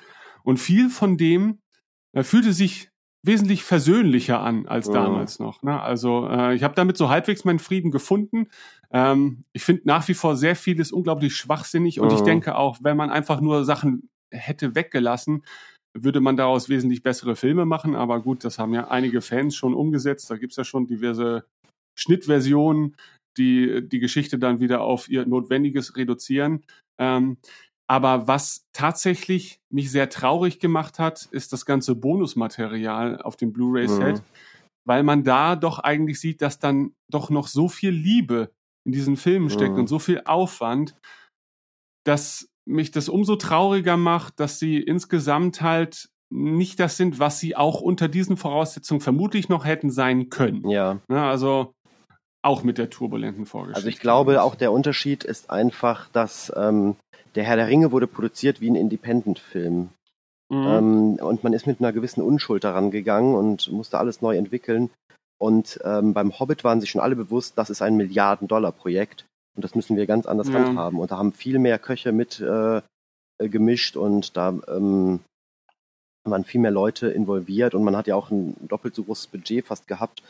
Und 0.44 0.59
viel 0.59 0.90
von 0.90 1.16
dem 1.16 1.61
äh, 2.12 2.22
fühlte 2.22 2.53
sich 2.53 2.91
wesentlich 3.24 3.62
versöhnlicher 3.62 4.40
an 4.40 4.66
als 4.66 4.88
mhm. 4.88 4.94
damals 4.94 5.38
noch. 5.38 5.62
Ne? 5.62 5.80
Also 5.80 6.28
äh, 6.28 6.54
ich 6.54 6.64
habe 6.64 6.74
damit 6.74 6.96
so 6.96 7.08
halbwegs 7.08 7.44
meinen 7.44 7.60
Frieden 7.60 7.90
gefunden. 7.90 8.48
Ähm, 8.90 9.44
ich 9.52 9.62
finde 9.62 9.82
nach 9.84 10.06
wie 10.08 10.14
vor 10.14 10.36
sehr 10.36 10.56
vieles 10.56 10.92
unglaublich 10.92 11.36
schwachsinnig 11.36 12.00
und 12.00 12.08
mhm. 12.08 12.16
ich 12.16 12.22
denke 12.22 12.56
auch, 12.56 12.78
wenn 12.82 12.96
man 12.96 13.10
einfach 13.10 13.40
nur 13.40 13.64
Sachen 13.64 14.08
hätte 14.30 14.74
weggelassen, 14.74 15.44
würde 15.94 16.20
man 16.20 16.36
daraus 16.36 16.68
wesentlich 16.68 17.02
bessere 17.02 17.36
Filme 17.36 17.64
machen. 17.64 17.94
Aber 17.94 18.20
gut, 18.20 18.44
das 18.44 18.58
haben 18.58 18.74
ja 18.74 18.88
einige 18.88 19.20
Fans 19.20 19.54
schon 19.54 19.74
umgesetzt. 19.74 20.30
Da 20.30 20.36
gibt's 20.36 20.56
ja 20.56 20.64
schon 20.64 20.86
diverse 20.86 21.44
Schnittversionen, 21.98 22.96
die 23.36 23.86
die 23.86 23.98
Geschichte 23.98 24.38
dann 24.38 24.60
wieder 24.60 24.80
auf 24.80 25.08
ihr 25.08 25.26
Notwendiges 25.26 25.96
reduzieren. 25.96 26.64
Ähm, 26.98 27.36
aber 27.89 28.26
was 28.28 28.66
tatsächlich 28.72 29.61
mich 29.70 29.91
sehr 29.91 30.09
traurig 30.09 30.61
gemacht 30.61 30.99
hat, 30.99 31.28
ist 31.30 31.53
das 31.53 31.66
ganze 31.66 31.95
Bonusmaterial 31.95 33.20
auf 33.20 33.37
dem 33.37 33.53
Blu-ray-Set, 33.53 34.18
mhm. 34.18 34.24
weil 34.87 35.03
man 35.03 35.24
da 35.24 35.57
doch 35.57 35.78
eigentlich 35.78 36.20
sieht, 36.20 36.43
dass 36.43 36.59
dann 36.59 36.95
doch 37.11 37.30
noch 37.30 37.49
so 37.49 37.68
viel 37.68 37.91
Liebe 37.91 38.51
in 38.85 38.93
diesen 38.93 39.16
Filmen 39.16 39.51
steckt 39.51 39.74
mhm. 39.74 39.80
und 39.80 39.87
so 39.89 39.99
viel 39.99 40.22
Aufwand, 40.24 40.97
dass 42.05 42.49
mich 42.64 42.91
das 42.91 43.09
umso 43.09 43.37
trauriger 43.37 43.97
macht, 43.97 44.39
dass 44.41 44.59
sie 44.59 44.78
insgesamt 44.78 45.62
halt 45.62 46.09
nicht 46.30 46.80
das 46.80 46.97
sind, 46.97 47.18
was 47.18 47.41
sie 47.41 47.57
auch 47.57 47.80
unter 47.80 48.09
diesen 48.09 48.37
Voraussetzungen 48.37 49.01
vermutlich 49.01 49.49
noch 49.49 49.64
hätten 49.64 49.91
sein 49.91 50.30
können. 50.30 50.68
Ja. 50.68 50.93
ja 50.93 51.01
ne, 51.09 51.22
also 51.22 51.74
auch 52.43 52.64
mit 52.64 52.78
der 52.78 52.91
turbulenten 52.91 53.47
Vorgeschichte. 53.47 53.76
Also 53.76 53.89
ich 53.89 54.01
glaube, 54.01 54.43
auch 54.43 54.55
der 54.55 54.72
Unterschied 54.72 55.24
ist 55.24 55.51
einfach, 55.51 56.09
dass 56.09 56.53
ähm, 56.57 56.97
der 57.35 57.45
Herr 57.45 57.57
der 57.57 57.68
Ringe 57.68 57.93
wurde 57.93 58.07
produziert 58.07 58.61
wie 58.61 58.70
ein 58.70 58.76
Independent-Film. 58.76 59.91
Mhm. 60.49 60.66
Ähm, 60.66 61.14
und 61.20 61.45
man 61.45 61.53
ist 61.53 61.66
mit 61.66 61.80
einer 61.80 61.93
gewissen 61.93 62.22
Unschuld 62.22 62.64
daran 62.64 62.91
gegangen 62.91 63.35
und 63.35 63.70
musste 63.72 63.99
alles 63.99 64.20
neu 64.22 64.37
entwickeln. 64.37 64.91
Und 65.39 65.80
ähm, 65.85 66.12
beim 66.12 66.39
Hobbit 66.39 66.62
waren 66.62 66.80
sich 66.80 66.91
schon 66.91 67.01
alle 67.01 67.16
bewusst, 67.16 67.59
das 67.59 67.70
ist 67.70 67.83
ein 67.83 67.97
Milliarden-Dollar-Projekt. 67.97 69.24
Und 69.57 69.64
das 69.64 69.74
müssen 69.74 69.97
wir 69.97 70.07
ganz 70.07 70.26
anders 70.26 70.49
ja. 70.49 70.55
handhaben. 70.55 70.99
Und 70.99 71.11
da 71.11 71.18
haben 71.18 71.33
viel 71.33 71.59
mehr 71.59 71.78
Köche 71.78 72.12
mit 72.12 72.41
äh, 72.41 72.80
äh, 73.43 73.49
gemischt 73.49 73.97
und 73.97 74.37
da 74.37 74.55
ähm, 74.68 75.20
waren 76.24 76.45
viel 76.45 76.61
mehr 76.61 76.70
Leute 76.70 77.09
involviert 77.09 77.74
und 77.74 77.83
man 77.83 77.97
hat 77.97 78.07
ja 78.07 78.14
auch 78.14 78.30
ein 78.30 78.55
doppelt 78.68 78.95
so 78.95 79.03
großes 79.03 79.26
Budget 79.26 79.66
fast 79.66 79.89
gehabt. 79.89 80.22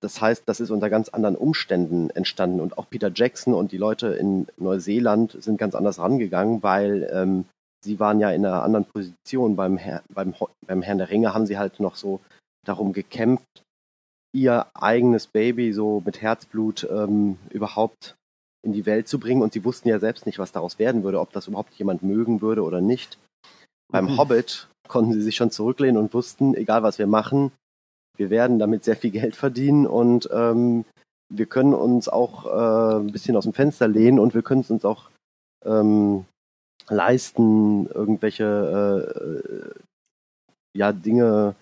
Das 0.00 0.20
heißt, 0.20 0.44
das 0.46 0.60
ist 0.60 0.70
unter 0.70 0.90
ganz 0.90 1.08
anderen 1.08 1.36
Umständen 1.36 2.10
entstanden 2.10 2.60
und 2.60 2.78
auch 2.78 2.88
Peter 2.88 3.10
Jackson 3.14 3.54
und 3.54 3.72
die 3.72 3.78
Leute 3.78 4.08
in 4.08 4.46
Neuseeland 4.56 5.36
sind 5.40 5.58
ganz 5.58 5.74
anders 5.74 5.98
rangegangen, 5.98 6.62
weil 6.62 7.08
ähm, 7.12 7.44
sie 7.84 8.00
waren 8.00 8.20
ja 8.20 8.30
in 8.30 8.44
einer 8.44 8.62
anderen 8.62 8.84
Position. 8.84 9.56
Beim, 9.56 9.76
Herr, 9.76 10.02
beim, 10.12 10.34
beim 10.66 10.82
Herrn 10.82 10.98
der 10.98 11.10
Ringe 11.10 11.34
haben 11.34 11.46
sie 11.46 11.58
halt 11.58 11.80
noch 11.80 11.96
so 11.96 12.20
darum 12.64 12.92
gekämpft, 12.92 13.62
ihr 14.32 14.66
eigenes 14.74 15.26
Baby 15.26 15.72
so 15.72 16.02
mit 16.04 16.20
Herzblut 16.20 16.86
ähm, 16.90 17.38
überhaupt 17.50 18.16
in 18.64 18.72
die 18.72 18.86
Welt 18.86 19.08
zu 19.08 19.18
bringen 19.18 19.42
und 19.42 19.52
sie 19.52 19.64
wussten 19.64 19.88
ja 19.88 19.98
selbst 19.98 20.26
nicht, 20.26 20.38
was 20.38 20.52
daraus 20.52 20.78
werden 20.78 21.02
würde, 21.04 21.20
ob 21.20 21.32
das 21.32 21.46
überhaupt 21.46 21.74
jemand 21.74 22.02
mögen 22.02 22.40
würde 22.40 22.62
oder 22.62 22.80
nicht. 22.80 23.18
Beim 23.90 24.06
mhm. 24.06 24.18
Hobbit 24.18 24.68
konnten 24.88 25.12
sie 25.12 25.22
sich 25.22 25.36
schon 25.36 25.50
zurücklehnen 25.50 25.96
und 25.96 26.12
wussten, 26.12 26.54
egal 26.54 26.82
was 26.82 26.98
wir 26.98 27.06
machen, 27.06 27.52
wir 28.18 28.30
werden 28.30 28.58
damit 28.58 28.84
sehr 28.84 28.96
viel 28.96 29.10
Geld 29.10 29.36
verdienen 29.36 29.86
und 29.86 30.28
ähm, 30.32 30.84
wir 31.30 31.46
können 31.46 31.74
uns 31.74 32.08
auch 32.08 32.46
äh, 32.46 33.00
ein 33.00 33.12
bisschen 33.12 33.36
aus 33.36 33.44
dem 33.44 33.52
Fenster 33.52 33.86
lehnen 33.88 34.18
und 34.18 34.34
wir 34.34 34.42
können 34.42 34.62
es 34.62 34.70
uns 34.70 34.84
auch 34.84 35.10
ähm, 35.64 36.24
leisten, 36.88 37.86
irgendwelche 37.86 38.44
äh, 38.44 39.18
äh 39.18 39.74
ja, 40.76 40.92
Dinge 40.92 41.56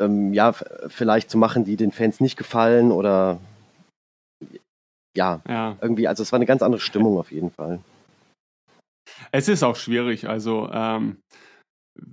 ähm, 0.00 0.32
ja, 0.32 0.52
vielleicht 0.52 1.30
zu 1.30 1.36
machen, 1.36 1.64
die 1.64 1.76
den 1.76 1.92
Fans 1.92 2.20
nicht 2.20 2.36
gefallen 2.36 2.90
oder 2.90 3.38
ja, 5.16 5.40
ja, 5.46 5.76
irgendwie, 5.80 6.08
also 6.08 6.22
es 6.22 6.32
war 6.32 6.38
eine 6.38 6.46
ganz 6.46 6.62
andere 6.62 6.80
Stimmung 6.80 7.18
auf 7.18 7.32
jeden 7.32 7.50
Fall. 7.50 7.80
Es 9.32 9.48
ist 9.48 9.62
auch 9.62 9.76
schwierig. 9.76 10.28
Also 10.28 10.70
ähm, 10.72 11.18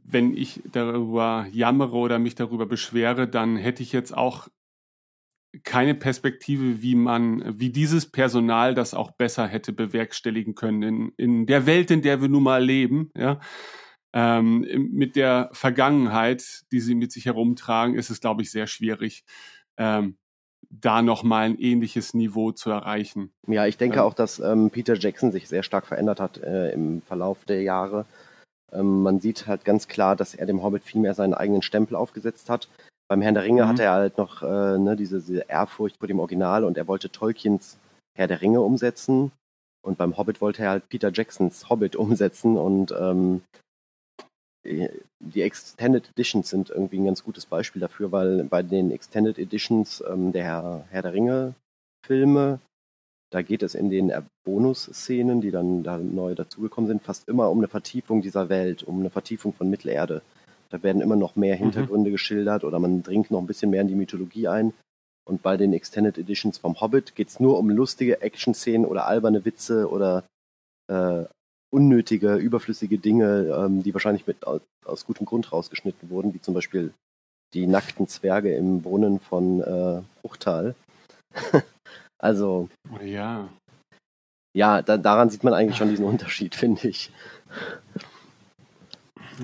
wenn 0.03 0.35
ich 0.35 0.61
darüber 0.71 1.47
jammere 1.51 1.95
oder 1.95 2.19
mich 2.19 2.35
darüber 2.35 2.65
beschwere, 2.65 3.27
dann 3.27 3.57
hätte 3.57 3.83
ich 3.83 3.91
jetzt 3.91 4.15
auch 4.15 4.47
keine 5.63 5.95
Perspektive, 5.95 6.81
wie 6.81 6.95
man, 6.95 7.59
wie 7.59 7.69
dieses 7.69 8.11
Personal 8.11 8.75
das 8.75 8.93
auch 8.93 9.11
besser 9.11 9.47
hätte 9.47 9.73
bewerkstelligen 9.73 10.55
können 10.55 10.83
in, 10.83 11.11
in 11.17 11.45
der 11.45 11.65
Welt, 11.65 11.89
in 11.89 12.01
der 12.01 12.21
wir 12.21 12.29
nun 12.29 12.43
mal 12.43 12.63
leben, 12.63 13.11
ja. 13.15 13.39
Ähm, 14.13 14.65
mit 14.93 15.15
der 15.15 15.49
Vergangenheit, 15.51 16.63
die 16.71 16.79
sie 16.79 16.95
mit 16.95 17.11
sich 17.11 17.25
herumtragen, 17.25 17.95
ist 17.95 18.09
es, 18.09 18.21
glaube 18.21 18.41
ich, 18.41 18.49
sehr 18.49 18.65
schwierig, 18.65 19.25
ähm, 19.77 20.17
da 20.69 21.01
nochmal 21.01 21.45
ein 21.45 21.59
ähnliches 21.59 22.13
Niveau 22.13 22.51
zu 22.51 22.69
erreichen. 22.71 23.33
Ja, 23.47 23.67
ich 23.67 23.77
denke 23.77 23.97
ähm, 23.97 24.03
auch, 24.03 24.13
dass 24.13 24.39
ähm, 24.39 24.69
Peter 24.71 24.95
Jackson 24.95 25.31
sich 25.31 25.47
sehr 25.47 25.61
stark 25.61 25.85
verändert 25.85 26.19
hat 26.19 26.37
äh, 26.37 26.71
im 26.71 27.01
Verlauf 27.01 27.45
der 27.45 27.61
Jahre. 27.61 28.05
Ähm, 28.71 29.03
man 29.03 29.19
sieht 29.19 29.47
halt 29.47 29.65
ganz 29.65 29.87
klar, 29.87 30.15
dass 30.15 30.35
er 30.35 30.45
dem 30.45 30.63
Hobbit 30.63 30.83
viel 30.83 31.01
mehr 31.01 31.13
seinen 31.13 31.33
eigenen 31.33 31.61
Stempel 31.61 31.95
aufgesetzt 31.95 32.49
hat. 32.49 32.67
Beim 33.09 33.21
Herrn 33.21 33.35
der 33.35 33.43
Ringe 33.43 33.63
mhm. 33.63 33.67
hatte 33.69 33.83
er 33.83 33.93
halt 33.93 34.17
noch 34.17 34.43
äh, 34.43 34.77
ne, 34.77 34.95
diese, 34.95 35.21
diese 35.21 35.45
Ehrfurcht 35.47 35.97
vor 35.97 36.07
dem 36.07 36.19
Original 36.19 36.63
und 36.63 36.77
er 36.77 36.87
wollte 36.87 37.09
Tolkiens 37.09 37.77
Herr 38.17 38.27
der 38.27 38.41
Ringe 38.41 38.61
umsetzen. 38.61 39.31
Und 39.85 39.97
beim 39.97 40.17
Hobbit 40.17 40.41
wollte 40.41 40.63
er 40.63 40.71
halt 40.71 40.89
Peter 40.89 41.11
Jacksons 41.13 41.69
Hobbit 41.69 41.95
umsetzen 41.97 42.57
und 42.57 42.93
ähm, 42.99 43.41
die 44.65 45.41
Extended 45.41 46.09
Editions 46.09 46.49
sind 46.49 46.69
irgendwie 46.69 46.97
ein 46.97 47.05
ganz 47.05 47.23
gutes 47.23 47.45
Beispiel 47.45 47.79
dafür, 47.79 48.11
weil 48.11 48.43
bei 48.43 48.63
den 48.63 48.91
Extended 48.91 49.37
Editions 49.39 50.03
ähm, 50.05 50.33
der 50.33 50.85
Herr 50.89 51.01
der 51.01 51.13
Ringe 51.13 51.53
Filme, 52.05 52.59
da 53.29 53.41
geht 53.41 53.63
es 53.63 53.75
in 53.75 53.89
den 53.89 54.11
Bonus-Szenen, 54.45 55.41
die 55.41 55.51
dann 55.51 55.83
da 55.83 55.97
neu 55.97 56.33
dazugekommen 56.33 56.87
sind, 56.87 57.03
fast 57.03 57.27
immer 57.27 57.49
um 57.49 57.57
eine 57.57 57.67
Vertiefung 57.67 58.21
dieser 58.21 58.49
Welt, 58.49 58.83
um 58.83 58.99
eine 58.99 59.09
Vertiefung 59.09 59.53
von 59.53 59.69
Mittelerde. 59.69 60.21
Da 60.69 60.83
werden 60.83 61.01
immer 61.01 61.15
noch 61.15 61.35
mehr 61.35 61.55
mhm. 61.55 61.59
Hintergründe 61.59 62.09
mhm. 62.09 62.13
geschildert 62.13 62.63
oder 62.63 62.79
man 62.79 63.03
dringt 63.03 63.31
noch 63.31 63.39
ein 63.39 63.47
bisschen 63.47 63.69
mehr 63.69 63.81
in 63.81 63.87
die 63.87 63.95
Mythologie 63.95 64.47
ein. 64.47 64.73
Und 65.25 65.41
bei 65.41 65.57
den 65.57 65.73
Extended 65.73 66.17
Editions 66.17 66.57
vom 66.57 66.79
Hobbit 66.79 67.15
geht 67.15 67.27
es 67.27 67.39
nur 67.41 67.59
um 67.59 67.69
lustige 67.69 68.21
Action-Szenen 68.21 68.85
oder 68.85 69.07
alberne 69.07 69.43
Witze 69.43 69.89
oder 69.89 70.23
äh, 70.87 71.25
unnötige, 71.69 72.35
überflüssige 72.35 72.97
Dinge, 72.97 73.53
ähm, 73.53 73.83
die 73.83 73.93
wahrscheinlich 73.93 74.25
mit, 74.25 74.47
aus, 74.47 74.61
aus, 74.85 75.05
gutem 75.05 75.25
Grund 75.25 75.51
rausgeschnitten 75.51 76.09
wurden, 76.09 76.33
wie 76.33 76.41
zum 76.41 76.53
Beispiel 76.53 76.93
die 77.53 77.67
nackten 77.67 78.07
Zwerge 78.07 78.55
im 78.55 78.81
Brunnen 78.81 79.19
von 79.19 79.61
äh, 79.61 80.01
Bruchtal. 80.21 80.75
also. 82.17 82.69
Oh 82.93 83.03
ja. 83.03 83.49
Ja, 84.53 84.81
da, 84.81 84.97
daran 84.97 85.29
sieht 85.29 85.43
man 85.43 85.53
eigentlich 85.53 85.77
schon 85.77 85.89
diesen 85.89 86.05
Unterschied, 86.13 86.55
finde 86.55 86.87
ich. 86.87 87.11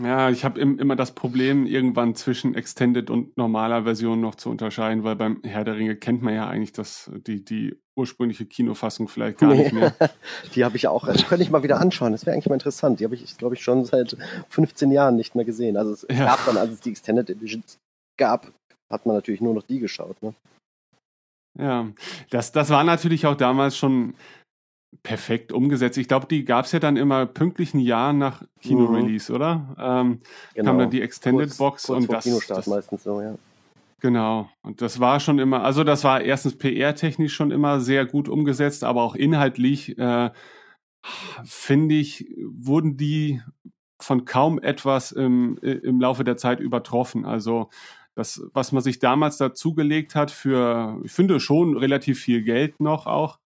Ja, 0.02 0.30
ich 0.30 0.44
habe 0.44 0.60
immer 0.60 0.96
das 0.96 1.12
Problem, 1.12 1.68
irgendwann 1.68 2.16
zwischen 2.16 2.56
Extended 2.56 3.10
und 3.10 3.38
normaler 3.38 3.84
Version 3.84 4.22
noch 4.22 4.36
zu 4.36 4.50
unterscheiden, 4.50 5.04
weil 5.04 5.16
beim 5.16 5.42
Herr 5.44 5.64
der 5.64 5.76
Ringe 5.76 5.96
kennt 5.96 6.24
man 6.24 6.34
ja 6.34 6.48
eigentlich 6.48 6.72
das, 6.72 7.12
die, 7.28 7.46
die 7.46 7.78
ursprüngliche 7.96 8.46
Kinofassung 8.46 9.08
vielleicht 9.08 9.38
gar 9.38 9.52
nee. 9.52 9.64
nicht 9.64 9.74
mehr. 9.74 9.94
die 10.56 10.66
habe 10.66 10.78
ich 10.78 10.88
auch, 10.88 11.04
also 11.04 11.26
könnte 11.26 11.44
ich 11.44 11.52
mal 11.52 11.64
wieder 11.64 11.80
anschauen. 11.80 12.12
Das 12.12 12.26
wäre 12.26 12.34
eigentlich 12.34 12.50
mal 12.50 12.56
interessant. 12.56 13.00
Die 13.00 13.04
habe 13.04 13.16
ich, 13.16 13.38
glaube 13.38 13.56
ich, 13.56 13.64
schon 13.64 13.86
seit 13.86 14.18
15 14.50 14.92
Jahren 14.92 15.16
nicht 15.16 15.36
mehr 15.36 15.46
gesehen. 15.46 15.78
Also 15.78 15.94
es 15.94 16.06
ja. 16.10 16.26
gab 16.26 16.44
dann, 16.46 16.58
als 16.58 16.72
es 16.72 16.80
die 16.80 16.90
Extended 16.90 17.30
Editions 17.30 17.78
gab, 18.18 18.52
hat 18.90 19.06
man 19.06 19.16
natürlich 19.16 19.42
nur 19.42 19.54
noch 19.54 19.64
die 19.64 19.80
geschaut. 19.80 20.22
Ne? 20.24 20.34
Ja, 21.58 21.88
das, 22.30 22.52
das 22.52 22.70
war 22.70 22.84
natürlich 22.84 23.26
auch 23.26 23.36
damals 23.36 23.78
schon 23.78 24.16
perfekt 25.02 25.52
umgesetzt. 25.52 25.98
Ich 25.98 26.08
glaube, 26.08 26.28
die 26.28 26.46
gab 26.46 26.66
es 26.66 26.72
ja 26.72 26.80
dann 26.80 26.98
immer 26.98 27.26
pünktlich 27.26 27.74
ein 27.74 27.80
Jahr 27.80 28.14
nach 28.14 28.44
Kino-Release, 28.62 29.32
mhm. 29.32 29.36
oder? 29.36 29.76
Ähm, 29.80 30.22
genau. 30.54 30.70
Kam 30.70 30.80
dann 30.80 30.90
die 30.92 31.02
Extended 31.02 31.48
kurz, 31.48 31.58
Box 31.58 31.88
kurz 31.88 31.98
und 31.98 32.06
vor 32.06 32.16
das, 32.16 32.24
Kinostart 32.24 32.60
das 32.60 32.68
meistens 32.68 33.04
so, 33.04 33.22
ja. 33.22 33.36
Genau. 34.00 34.50
Und 34.62 34.82
das 34.82 35.00
war 35.00 35.20
schon 35.20 35.40
immer, 35.40 35.64
also 35.64 35.84
das 35.84 36.04
war 36.04 36.22
erstens 36.22 36.58
PR-technisch 36.58 37.34
schon 37.34 37.52
immer 37.52 37.80
sehr 37.80 38.06
gut 38.06 38.28
umgesetzt, 38.28 38.84
aber 38.84 39.02
auch 39.02 39.16
inhaltlich, 39.16 39.98
äh, 39.98 40.30
finde 41.46 41.96
ich, 41.96 42.30
wurden 42.38 42.98
die 42.98 43.42
von 44.02 44.26
kaum 44.26 44.60
etwas 44.60 45.14
im, 45.14 45.58
im 45.58 46.02
Laufe 46.02 46.26
der 46.26 46.36
Zeit 46.36 46.60
übertroffen. 46.60 47.26
Also 47.26 47.70
das, 48.16 48.42
was 48.54 48.72
man 48.72 48.84
sich 48.84 49.00
damals 49.00 49.38
dazugelegt 49.38 50.16
hat 50.16 50.32
für, 50.32 51.00
ich 51.04 51.12
finde 51.12 51.40
schon 51.40 51.78
relativ 51.78 52.20
viel 52.20 52.44
Geld 52.44 52.80
noch 52.80 53.08
auch, 53.08 53.40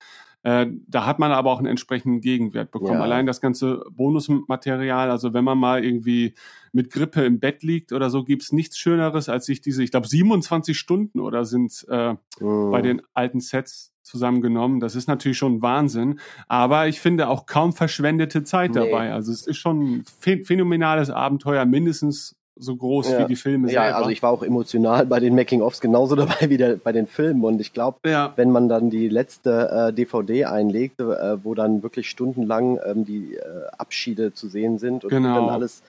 äh, 0.47 0.67
da 0.87 1.07
hat 1.07 1.19
man 1.19 1.33
aber 1.33 1.51
auch 1.51 1.59
einen 1.59 1.67
entsprechenden 1.67 2.21
Gegenwert 2.21 2.71
bekommen. 2.71 2.99
Ja. 2.99 3.03
Allein 3.03 3.27
das 3.27 3.41
ganze 3.41 3.83
Bonusmaterial, 3.91 5.11
also 5.11 5.35
wenn 5.35 5.43
man 5.43 5.59
mal 5.59 5.85
irgendwie 5.85 6.35
mit 6.73 6.91
Grippe 6.91 7.25
im 7.25 7.41
Bett 7.41 7.65
liegt 7.65 7.93
oder 7.93 8.11
so, 8.11 8.23
gibt's 8.23 8.53
nichts 8.53 8.79
Schöneres, 8.79 9.29
als 9.29 9.47
sich 9.47 9.61
diese, 9.61 9.83
ich 9.83 9.91
glaube, 9.91 10.07
27 10.07 10.79
Stunden 10.79 11.19
oder 11.19 11.45
sind 11.45 11.85
äh, 11.89 12.15
mhm. 12.39 12.71
bei 12.71 12.81
den 12.81 13.03
alten 13.13 13.41
Sets 13.41 13.93
zusammengenommen. 14.03 14.79
Das 14.79 14.95
ist 14.95 15.09
natürlich 15.09 15.37
schon 15.37 15.63
Wahnsinn, 15.63 16.21
aber 16.47 16.87
ich 16.87 17.01
finde 17.01 17.29
auch 17.29 17.47
kaum 17.47 17.73
verschwendete 17.73 18.45
Zeit 18.45 18.71
nee. 18.71 18.79
dabei. 18.79 19.13
Also 19.13 19.33
es 19.33 19.49
ist 19.49 19.57
schon 19.57 19.81
ein 19.83 20.45
phänomenales 20.45 21.11
Abenteuer, 21.11 21.65
mindestens 21.65 22.37
so 22.59 22.77
groß 22.77 23.11
ja. 23.11 23.19
wie 23.21 23.27
die 23.27 23.37
Filme 23.37 23.71
ja, 23.71 23.83
selber. 23.83 23.99
also 23.99 24.11
ich 24.11 24.23
war 24.23 24.31
auch 24.31 24.43
emotional 24.43 25.07
bei 25.07 25.21
den 25.21 25.35
Making-ofs 25.35 25.81
genauso 25.81 26.17
dabei 26.17 26.49
wie 26.49 26.57
der, 26.57 26.77
bei 26.77 26.93
den 26.93 27.07
Filmen 27.07 27.45
und 27.45 27.61
ich 27.61 27.73
glaube, 27.73 27.99
ja. 28.07 28.33
wenn 28.37 28.51
man 28.51 28.69
dann 28.69 28.91
die 28.91 29.09
letzte 29.09 29.89
äh, 29.89 29.93
DVD 29.93 30.47
einlegt, 30.47 31.01
äh, 31.01 31.45
wo 31.45 31.55
dann 31.55 31.83
wirklich 31.83 32.09
stundenlang 32.09 32.79
ähm, 32.85 33.05
die 33.05 33.35
äh, 33.35 33.67
Abschiede 33.77 34.33
zu 34.33 34.49
sehen 34.49 34.79
sind 34.79 35.05
und 35.05 35.11
genau. 35.11 35.35
dann 35.35 35.49
alles 35.51 35.83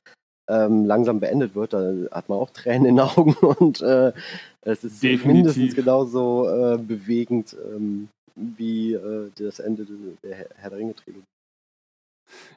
ähm, 0.49 0.85
langsam 0.85 1.19
beendet 1.19 1.55
wird, 1.55 1.73
da 1.73 1.93
hat 2.11 2.29
man 2.29 2.37
auch 2.37 2.49
Tränen 2.49 2.85
in 2.85 2.95
den 2.95 2.99
Augen 3.17 3.33
und 3.33 3.81
äh, 3.81 4.13
es 4.61 4.83
ist 4.83 5.01
Definitiv. 5.01 5.25
mindestens 5.25 5.75
genauso 5.75 6.47
äh, 6.47 6.77
bewegend 6.77 7.55
ähm, 7.73 8.09
wie 8.35 8.93
äh, 8.93 9.29
das 9.37 9.59
Ende 9.59 9.87
der 10.23 10.35
Herr 10.55 10.69
der 10.69 10.79
Ringe-Trilogie. 10.79 11.23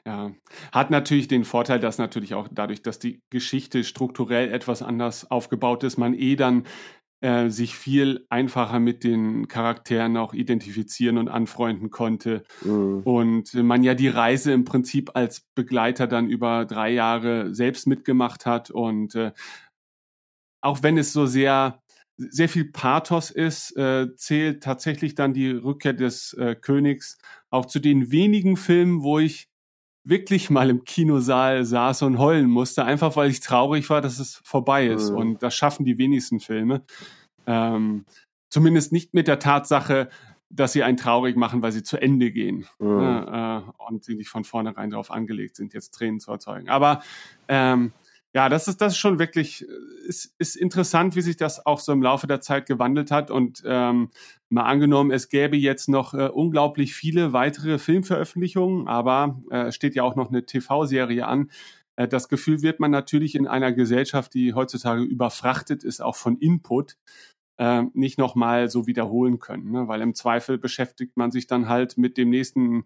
Ja, 0.05 0.31
hat 0.71 0.91
natürlich 0.91 1.27
den 1.27 1.43
Vorteil, 1.43 1.79
dass 1.79 1.97
natürlich 1.97 2.33
auch 2.33 2.47
dadurch, 2.51 2.81
dass 2.81 2.99
die 2.99 3.21
Geschichte 3.29 3.83
strukturell 3.83 4.51
etwas 4.51 4.81
anders 4.81 5.29
aufgebaut 5.29 5.83
ist, 5.83 5.97
man 5.97 6.13
eh 6.13 6.35
dann 6.35 6.65
äh, 7.21 7.49
sich 7.49 7.75
viel 7.75 8.25
einfacher 8.29 8.79
mit 8.79 9.03
den 9.03 9.47
Charakteren 9.47 10.17
auch 10.17 10.33
identifizieren 10.33 11.19
und 11.19 11.29
anfreunden 11.29 11.91
konnte. 11.91 12.43
Mhm. 12.63 13.01
Und 13.03 13.53
man 13.53 13.83
ja 13.83 13.93
die 13.93 14.07
Reise 14.07 14.51
im 14.53 14.65
Prinzip 14.65 15.11
als 15.13 15.41
Begleiter 15.53 16.07
dann 16.07 16.29
über 16.29 16.65
drei 16.65 16.91
Jahre 16.91 17.53
selbst 17.53 17.85
mitgemacht 17.85 18.47
hat. 18.47 18.71
Und 18.71 19.13
äh, 19.13 19.33
auch 20.61 20.81
wenn 20.81 20.97
es 20.97 21.13
so 21.13 21.27
sehr 21.27 21.81
sehr 22.17 22.49
viel 22.49 22.65
Pathos 22.65 23.31
ist, 23.31 23.75
äh, 23.77 24.15
zählt 24.15 24.63
tatsächlich 24.63 25.15
dann 25.15 25.33
die 25.33 25.49
Rückkehr 25.49 25.93
des 25.93 26.33
äh, 26.33 26.55
Königs 26.55 27.17
auch 27.49 27.65
zu 27.65 27.79
den 27.79 28.11
wenigen 28.11 28.57
Filmen, 28.57 29.01
wo 29.01 29.19
ich 29.19 29.50
wirklich 30.03 30.49
mal 30.49 30.69
im 30.69 30.83
Kinosaal 30.83 31.63
saß 31.63 32.03
und 32.03 32.17
heulen 32.17 32.49
musste, 32.49 32.85
einfach 32.85 33.15
weil 33.15 33.29
ich 33.29 33.39
traurig 33.39 33.89
war, 33.89 34.01
dass 34.01 34.19
es 34.19 34.41
vorbei 34.43 34.87
ist. 34.87 35.11
Mhm. 35.11 35.17
Und 35.17 35.43
das 35.43 35.55
schaffen 35.55 35.85
die 35.85 35.97
wenigsten 35.97 36.39
Filme. 36.39 36.83
Ähm, 37.45 38.05
zumindest 38.49 38.91
nicht 38.91 39.13
mit 39.13 39.27
der 39.27 39.39
Tatsache, 39.39 40.09
dass 40.49 40.73
sie 40.73 40.83
einen 40.83 40.97
traurig 40.97 41.37
machen, 41.37 41.61
weil 41.61 41.71
sie 41.71 41.83
zu 41.83 41.97
Ende 42.01 42.31
gehen 42.31 42.67
mhm. 42.79 42.99
äh, 42.99 43.61
und 43.87 44.03
sie 44.03 44.15
nicht 44.15 44.29
von 44.29 44.43
vornherein 44.43 44.89
darauf 44.89 45.11
angelegt 45.11 45.55
sind, 45.55 45.73
jetzt 45.73 45.91
Tränen 45.91 46.19
zu 46.19 46.31
erzeugen. 46.31 46.69
Aber 46.69 47.01
ähm, 47.47 47.93
ja, 48.33 48.47
das 48.47 48.67
ist, 48.67 48.79
das 48.79 48.93
ist 48.93 48.99
schon 48.99 49.19
wirklich, 49.19 49.65
ist, 50.07 50.33
ist 50.37 50.55
interessant, 50.55 51.15
wie 51.15 51.21
sich 51.21 51.35
das 51.35 51.65
auch 51.65 51.79
so 51.79 51.91
im 51.91 52.01
Laufe 52.01 52.27
der 52.27 52.39
Zeit 52.39 52.65
gewandelt 52.65 53.11
hat. 53.11 53.29
Und 53.29 53.61
ähm, 53.65 54.09
mal 54.49 54.63
angenommen, 54.63 55.11
es 55.11 55.27
gäbe 55.27 55.57
jetzt 55.57 55.89
noch 55.89 56.13
äh, 56.13 56.29
unglaublich 56.29 56.95
viele 56.95 57.33
weitere 57.33 57.77
Filmveröffentlichungen, 57.77 58.87
aber 58.87 59.41
äh, 59.49 59.71
steht 59.73 59.95
ja 59.95 60.03
auch 60.03 60.15
noch 60.15 60.29
eine 60.29 60.45
TV-Serie 60.45 61.27
an. 61.27 61.51
Äh, 61.97 62.07
das 62.07 62.29
Gefühl 62.29 62.61
wird 62.61 62.79
man 62.79 62.91
natürlich 62.91 63.35
in 63.35 63.47
einer 63.47 63.73
Gesellschaft, 63.73 64.33
die 64.33 64.53
heutzutage 64.53 65.03
überfrachtet 65.03 65.83
ist, 65.83 66.01
auch 66.01 66.15
von 66.15 66.37
Input, 66.37 66.97
äh, 67.57 67.83
nicht 67.93 68.17
nochmal 68.17 68.69
so 68.69 68.87
wiederholen 68.87 69.39
können. 69.39 69.71
Ne? 69.71 69.87
Weil 69.89 70.01
im 70.01 70.15
Zweifel 70.15 70.57
beschäftigt 70.57 71.17
man 71.17 71.31
sich 71.31 71.47
dann 71.47 71.67
halt 71.67 71.97
mit 71.97 72.17
dem 72.17 72.29
nächsten 72.29 72.85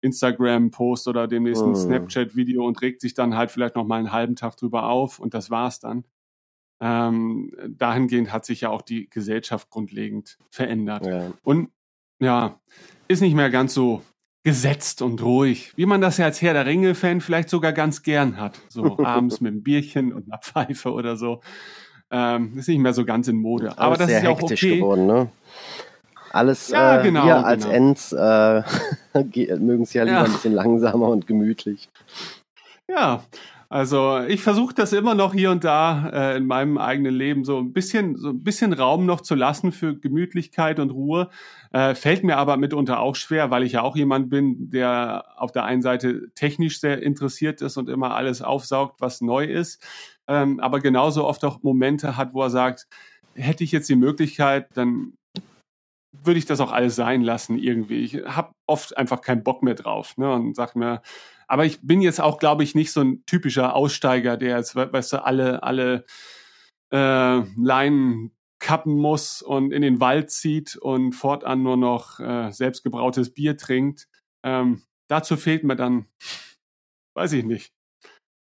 Instagram-Post 0.00 1.08
oder 1.08 1.28
dem 1.28 1.42
nächsten 1.44 1.70
oh. 1.70 1.74
Snapchat-Video 1.74 2.66
und 2.66 2.80
regt 2.80 3.00
sich 3.00 3.14
dann 3.14 3.36
halt 3.36 3.50
vielleicht 3.50 3.76
noch 3.76 3.86
mal 3.86 3.98
einen 3.98 4.12
halben 4.12 4.36
Tag 4.36 4.56
drüber 4.56 4.84
auf 4.88 5.18
und 5.18 5.34
das 5.34 5.50
war's 5.50 5.80
dann. 5.80 6.04
Ähm, 6.80 7.52
dahingehend 7.68 8.32
hat 8.32 8.46
sich 8.46 8.62
ja 8.62 8.70
auch 8.70 8.82
die 8.82 9.10
Gesellschaft 9.10 9.68
grundlegend 9.68 10.38
verändert. 10.50 11.06
Ja. 11.06 11.32
Und 11.42 11.70
ja, 12.20 12.58
ist 13.08 13.20
nicht 13.20 13.34
mehr 13.34 13.50
ganz 13.50 13.74
so 13.74 14.02
gesetzt 14.42 15.02
und 15.02 15.22
ruhig, 15.22 15.72
wie 15.76 15.84
man 15.84 16.00
das 16.00 16.16
ja 16.16 16.24
als 16.24 16.40
Herr 16.40 16.54
der 16.54 16.64
Ringe-Fan 16.64 17.20
vielleicht 17.20 17.50
sogar 17.50 17.72
ganz 17.72 18.02
gern 18.02 18.38
hat. 18.38 18.58
So 18.68 18.98
abends 19.04 19.40
mit 19.40 19.52
einem 19.52 19.62
Bierchen 19.62 20.12
und 20.12 20.26
einer 20.26 20.38
Pfeife 20.38 20.92
oder 20.92 21.16
so. 21.16 21.40
Ähm, 22.10 22.58
ist 22.58 22.68
nicht 22.68 22.78
mehr 22.78 22.94
so 22.94 23.04
ganz 23.04 23.28
in 23.28 23.36
Mode. 23.36 23.72
Aber, 23.72 23.82
Aber 23.82 23.96
das 23.98 24.10
ist 24.10 24.22
ja 24.22 24.30
auch 24.30 24.42
okay. 24.42 24.78
Geworden, 24.78 25.06
ne? 25.06 25.30
Alles 26.30 26.68
ja, 26.68 27.00
äh, 27.00 27.02
genau, 27.02 27.24
wir 27.24 27.44
als 27.44 27.64
genau. 27.64 27.76
Ends 27.76 28.12
äh, 28.12 28.62
mögen 29.58 29.82
es 29.82 29.92
ja 29.92 30.04
lieber 30.04 30.16
ja. 30.18 30.24
ein 30.24 30.32
bisschen 30.32 30.54
langsamer 30.54 31.08
und 31.08 31.26
gemütlich. 31.26 31.88
Ja, 32.88 33.24
also 33.72 34.18
ich 34.26 34.42
versuche 34.42 34.74
das 34.74 34.92
immer 34.92 35.14
noch 35.14 35.32
hier 35.32 35.52
und 35.52 35.62
da 35.62 36.10
äh, 36.12 36.36
in 36.36 36.46
meinem 36.46 36.76
eigenen 36.76 37.14
Leben 37.14 37.44
so 37.44 37.58
ein 37.58 37.72
bisschen, 37.72 38.16
so 38.16 38.30
ein 38.30 38.42
bisschen 38.42 38.72
Raum 38.72 39.06
noch 39.06 39.20
zu 39.20 39.36
lassen 39.36 39.70
für 39.70 39.96
Gemütlichkeit 39.96 40.80
und 40.80 40.90
Ruhe. 40.90 41.30
Äh, 41.72 41.94
fällt 41.94 42.24
mir 42.24 42.36
aber 42.36 42.56
mitunter 42.56 42.98
auch 42.98 43.14
schwer, 43.14 43.52
weil 43.52 43.62
ich 43.62 43.72
ja 43.72 43.82
auch 43.82 43.94
jemand 43.94 44.28
bin, 44.28 44.70
der 44.70 45.24
auf 45.36 45.52
der 45.52 45.64
einen 45.66 45.82
Seite 45.82 46.32
technisch 46.34 46.80
sehr 46.80 47.00
interessiert 47.00 47.62
ist 47.62 47.76
und 47.76 47.88
immer 47.88 48.16
alles 48.16 48.42
aufsaugt, 48.42 49.00
was 49.00 49.20
neu 49.20 49.44
ist, 49.44 49.80
ähm, 50.26 50.58
aber 50.58 50.80
genauso 50.80 51.24
oft 51.24 51.44
auch 51.44 51.62
Momente 51.62 52.16
hat, 52.16 52.34
wo 52.34 52.42
er 52.42 52.50
sagt, 52.50 52.88
hätte 53.34 53.62
ich 53.62 53.70
jetzt 53.70 53.88
die 53.88 53.94
Möglichkeit, 53.94 54.66
dann 54.74 55.12
würde 56.12 56.38
ich 56.38 56.46
das 56.46 56.60
auch 56.60 56.72
alles 56.72 56.96
sein 56.96 57.22
lassen 57.22 57.58
irgendwie. 57.58 58.02
Ich 58.02 58.14
habe 58.24 58.52
oft 58.66 58.96
einfach 58.96 59.20
keinen 59.20 59.44
Bock 59.44 59.62
mehr 59.62 59.74
drauf 59.74 60.16
ne, 60.16 60.32
und 60.32 60.56
sag 60.56 60.74
mir, 60.76 61.02
aber 61.46 61.64
ich 61.64 61.80
bin 61.82 62.00
jetzt 62.00 62.20
auch, 62.20 62.38
glaube 62.38 62.62
ich, 62.62 62.74
nicht 62.74 62.92
so 62.92 63.00
ein 63.00 63.24
typischer 63.26 63.74
Aussteiger, 63.74 64.36
der 64.36 64.56
jetzt, 64.56 64.76
weißt 64.76 65.12
du, 65.14 65.24
alle, 65.24 65.62
alle 65.62 66.04
äh, 66.92 67.42
Leinen 67.56 68.32
kappen 68.60 68.94
muss 68.94 69.42
und 69.42 69.72
in 69.72 69.82
den 69.82 70.00
Wald 70.00 70.30
zieht 70.30 70.76
und 70.76 71.12
fortan 71.12 71.62
nur 71.62 71.76
noch 71.76 72.20
äh, 72.20 72.50
selbstgebrautes 72.52 73.32
Bier 73.32 73.56
trinkt. 73.56 74.06
Ähm, 74.44 74.82
dazu 75.08 75.36
fehlt 75.36 75.64
mir 75.64 75.76
dann, 75.76 76.06
weiß 77.14 77.32
ich 77.32 77.44
nicht, 77.44 77.72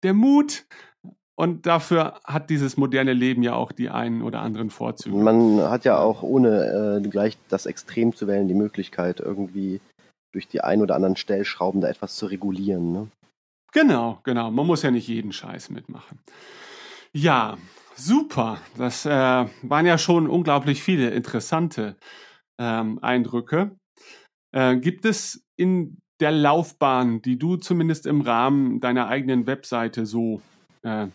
der 0.02 0.14
Mut, 0.14 0.66
und 1.36 1.66
dafür 1.66 2.20
hat 2.24 2.48
dieses 2.50 2.76
moderne 2.76 3.12
Leben 3.12 3.42
ja 3.42 3.54
auch 3.54 3.72
die 3.72 3.90
einen 3.90 4.22
oder 4.22 4.40
anderen 4.40 4.70
Vorzüge. 4.70 5.16
Man 5.16 5.62
hat 5.62 5.84
ja 5.84 5.98
auch 5.98 6.22
ohne 6.22 7.00
äh, 7.04 7.08
gleich 7.08 7.36
das 7.48 7.66
Extrem 7.66 8.14
zu 8.14 8.26
wählen 8.28 8.46
die 8.46 8.54
Möglichkeit, 8.54 9.20
irgendwie 9.20 9.80
durch 10.32 10.46
die 10.46 10.60
ein 10.60 10.80
oder 10.80 10.94
anderen 10.94 11.16
Stellschrauben 11.16 11.80
da 11.80 11.88
etwas 11.88 12.16
zu 12.16 12.26
regulieren. 12.26 12.92
Ne? 12.92 13.08
Genau, 13.72 14.20
genau. 14.22 14.50
Man 14.50 14.66
muss 14.66 14.82
ja 14.82 14.90
nicht 14.90 15.08
jeden 15.08 15.32
Scheiß 15.32 15.70
mitmachen. 15.70 16.20
Ja, 17.12 17.56
super. 17.96 18.58
Das 18.76 19.04
äh, 19.04 19.10
waren 19.10 19.86
ja 19.86 19.98
schon 19.98 20.28
unglaublich 20.28 20.82
viele 20.82 21.10
interessante 21.10 21.96
ähm, 22.60 23.00
Eindrücke. 23.02 23.76
Äh, 24.52 24.76
gibt 24.76 25.04
es 25.04 25.44
in 25.56 25.98
der 26.20 26.30
Laufbahn, 26.30 27.22
die 27.22 27.38
du 27.38 27.56
zumindest 27.56 28.06
im 28.06 28.20
Rahmen 28.20 28.80
deiner 28.80 29.08
eigenen 29.08 29.48
Webseite 29.48 30.06
so 30.06 30.40
äh, 30.82 31.08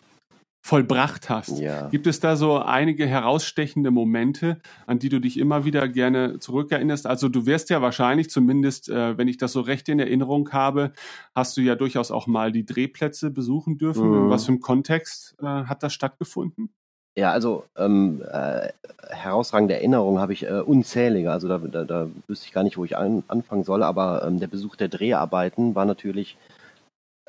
vollbracht 0.61 1.29
hast. 1.29 1.59
Ja. 1.59 1.87
Gibt 1.87 2.05
es 2.05 2.19
da 2.19 2.35
so 2.35 2.57
einige 2.57 3.07
herausstechende 3.07 3.91
Momente, 3.91 4.59
an 4.85 4.99
die 4.99 5.09
du 5.09 5.19
dich 5.19 5.37
immer 5.37 5.65
wieder 5.65 5.87
gerne 5.87 6.39
zurückerinnerst? 6.39 7.07
Also 7.07 7.29
du 7.29 7.45
wirst 7.45 7.69
ja 7.69 7.81
wahrscheinlich, 7.81 8.29
zumindest 8.29 8.89
äh, 8.89 9.17
wenn 9.17 9.27
ich 9.27 9.37
das 9.37 9.53
so 9.53 9.61
recht 9.61 9.89
in 9.89 9.99
Erinnerung 9.99 10.51
habe, 10.51 10.91
hast 11.33 11.55
du 11.57 11.61
ja 11.61 11.75
durchaus 11.75 12.11
auch 12.11 12.27
mal 12.27 12.51
die 12.51 12.65
Drehplätze 12.65 13.31
besuchen 13.31 13.77
dürfen. 13.77 14.09
Mhm. 14.09 14.25
In 14.25 14.29
was 14.29 14.45
für 14.45 14.49
einem 14.49 14.59
Kontext 14.59 15.35
äh, 15.41 15.45
hat 15.45 15.81
das 15.81 15.93
stattgefunden? 15.93 16.69
Ja, 17.15 17.31
also 17.31 17.65
ähm, 17.75 18.21
äh, 18.31 18.69
herausragende 19.09 19.73
Erinnerungen 19.73 20.21
habe 20.21 20.33
ich 20.33 20.45
äh, 20.45 20.59
unzählige. 20.59 21.31
Also 21.31 21.47
da, 21.47 21.57
da, 21.57 21.83
da 21.83 22.07
wüsste 22.27 22.45
ich 22.45 22.53
gar 22.53 22.63
nicht, 22.63 22.77
wo 22.77 22.85
ich 22.85 22.95
an, 22.95 23.23
anfangen 23.27 23.63
soll. 23.63 23.83
Aber 23.83 24.23
ähm, 24.25 24.39
der 24.39 24.47
Besuch 24.47 24.75
der 24.75 24.87
Dreharbeiten 24.87 25.75
war 25.75 25.85
natürlich 25.85 26.37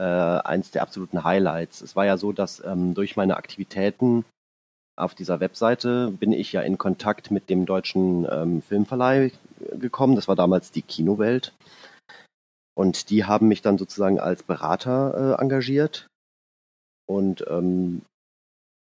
äh, 0.00 0.02
eins 0.02 0.70
der 0.70 0.82
absoluten 0.82 1.24
Highlights. 1.24 1.82
Es 1.82 1.94
war 1.94 2.06
ja 2.06 2.16
so, 2.16 2.32
dass 2.32 2.64
ähm, 2.64 2.94
durch 2.94 3.16
meine 3.16 3.36
Aktivitäten 3.36 4.24
auf 4.96 5.14
dieser 5.14 5.40
Webseite 5.40 6.10
bin 6.10 6.32
ich 6.32 6.52
ja 6.52 6.62
in 6.62 6.78
Kontakt 6.78 7.30
mit 7.30 7.50
dem 7.50 7.66
deutschen 7.66 8.26
ähm, 8.30 8.62
Filmverleih 8.62 9.32
gekommen. 9.72 10.16
Das 10.16 10.26
war 10.26 10.36
damals 10.36 10.72
die 10.72 10.82
Kinowelt. 10.82 11.52
Und 12.74 13.10
die 13.10 13.24
haben 13.24 13.48
mich 13.48 13.60
dann 13.60 13.76
sozusagen 13.76 14.18
als 14.18 14.42
Berater 14.42 15.36
äh, 15.38 15.42
engagiert. 15.42 16.06
Und 17.06 17.44
ähm, 17.48 18.02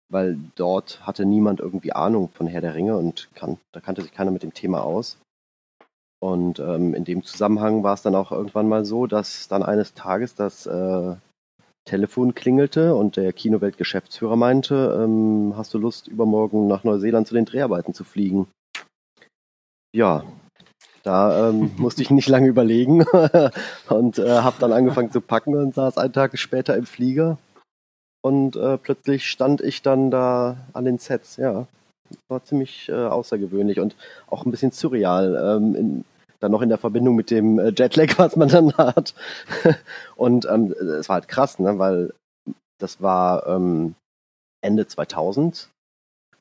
weil 0.09 0.38
dort 0.55 1.05
hatte 1.05 1.24
niemand 1.24 1.59
irgendwie 1.59 1.92
Ahnung 1.92 2.28
von 2.28 2.46
Herr 2.46 2.61
der 2.61 2.74
Ringe 2.74 2.96
und 2.96 3.28
kan 3.34 3.59
da 3.72 3.80
kannte 3.80 4.03
sich 4.03 4.12
keiner 4.12 4.30
mit 4.30 4.42
dem 4.42 4.55
Thema 4.55 4.84
aus. 4.84 5.18
Und 6.22 6.60
ähm, 6.60 6.94
in 6.94 7.04
dem 7.04 7.24
Zusammenhang 7.24 7.82
war 7.82 7.94
es 7.94 8.02
dann 8.02 8.14
auch 8.14 8.30
irgendwann 8.30 8.68
mal 8.68 8.84
so, 8.84 9.08
dass 9.08 9.48
dann 9.48 9.64
eines 9.64 9.92
Tages 9.94 10.36
das 10.36 10.66
äh, 10.66 11.16
Telefon 11.84 12.36
klingelte 12.36 12.94
und 12.94 13.16
der 13.16 13.32
Kinowelt-Geschäftsführer 13.32 14.36
meinte, 14.36 15.00
ähm, 15.02 15.54
hast 15.56 15.74
du 15.74 15.78
Lust, 15.78 16.06
übermorgen 16.06 16.68
nach 16.68 16.84
Neuseeland 16.84 17.26
zu 17.26 17.34
den 17.34 17.44
Dreharbeiten 17.44 17.92
zu 17.92 18.04
fliegen? 18.04 18.46
Ja, 19.92 20.22
da 21.02 21.48
ähm, 21.48 21.72
musste 21.76 22.02
ich 22.02 22.10
nicht 22.10 22.28
lange 22.28 22.46
überlegen 22.46 23.04
und 23.88 24.18
äh, 24.20 24.28
habe 24.28 24.56
dann 24.60 24.72
angefangen 24.72 25.10
zu 25.10 25.20
packen 25.20 25.56
und 25.56 25.74
saß 25.74 25.98
einen 25.98 26.12
Tag 26.12 26.38
später 26.38 26.76
im 26.76 26.86
Flieger. 26.86 27.36
Und 28.24 28.54
äh, 28.54 28.78
plötzlich 28.78 29.26
stand 29.26 29.60
ich 29.60 29.82
dann 29.82 30.12
da 30.12 30.56
an 30.72 30.84
den 30.84 30.98
Sets, 30.98 31.36
ja. 31.36 31.66
War 32.28 32.44
ziemlich 32.44 32.88
äh, 32.90 32.92
außergewöhnlich 32.92 33.80
und 33.80 33.96
auch 34.28 34.46
ein 34.46 34.52
bisschen 34.52 34.70
surreal. 34.70 35.56
Ähm, 35.56 35.74
in, 35.74 36.04
dann 36.43 36.51
noch 36.51 36.62
in 36.62 36.68
der 36.68 36.78
Verbindung 36.78 37.14
mit 37.14 37.30
dem 37.30 37.59
äh, 37.59 37.72
Jetlag, 37.76 38.14
was 38.18 38.36
man 38.36 38.49
dann 38.49 38.76
hat. 38.76 39.14
und 40.16 40.47
ähm, 40.47 40.72
es 40.72 41.09
war 41.09 41.14
halt 41.14 41.28
krass, 41.28 41.59
ne, 41.59 41.78
weil 41.78 42.12
das 42.78 43.01
war 43.01 43.47
ähm, 43.47 43.95
Ende 44.61 44.86
2000 44.86 45.68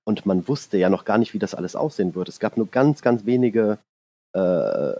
und 0.03 0.25
man 0.25 0.47
wusste 0.47 0.77
ja 0.77 0.89
noch 0.89 1.05
gar 1.05 1.19
nicht, 1.19 1.33
wie 1.33 1.39
das 1.39 1.53
alles 1.53 1.75
aussehen 1.75 2.15
wird. 2.15 2.29
Es 2.29 2.39
gab 2.39 2.57
nur 2.57 2.67
ganz, 2.67 3.01
ganz 3.03 3.25
wenige 3.25 3.77
äh, 4.33 4.93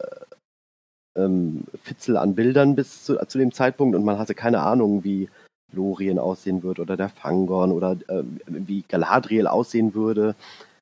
ähm, 1.17 1.63
Fitzel 1.83 2.17
an 2.17 2.35
Bildern 2.35 2.75
bis 2.75 3.03
zu, 3.03 3.17
zu 3.25 3.39
dem 3.39 3.51
Zeitpunkt 3.51 3.95
und 3.95 4.05
man 4.05 4.19
hatte 4.19 4.35
keine 4.35 4.61
Ahnung, 4.61 5.03
wie 5.03 5.29
Lorien 5.73 6.19
aussehen 6.19 6.61
wird 6.63 6.79
oder 6.79 6.95
der 6.95 7.09
Fangorn 7.09 7.71
oder 7.71 7.93
äh, 8.07 8.23
wie 8.45 8.83
Galadriel 8.87 9.47
aussehen 9.47 9.95
würde. 9.95 10.35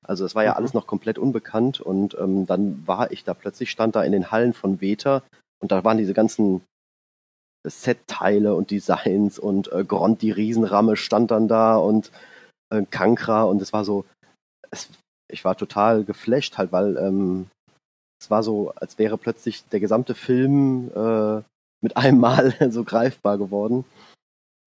Also 0.09 0.25
es 0.25 0.33
war 0.33 0.43
ja 0.43 0.51
mhm. 0.51 0.57
alles 0.57 0.73
noch 0.73 0.87
komplett 0.87 1.19
unbekannt 1.19 1.79
und 1.79 2.17
ähm, 2.19 2.47
dann 2.47 2.85
war 2.87 3.11
ich 3.11 3.23
da 3.23 3.35
plötzlich, 3.35 3.69
stand 3.69 3.95
da 3.95 4.03
in 4.03 4.11
den 4.11 4.31
Hallen 4.31 4.53
von 4.53 4.81
Veta 4.81 5.21
und 5.61 5.71
da 5.71 5.83
waren 5.83 5.99
diese 5.99 6.15
ganzen 6.15 6.61
Set-Teile 7.63 8.55
und 8.55 8.71
Designs 8.71 9.37
und 9.37 9.71
äh, 9.71 9.83
Grond, 9.83 10.23
die 10.23 10.31
Riesenramme 10.31 10.95
stand 10.95 11.29
dann 11.29 11.47
da 11.47 11.75
und 11.75 12.11
äh, 12.71 12.83
Kankra 12.89 13.43
und 13.43 13.61
es 13.61 13.71
war 13.71 13.85
so, 13.85 14.03
es, 14.71 14.89
ich 15.31 15.45
war 15.45 15.55
total 15.55 16.03
geflasht 16.05 16.57
halt, 16.57 16.71
weil 16.71 16.97
ähm, 16.97 17.47
es 18.19 18.31
war 18.31 18.41
so, 18.41 18.71
als 18.71 18.97
wäre 18.97 19.19
plötzlich 19.19 19.63
der 19.65 19.79
gesamte 19.79 20.15
Film 20.15 20.89
äh, 20.95 21.43
mit 21.81 21.97
einem 21.97 22.19
Mal 22.19 22.55
so 22.71 22.83
greifbar 22.83 23.37
geworden. 23.37 23.85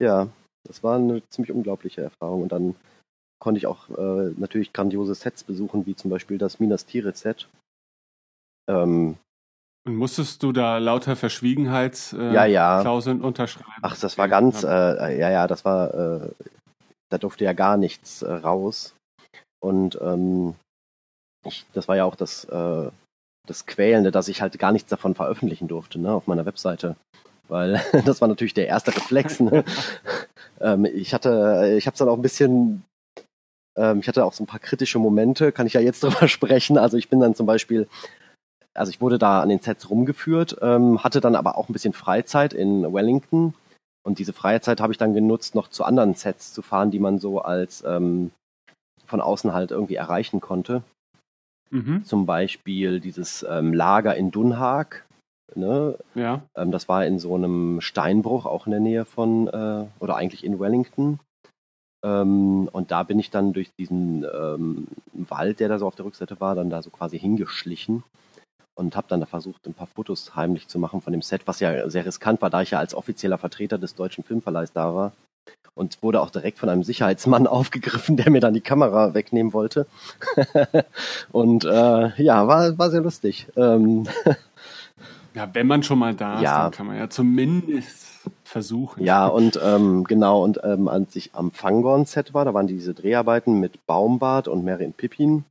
Ja, 0.00 0.28
das 0.68 0.84
war 0.84 0.96
eine 0.96 1.26
ziemlich 1.30 1.50
unglaubliche 1.50 2.02
Erfahrung 2.02 2.42
und 2.42 2.52
dann 2.52 2.76
konnte 3.42 3.58
ich 3.58 3.66
auch 3.66 3.90
äh, 3.90 4.30
natürlich 4.36 4.72
grandiose 4.72 5.16
Sets 5.16 5.42
besuchen, 5.42 5.84
wie 5.84 5.96
zum 5.96 6.12
Beispiel 6.12 6.38
das 6.38 6.60
Minas 6.60 6.86
Tirith 6.86 7.16
Set. 7.16 7.48
Ähm, 8.70 9.16
und 9.84 9.96
musstest 9.96 10.44
du 10.44 10.52
da 10.52 10.78
lauter 10.78 11.16
Verschwiegenheitsklauseln 11.16 12.30
äh, 12.30 12.44
ja, 12.44 12.46
ja. 12.46 13.26
unterschreiben? 13.26 13.82
Ach, 13.82 13.98
das 13.98 14.16
war 14.16 14.28
ganz, 14.28 14.62
äh, 14.62 15.18
ja, 15.18 15.28
ja, 15.28 15.48
das 15.48 15.64
war, 15.64 15.92
äh, 15.92 16.30
da 17.08 17.18
durfte 17.18 17.44
ja 17.44 17.52
gar 17.52 17.76
nichts 17.76 18.22
äh, 18.22 18.32
raus. 18.32 18.94
Und 19.60 19.98
ähm, 20.00 20.54
ich, 21.44 21.66
das 21.72 21.88
war 21.88 21.96
ja 21.96 22.04
auch 22.04 22.14
das, 22.14 22.44
äh, 22.44 22.90
das 23.48 23.66
Quälende, 23.66 24.12
dass 24.12 24.28
ich 24.28 24.40
halt 24.40 24.56
gar 24.60 24.70
nichts 24.70 24.88
davon 24.88 25.16
veröffentlichen 25.16 25.66
durfte, 25.66 25.98
ne, 25.98 26.12
auf 26.12 26.28
meiner 26.28 26.46
Webseite. 26.46 26.94
Weil 27.48 27.82
das 28.04 28.20
war 28.20 28.28
natürlich 28.28 28.54
der 28.54 28.68
erste 28.68 28.94
Reflex. 28.94 29.40
Ne? 29.40 29.64
ähm, 30.60 30.84
ich 30.84 31.12
hatte, 31.12 31.74
ich 31.76 31.86
habe 31.86 31.94
es 31.94 31.98
dann 31.98 32.08
auch 32.08 32.16
ein 32.16 32.22
bisschen 32.22 32.84
ähm, 33.76 34.00
ich 34.00 34.08
hatte 34.08 34.24
auch 34.24 34.32
so 34.32 34.44
ein 34.44 34.46
paar 34.46 34.60
kritische 34.60 34.98
Momente, 34.98 35.52
kann 35.52 35.66
ich 35.66 35.74
ja 35.74 35.80
jetzt 35.80 36.02
drüber 36.02 36.28
sprechen. 36.28 36.78
Also 36.78 36.96
ich 36.96 37.08
bin 37.08 37.20
dann 37.20 37.34
zum 37.34 37.46
Beispiel, 37.46 37.88
also 38.74 38.90
ich 38.90 39.00
wurde 39.00 39.18
da 39.18 39.42
an 39.42 39.48
den 39.48 39.60
Sets 39.60 39.90
rumgeführt, 39.90 40.56
ähm, 40.62 41.02
hatte 41.02 41.20
dann 41.20 41.34
aber 41.34 41.56
auch 41.56 41.68
ein 41.68 41.72
bisschen 41.72 41.92
Freizeit 41.92 42.52
in 42.52 42.92
Wellington. 42.92 43.54
Und 44.04 44.18
diese 44.18 44.32
Freizeit 44.32 44.80
habe 44.80 44.92
ich 44.92 44.98
dann 44.98 45.14
genutzt, 45.14 45.54
noch 45.54 45.68
zu 45.68 45.84
anderen 45.84 46.14
Sets 46.14 46.52
zu 46.52 46.62
fahren, 46.62 46.90
die 46.90 46.98
man 46.98 47.18
so 47.18 47.40
als 47.40 47.84
ähm, 47.86 48.32
von 49.06 49.20
außen 49.20 49.52
halt 49.52 49.70
irgendwie 49.70 49.94
erreichen 49.94 50.40
konnte. 50.40 50.82
Mhm. 51.70 52.04
Zum 52.04 52.26
Beispiel 52.26 53.00
dieses 53.00 53.46
ähm, 53.48 53.72
Lager 53.72 54.14
in 54.16 54.30
Dunhag. 54.30 55.04
Ne? 55.54 55.98
Ja. 56.14 56.42
Ähm, 56.56 56.70
das 56.72 56.88
war 56.88 57.06
in 57.06 57.18
so 57.18 57.34
einem 57.34 57.80
Steinbruch, 57.80 58.46
auch 58.46 58.66
in 58.66 58.72
der 58.72 58.80
Nähe 58.80 59.04
von, 59.04 59.48
äh, 59.48 59.84
oder 60.00 60.16
eigentlich 60.16 60.44
in 60.44 60.58
Wellington. 60.58 61.20
Ähm, 62.04 62.68
und 62.72 62.90
da 62.90 63.02
bin 63.04 63.18
ich 63.18 63.30
dann 63.30 63.52
durch 63.52 63.70
diesen 63.78 64.24
ähm, 64.24 64.86
Wald, 65.12 65.60
der 65.60 65.68
da 65.68 65.78
so 65.78 65.86
auf 65.86 65.94
der 65.94 66.04
Rückseite 66.04 66.40
war, 66.40 66.54
dann 66.54 66.70
da 66.70 66.82
so 66.82 66.90
quasi 66.90 67.18
hingeschlichen 67.18 68.02
und 68.74 68.96
habe 68.96 69.06
dann 69.08 69.20
da 69.20 69.26
versucht, 69.26 69.66
ein 69.66 69.74
paar 69.74 69.86
Fotos 69.86 70.34
heimlich 70.34 70.66
zu 70.68 70.78
machen 70.78 71.00
von 71.02 71.12
dem 71.12 71.22
Set, 71.22 71.42
was 71.46 71.60
ja 71.60 71.88
sehr 71.90 72.06
riskant 72.06 72.40
war, 72.42 72.50
da 72.50 72.62
ich 72.62 72.70
ja 72.72 72.78
als 72.78 72.94
offizieller 72.94 73.38
Vertreter 73.38 73.78
des 73.78 73.94
deutschen 73.94 74.24
Filmverleihs 74.24 74.72
da 74.72 74.94
war. 74.94 75.12
und 75.74 76.02
wurde 76.02 76.20
auch 76.20 76.30
direkt 76.30 76.58
von 76.58 76.68
einem 76.68 76.82
Sicherheitsmann 76.84 77.46
aufgegriffen, 77.58 78.16
der 78.16 78.30
mir 78.30 78.40
dann 78.40 78.54
die 78.54 78.60
Kamera 78.60 79.14
wegnehmen 79.14 79.52
wollte. 79.52 79.86
und 81.32 81.64
äh, 81.64 82.22
ja, 82.22 82.46
war, 82.48 82.76
war 82.78 82.90
sehr 82.90 83.00
lustig. 83.02 83.46
Ähm, 83.56 84.06
ja, 85.34 85.48
wenn 85.54 85.66
man 85.66 85.82
schon 85.82 85.98
mal 85.98 86.14
da 86.14 86.36
ist, 86.36 86.42
Ja. 86.42 86.62
dann 86.64 86.72
kann 86.72 86.86
man 86.86 86.96
ja 86.96 87.08
zumindest 87.08 88.06
versuchen. 88.44 89.04
ja, 89.04 89.26
und 89.26 89.58
ähm, 89.62 90.04
genau, 90.04 90.42
und 90.42 90.60
ähm, 90.62 90.88
als 90.88 91.14
ich 91.16 91.34
am 91.34 91.50
Fangorn-Set 91.50 92.34
war, 92.34 92.44
da 92.44 92.54
waren 92.54 92.66
diese 92.66 92.94
Dreharbeiten 92.94 93.60
mit 93.60 93.86
Baumbart 93.86 94.48
und 94.48 94.64
Marion 94.64 94.92
Pippin. 94.92 95.44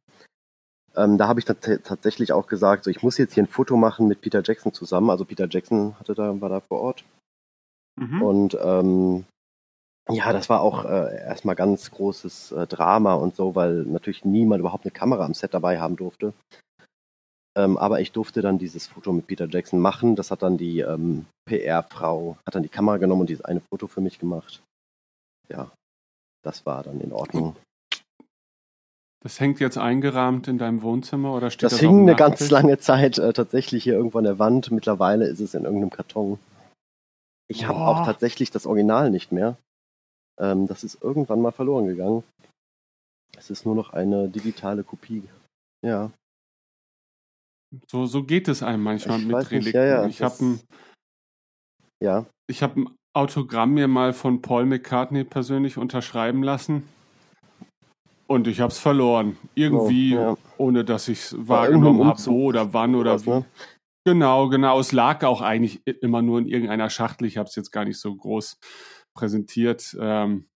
Ähm, 0.95 1.17
da 1.17 1.28
habe 1.28 1.39
ich 1.39 1.45
tat 1.45 1.61
tatsächlich 1.84 2.34
auch 2.34 2.47
gesagt, 2.47 2.84
so 2.84 2.89
ich 2.89 3.01
muss 3.01 3.17
jetzt 3.17 3.34
hier 3.34 3.43
ein 3.43 3.47
Foto 3.47 3.78
machen 3.78 4.07
mit 4.07 4.22
Peter 4.22 4.41
Jackson 4.43 4.74
zusammen. 4.74 5.09
Also 5.09 5.26
Peter 5.26 5.47
Jackson 5.49 5.95
hatte 5.99 6.13
da, 6.13 6.39
war 6.41 6.49
da 6.49 6.59
vor 6.59 6.82
Ort. 6.82 7.03
Mhm. 7.99 8.22
Und 8.22 8.57
ähm, 8.61 9.26
ja, 10.09 10.34
das 10.34 10.49
war 10.49 10.61
auch 10.61 10.86
äh, 10.86 11.15
erstmal 11.22 11.55
ganz 11.55 11.91
großes 11.91 12.51
äh, 12.51 12.67
Drama 12.67 13.13
und 13.13 13.36
so, 13.36 13.55
weil 13.55 13.84
natürlich 13.84 14.26
niemand 14.26 14.59
überhaupt 14.59 14.86
eine 14.86 14.91
Kamera 14.91 15.26
am 15.26 15.34
Set 15.34 15.53
dabei 15.53 15.80
haben 15.80 15.95
durfte. 15.95 16.34
Ähm, 17.58 17.78
aber 17.78 17.99
ich 17.99 18.12
durfte 18.12 18.41
dann 18.41 18.58
dieses 18.58 18.88
Foto 18.88 19.12
mit 19.12 19.28
Peter 19.28 19.47
Jackson 19.47 19.80
machen. 19.80 20.16
Das 20.16 20.32
hat 20.32 20.41
dann 20.41 20.58
die 20.58 20.80
ähm, 20.80 21.26
PR-Frau, 21.45 22.38
hat 22.45 22.56
dann 22.56 22.64
die 22.64 22.70
Kamera 22.70 22.97
genommen 22.97 23.22
und 23.22 23.30
dieses 23.30 23.43
eine 23.43 23.62
Foto 23.62 23.88
für 23.88 24.02
mich 24.02 24.20
gemacht. 24.20 24.64
Ja, 25.49 25.72
das 26.43 26.66
war 26.66 26.84
dann 26.84 27.02
in 27.02 27.12
Ordnung. 27.12 27.56
Das 29.24 29.39
hängt 29.39 29.60
jetzt 29.60 29.78
eingerahmt 29.78 30.47
in 30.47 30.58
deinem 30.58 30.82
Wohnzimmer 30.82 31.36
oder 31.36 31.52
steht 31.52 31.64
das, 31.64 31.74
Das 31.74 31.80
auf 31.80 31.89
hing 31.89 32.02
eine 32.02 32.16
ganz 32.16 32.49
lange 32.49 32.80
Zeit 32.80 33.20
äh, 33.20 33.34
tatsächlich 33.34 33.84
hier 33.84 33.93
irgendwo 33.93 34.18
an 34.18 34.24
der 34.24 34.39
Wand. 34.39 34.72
Mittlerweile 34.72 35.28
ist 35.28 35.39
es 35.39 35.54
in 35.54 35.66
irgendeinem 35.66 35.91
Karton. 35.91 36.39
Ich 37.47 37.68
habe 37.68 37.80
auch 37.80 38.06
tatsächlich 38.06 38.49
das 38.49 38.66
Original 38.66 39.12
nicht 39.12 39.32
mehr. 39.32 39.58
Ähm, 40.39 40.68
das 40.68 40.84
ist 40.84 41.04
irgendwann 41.04 41.41
mal 41.41 41.52
verloren 41.52 41.86
gegangen. 41.86 42.24
Es 43.38 43.49
ist 43.49 43.66
nur 43.66 43.76
noch 43.76 43.93
eine 43.93 44.28
digitale 44.28 44.84
Kopie. 44.84 45.24
Ja. 45.86 46.12
So, 47.89 48.05
so 48.05 48.24
geht 48.24 48.47
es 48.47 48.63
einem 48.63 48.84
manchmal 48.84 49.19
Ich 49.19 49.26
mit 49.26 49.36
weiß 49.36 49.51
nicht, 49.51 49.59
Relikten. 49.67 49.82
ja, 49.82 49.86
ja, 49.86 50.07
ich 50.07 50.22
habe 50.22 50.36
ein, 50.45 50.59
Ja. 52.01 52.26
ich 52.49 52.63
hab 52.63 52.76
ein 52.76 52.89
Autogramm 53.13 53.74
mir 53.74 53.88
mal 53.88 54.13
von 54.13 54.41
Paul 54.41 54.65
McCartney 54.65 55.24
persönlich 55.24 55.78
unterschreiben 55.78 56.43
lassen. 56.43 56.84
Und 58.28 58.47
ich 58.47 58.61
habe 58.61 58.72
es 58.72 58.80
verloren. 58.80 59.38
Irgendwie, 59.55 60.17
Oh, 60.17 60.22
ja. 60.22 60.38
ohne 60.57 60.86
dass 60.86 61.09
ich 61.09 61.19
es 61.19 61.36
wahrgenommen 61.38 62.05
habe, 62.05 62.19
wo 62.26 62.45
oder 62.45 62.74
wann 62.74 62.95
oder 62.95 63.15
Was, 63.15 63.26
wie. 63.26 63.30
ne? 63.32 63.45
Genau, 64.05 64.47
genau. 64.49 64.80
Es 64.80 64.93
lag 64.93 65.24
auch 65.26 65.41
eigentlich 65.41 65.82
immer 65.86 66.22
nur 66.22 66.39
in 66.39 66.47
irgendeiner 66.47 66.89
Schachtel. 66.89 67.28
Ich 67.28 67.38
habe 67.38 67.47
es 67.49 67.55
jetzt 67.55 67.72
gar 67.72 67.84
nicht 67.86 67.99
so 67.99 68.15
groß 68.15 68.57
präsentiert. 69.17 69.95
Ähm, 69.99 70.47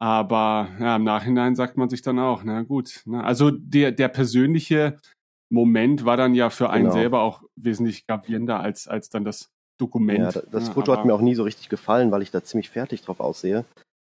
aber 0.00 0.68
ja, 0.80 0.96
im 0.96 1.04
Nachhinein 1.04 1.54
sagt 1.54 1.76
man 1.76 1.88
sich 1.88 2.02
dann 2.02 2.18
auch, 2.18 2.42
na 2.42 2.62
gut. 2.62 3.02
Ne? 3.06 3.22
Also 3.22 3.50
der, 3.52 3.92
der 3.92 4.08
persönliche 4.08 5.00
Moment 5.52 6.04
war 6.04 6.16
dann 6.16 6.34
ja 6.34 6.50
für 6.50 6.70
einen 6.70 6.84
Genau. 6.84 6.94
selber 6.94 7.20
auch 7.22 7.42
wesentlich 7.56 8.06
gravierender 8.06 8.60
als, 8.60 8.88
als 8.88 9.08
dann 9.10 9.24
das 9.24 9.48
Dokument. 9.80 10.34
Ja, 10.34 10.40
da- 10.42 10.46
das 10.50 10.68
ne? 10.68 10.74
Foto 10.74 10.92
hat 10.92 11.04
mir 11.04 11.14
auch 11.14 11.20
nie 11.20 11.34
so 11.34 11.42
richtig 11.42 11.68
gefallen, 11.68 12.10
weil 12.10 12.22
ich 12.22 12.30
da 12.30 12.42
ziemlich 12.42 12.70
fertig 12.70 13.02
drauf 13.02 13.20
aussehe. 13.20 13.64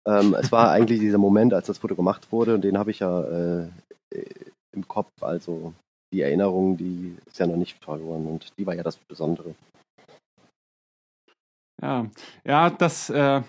Ähm, 0.07 0.35
es 0.35 0.53
war 0.53 0.71
eigentlich 0.71 1.01
dieser 1.01 1.19
Moment, 1.19 1.55
als 1.55 1.67
das 1.67 1.79
Foto 1.79 1.95
gemacht 1.95 2.31
wurde, 2.31 2.55
und 2.55 2.63
den 2.63 2.77
habe 2.77 2.91
ich 2.91 2.99
ja 2.99 3.23
äh, 3.23 3.69
äh, 4.15 4.25
im 4.73 4.87
Kopf. 4.87 5.11
Also 5.23 5.73
die 6.13 6.21
Erinnerung, 6.21 6.77
die 6.77 7.17
ist 7.27 7.39
ja 7.39 7.47
noch 7.47 7.57
nicht 7.57 7.83
verloren 7.83 8.27
und 8.27 8.53
die 8.59 8.67
war 8.67 8.75
ja 8.75 8.83
das 8.83 8.97
Besondere. 8.97 9.55
Ja, 11.83 12.07
ja, 12.45 12.71
das, 12.71 13.11
äh, 13.11 13.43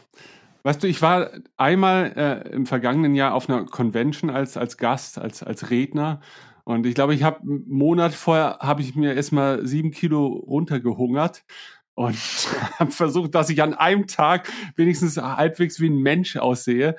weißt 0.63 0.82
du, 0.82 0.88
ich 0.88 1.01
war 1.01 1.30
einmal 1.57 2.13
äh, 2.15 2.49
im 2.49 2.65
vergangenen 2.65 3.15
Jahr 3.15 3.34
auf 3.34 3.49
einer 3.49 3.65
Convention 3.65 4.30
als, 4.30 4.57
als 4.57 4.78
Gast, 4.78 5.17
als, 5.17 5.43
als 5.43 5.69
Redner. 5.69 6.21
Und 6.66 6.88
ich 6.88 6.95
glaube, 6.95 7.13
ich 7.13 7.24
habe 7.24 7.41
einen 7.41 7.63
Monat 7.70 8.13
vorher, 8.13 8.57
habe 8.59 8.82
ich 8.82 8.95
mir 8.95 9.13
erstmal 9.13 9.66
sieben 9.66 9.91
Kilo 9.91 10.26
runtergehungert 10.26 11.45
und 11.93 12.16
habe 12.80 12.91
versucht, 12.91 13.36
dass 13.36 13.49
ich 13.49 13.61
an 13.61 13.76
einem 13.76 14.07
Tag 14.07 14.51
wenigstens 14.76 15.18
halbwegs 15.18 15.80
wie 15.80 15.89
ein 15.89 15.99
Mensch 15.99 16.36
aussehe. 16.38 16.95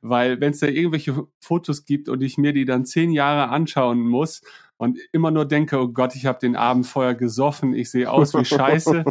Weil 0.00 0.40
wenn 0.40 0.52
es 0.52 0.60
da 0.60 0.66
irgendwelche 0.66 1.26
Fotos 1.38 1.84
gibt 1.84 2.08
und 2.08 2.22
ich 2.22 2.38
mir 2.38 2.54
die 2.54 2.64
dann 2.64 2.86
zehn 2.86 3.12
Jahre 3.12 3.50
anschauen 3.50 4.00
muss 4.00 4.40
und 4.78 4.98
immer 5.12 5.30
nur 5.30 5.44
denke, 5.44 5.78
oh 5.78 5.88
Gott, 5.88 6.16
ich 6.16 6.24
habe 6.24 6.38
den 6.38 6.56
Abend 6.56 6.86
vorher 6.86 7.14
gesoffen, 7.14 7.74
ich 7.74 7.90
sehe 7.90 8.10
aus 8.10 8.32
wie 8.32 8.44
Scheiße. 8.44 9.04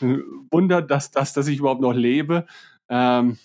Wunder, 0.50 0.82
dass, 0.82 1.10
dass, 1.10 1.32
dass 1.32 1.48
ich 1.48 1.60
überhaupt 1.60 1.80
noch 1.80 1.94
lebe. 1.94 2.44
Ähm, 2.90 3.38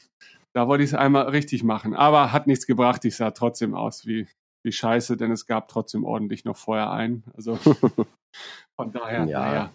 da 0.52 0.68
wollte 0.68 0.84
ich 0.84 0.90
es 0.90 0.94
einmal 0.94 1.30
richtig 1.30 1.64
machen. 1.64 1.94
Aber 1.94 2.34
hat 2.34 2.48
nichts 2.48 2.68
gebracht. 2.68 3.06
Ich 3.06 3.16
sah 3.16 3.32
trotzdem 3.32 3.74
aus 3.74 4.06
wie, 4.06 4.28
wie 4.64 4.72
scheiße, 4.72 5.18
denn 5.18 5.32
es 5.32 5.46
gab 5.46 5.68
trotzdem 5.68 6.04
ordentlich 6.04 6.46
noch 6.46 6.58
vorher 6.58 6.92
ein. 6.92 7.24
Also 7.36 7.56
von 8.76 8.92
daher, 8.92 9.26
Ja. 9.26 9.40
naja. 9.40 9.72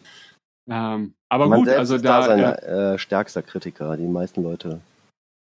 Ähm, 0.69 1.15
aber 1.29 1.47
Man 1.47 1.61
gut, 1.61 1.69
also 1.69 1.95
ist 1.95 2.05
da 2.05 2.21
da, 2.21 2.27
sein 2.27 2.41
äh, 2.41 2.95
äh, 2.95 2.99
stärkster 2.99 3.43
Kritiker. 3.43 3.97
Die 3.97 4.07
meisten 4.07 4.43
Leute 4.43 4.81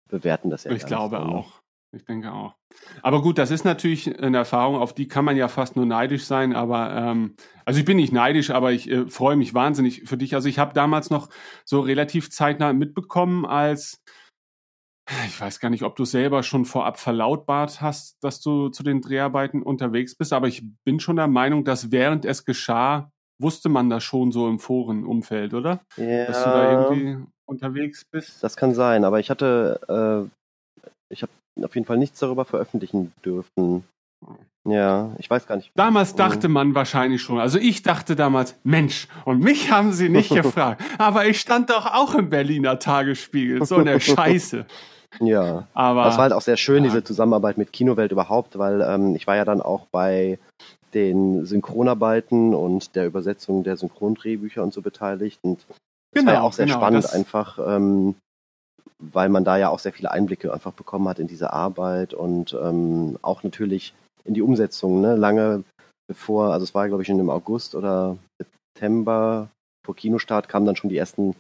bewerten 0.10 0.50
das 0.50 0.64
ja 0.64 0.72
ich 0.72 0.86
glaube 0.86 1.18
nicht 1.20 1.28
ne? 1.28 1.36
auch. 1.36 1.64
Ich 1.96 2.06
denke 2.06 2.32
auch. 2.32 2.56
Aber 3.04 3.22
gut, 3.22 3.38
das 3.38 3.52
ist 3.52 3.66
natürlich 3.66 4.20
eine 4.20 4.38
Erfahrung, 4.38 4.78
auf 4.78 4.94
die 4.94 5.08
kann 5.08 5.26
man 5.26 5.38
ja 5.38 5.48
fast 5.48 5.76
nur 5.76 5.86
neidisch 5.86 6.26
sein. 6.26 6.56
Aber 6.56 6.92
ähm, 6.92 7.36
also 7.66 7.80
ich 7.80 7.86
bin 7.86 7.98
nicht 7.98 8.12
neidisch, 8.12 8.50
aber 8.50 8.72
ich 8.72 8.90
äh, 8.90 9.06
freue 9.08 9.36
mich 9.36 9.54
wahnsinnig 9.54 10.02
für 10.06 10.18
dich. 10.18 10.34
Also 10.34 10.50
ich 10.50 10.58
habe 10.58 10.74
damals 10.74 11.12
noch 11.12 11.30
so 11.66 11.82
relativ 11.82 12.32
zeitnah 12.32 12.74
mitbekommen, 12.74 13.46
als 13.46 14.02
ich 15.28 15.39
weiß 15.39 15.60
gar 15.60 15.70
nicht, 15.70 15.84
ob 15.84 15.95
du 15.95 16.06
selber 16.06 16.43
schon 16.43 16.66
vorab 16.66 16.97
verlautbart 16.97 17.82
hast, 17.82 18.24
dass 18.24 18.41
du 18.41 18.70
zu 18.70 18.84
den 18.84 19.01
Dreharbeiten 19.01 19.62
unterwegs 19.62 20.16
bist, 20.16 20.34
aber 20.34 20.47
ich 20.47 20.64
bin 20.86 20.99
schon 20.99 21.18
der 21.18 21.28
Meinung, 21.28 21.66
dass 21.66 21.91
während 21.91 22.26
es 22.26 22.45
geschah, 22.45 23.12
wusste 23.41 23.70
man 23.70 23.89
das 23.89 24.04
schon 24.04 24.32
so 24.32 24.47
im 24.47 24.60
Forenumfeld, 24.60 25.54
oder? 25.54 25.82
Ja, 25.97 26.26
Dass 26.26 26.43
du 26.43 26.49
da 26.49 26.70
irgendwie 26.70 27.18
unterwegs 27.45 28.06
bist. 28.06 28.43
das 28.43 28.56
kann 28.56 28.74
sein, 28.74 29.04
aber 29.04 29.20
ich 29.20 29.30
hatte, 29.30 30.30
äh, 30.82 30.89
ich 31.10 31.22
habe 31.24 31.32
auf 31.62 31.76
jeden 31.76 31.86
Fall 31.86 31.97
nichts 31.97 32.20
darüber 32.20 32.45
veröffentlichen 32.45 33.12
dürfen. 33.26 33.84
Ja, 34.66 35.12
ich 35.18 35.30
weiß 35.30 35.46
gar 35.46 35.58
nicht. 35.58 35.72
Damals 35.76 36.14
Mhm. 36.14 36.18
dachte 36.18 36.48
man 36.48 36.74
wahrscheinlich 36.74 37.22
schon, 37.22 37.40
also 37.40 37.60
ich 37.60 37.82
dachte 37.84 38.16
damals, 38.16 38.56
Mensch, 38.64 39.08
und 39.26 39.40
mich 39.42 39.72
haben 39.72 39.92
sie 39.92 40.08
nicht 40.10 40.30
gefragt, 40.34 40.82
aber 40.98 41.26
ich 41.26 41.40
stand 41.40 41.70
doch 41.70 41.86
auch 41.94 42.16
im 42.16 42.30
Berliner 42.30 42.80
Tagesspiegel, 42.80 43.66
so 43.66 43.76
eine 43.76 44.00
Scheiße. 44.00 44.66
Ja, 45.20 45.68
Aber 45.74 46.06
das 46.06 46.16
war 46.16 46.24
halt 46.24 46.34
auch 46.34 46.42
sehr 46.42 46.58
schön, 46.58 46.84
ja. 46.84 46.90
diese 46.90 47.04
Zusammenarbeit 47.04 47.58
mit 47.58 47.72
Kinowelt 47.72 48.12
überhaupt, 48.12 48.58
weil 48.58 48.82
ähm, 48.82 49.16
ich 49.16 49.28
war 49.28 49.36
ja 49.36 49.46
dann 49.46 49.62
auch 49.62 49.86
bei 49.92 50.40
den 50.96 51.46
Synchronarbeiten 51.46 52.56
und 52.56 52.96
der 52.96 53.06
Übersetzung 53.06 53.64
der 53.64 53.78
Synchrondrehbücher 53.78 54.64
und 54.64 54.74
so 54.74 54.82
beteiligt. 54.82 55.40
Und 55.44 55.66
das 56.14 56.26
war 56.26 56.34
ja 56.34 56.40
Genau, 56.40 56.48
auch 56.48 56.54
sehr 56.54 56.66
genau, 56.66 56.78
spannend 56.80 57.12
einfach, 57.14 57.60
ähm, 57.64 58.16
weil 59.00 59.30
man 59.30 59.44
da 59.44 59.58
ja 59.58 59.70
auch 59.70 59.80
sehr 59.80 59.94
viele 59.94 60.10
Einblicke 60.12 60.52
einfach 60.54 60.72
bekommen 60.74 61.08
hat 61.08 61.20
in 61.20 61.28
diese 61.28 61.52
Arbeit 61.54 62.14
und 62.16 62.58
ähm, 62.60 63.18
auch 63.22 63.44
natürlich 63.44 63.94
in 64.26 64.34
die 64.34 64.42
Umsetzung, 64.42 65.02
ne? 65.02 65.16
Lange 65.16 65.64
bevor, 66.08 66.54
also 66.54 66.64
es 66.64 66.74
war 66.74 66.88
glaube 66.88 67.04
ich 67.04 67.08
schon 67.08 67.20
im 67.20 67.30
August 67.30 67.76
oder 67.76 68.18
September 68.42 69.50
vor 69.86 69.96
Kinostart 69.96 70.48
kamen 70.48 70.66
dann 70.66 70.76
schon 70.76 70.90
die 70.90 70.98
ersten 70.98 71.36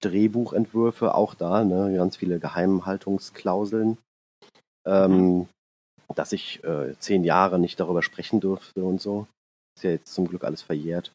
Drehbuchentwürfe, 0.00 1.14
auch 1.14 1.34
da, 1.34 1.64
ne? 1.64 1.94
Ganz 1.96 2.16
viele 2.16 2.38
Geheimhaltungsklauseln. 2.38 3.98
Ähm, 4.86 5.48
dass 6.14 6.32
ich 6.32 6.64
äh, 6.64 6.94
zehn 6.98 7.24
Jahre 7.24 7.58
nicht 7.58 7.78
darüber 7.78 8.02
sprechen 8.02 8.40
durfte 8.40 8.84
und 8.84 9.00
so. 9.00 9.26
Ist 9.76 9.84
ja 9.84 9.90
jetzt 9.90 10.12
zum 10.12 10.26
Glück 10.26 10.44
alles 10.44 10.62
verjährt. 10.62 11.12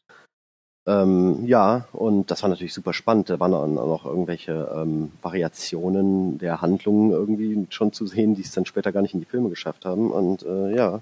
Ähm, 0.88 1.44
ja, 1.46 1.86
und 1.92 2.30
das 2.30 2.42
war 2.42 2.48
natürlich 2.48 2.74
super 2.74 2.92
spannend. 2.92 3.28
Da 3.28 3.40
waren 3.40 3.52
dann 3.52 3.78
auch 3.78 3.86
noch 3.88 4.06
irgendwelche 4.06 4.70
ähm, 4.74 5.10
Variationen 5.20 6.38
der 6.38 6.60
Handlungen 6.60 7.10
irgendwie 7.10 7.66
schon 7.70 7.92
zu 7.92 8.06
sehen, 8.06 8.36
die 8.36 8.42
es 8.42 8.52
dann 8.52 8.66
später 8.66 8.92
gar 8.92 9.02
nicht 9.02 9.14
in 9.14 9.20
die 9.20 9.26
Filme 9.26 9.48
geschafft 9.48 9.84
haben. 9.84 10.12
Und 10.12 10.44
äh, 10.44 10.76
ja, 10.76 11.00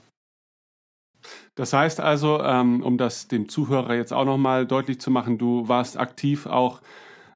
das 1.55 1.73
heißt 1.73 2.01
also, 2.01 2.41
ähm, 2.43 2.83
um 2.83 2.99
das 2.99 3.29
dem 3.29 3.49
Zuhörer 3.49 3.95
jetzt 3.95 4.13
auch 4.13 4.25
nochmal 4.25 4.67
deutlich 4.67 5.01
zu 5.01 5.11
machen, 5.11 5.39
du 5.39 5.69
warst 5.69 5.99
aktiv 5.99 6.47
auch 6.47 6.81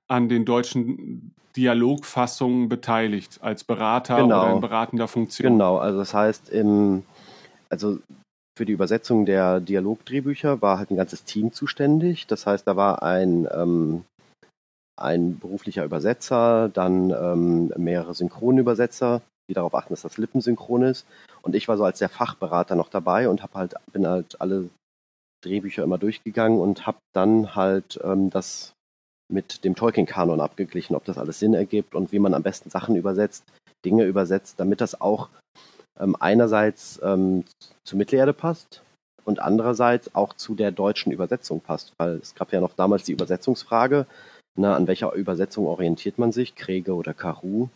an 0.09 0.29
den 0.29 0.45
deutschen 0.45 1.35
Dialogfassungen 1.57 2.69
beteiligt, 2.69 3.39
als 3.43 3.65
Berater 3.65 4.23
Genau. 4.23 4.43
oder 4.43 4.55
in 4.55 4.61
beratender 4.61 5.09
Funktion. 5.09 5.53
genau. 5.53 5.79
Also 5.79 5.99
das 5.99 6.15
heißt, 6.15 6.51
im, 6.51 7.05
also 7.69 7.99
für 8.59 8.67
die 8.67 8.73
Übersetzung 8.73 9.25
der 9.25 9.61
Dialogdrehbücher 9.61 10.61
war 10.61 10.79
halt 10.79 10.91
ein 10.91 10.97
ganzes 10.97 11.23
Team 11.23 11.53
zuständig. 11.53 12.27
Das 12.27 12.45
heißt, 12.45 12.67
da 12.67 12.75
war 12.75 13.05
ein, 13.05 13.47
ähm, 13.53 14.05
ein 14.97 15.39
beruflicher 15.39 15.85
Übersetzer, 15.85 16.69
dann 16.69 17.11
ähm, 17.11 17.73
mehrere 17.77 18.15
Synchronübersetzer, 18.15 19.23
die 19.49 19.55
darauf 19.55 19.77
achten, 19.77 19.93
dass 19.93 20.03
das 20.03 20.19
lippensynchron 20.19 20.83
ist. 20.83 21.07
Und 21.43 21.55
ich 21.55 21.69
war 21.69 21.77
so 21.77 21.85
als 21.85 22.01
der 22.01 22.09
Fachberater 22.09 22.75
noch 22.75 22.89
dabei 22.89 23.29
und 23.29 23.45
hab 23.45 23.55
halt, 23.55 23.75
bin 23.93 24.09
halt 24.09 24.41
alle 24.41 24.69
Drehbücher 25.45 25.85
immer 25.85 25.99
durchgegangen 25.99 26.59
und 26.59 26.85
habe 26.85 26.99
dann 27.15 27.55
halt 27.55 28.01
ähm, 28.03 28.29
das 28.29 28.73
mit 29.31 29.63
dem 29.63 29.77
Tolkien-Kanon 29.77 30.41
abgeglichen, 30.41 30.97
ob 30.97 31.05
das 31.05 31.17
alles 31.17 31.39
Sinn 31.39 31.55
ergibt 31.55 31.95
und 31.95 32.11
wie 32.11 32.19
man 32.19 32.35
am 32.35 32.43
besten 32.43 32.71
Sachen 32.71 32.97
übersetzt, 32.97 33.45
Dinge 33.85 34.03
übersetzt, 34.03 34.59
damit 34.59 34.81
das 34.81 35.01
auch 35.01 35.29
ähm, 35.99 36.17
einerseits 36.19 37.01
ähm, 37.03 37.45
zu 37.85 37.97
Mittelerde 37.97 38.33
passt 38.33 38.83
und 39.25 39.41
andererseits 39.41 40.15
auch 40.15 40.35
zu 40.35 40.55
der 40.55 40.71
deutschen 40.71 41.13
Übersetzung 41.13 41.61
passt, 41.61 41.93
weil 41.99 42.17
es 42.17 42.35
gab 42.35 42.53
ja 42.53 42.61
noch 42.61 42.75
damals 42.75 43.05
die 43.05 43.13
Übersetzungsfrage, 43.13 44.07
ne, 44.57 44.75
an 44.75 44.87
welcher 44.87 45.13
Übersetzung 45.13 45.67
orientiert 45.67 46.19
man 46.19 46.33
sich, 46.33 46.55
Kriege 46.55 46.95
oder 46.95 47.15
Karu? 47.15 47.69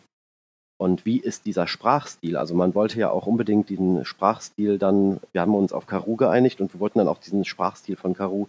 Und 0.79 1.07
wie 1.07 1.19
ist 1.19 1.47
dieser 1.47 1.69
Sprachstil? 1.69 2.37
Also 2.37 2.55
man 2.55 2.75
wollte 2.75 2.99
ja 2.99 3.11
auch 3.11 3.27
unbedingt 3.27 3.69
diesen 3.69 4.05
Sprachstil 4.05 4.79
dann, 4.79 5.21
wir 5.31 5.41
haben 5.41 5.55
uns 5.55 5.73
auf 5.73 5.87
Karu 5.87 6.17
geeinigt 6.17 6.61
und 6.61 6.73
wir 6.75 6.81
wollten 6.81 6.99
dann 6.99 7.09
auch 7.09 7.19
diesen 7.19 7.45
Sprachstil 7.45 7.97
von 7.97 8.15
Karu 8.15 8.49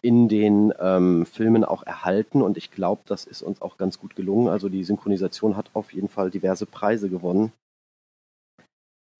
in 0.00 0.28
den 0.28 0.72
ähm, 0.78 1.26
Filmen 1.26 1.64
auch 1.64 1.82
erhalten 1.82 2.40
und 2.40 2.56
ich 2.56 2.70
glaube, 2.70 3.02
das 3.06 3.24
ist 3.24 3.42
uns 3.42 3.60
auch 3.60 3.76
ganz 3.76 3.98
gut 3.98 4.14
gelungen. 4.16 4.48
Also 4.48 4.68
die 4.68 4.84
Synchronisation 4.84 5.56
hat 5.56 5.70
auf 5.74 5.92
jeden 5.92 6.08
Fall 6.08 6.30
diverse 6.30 6.64
Preise 6.64 7.08
gewonnen. 7.10 7.52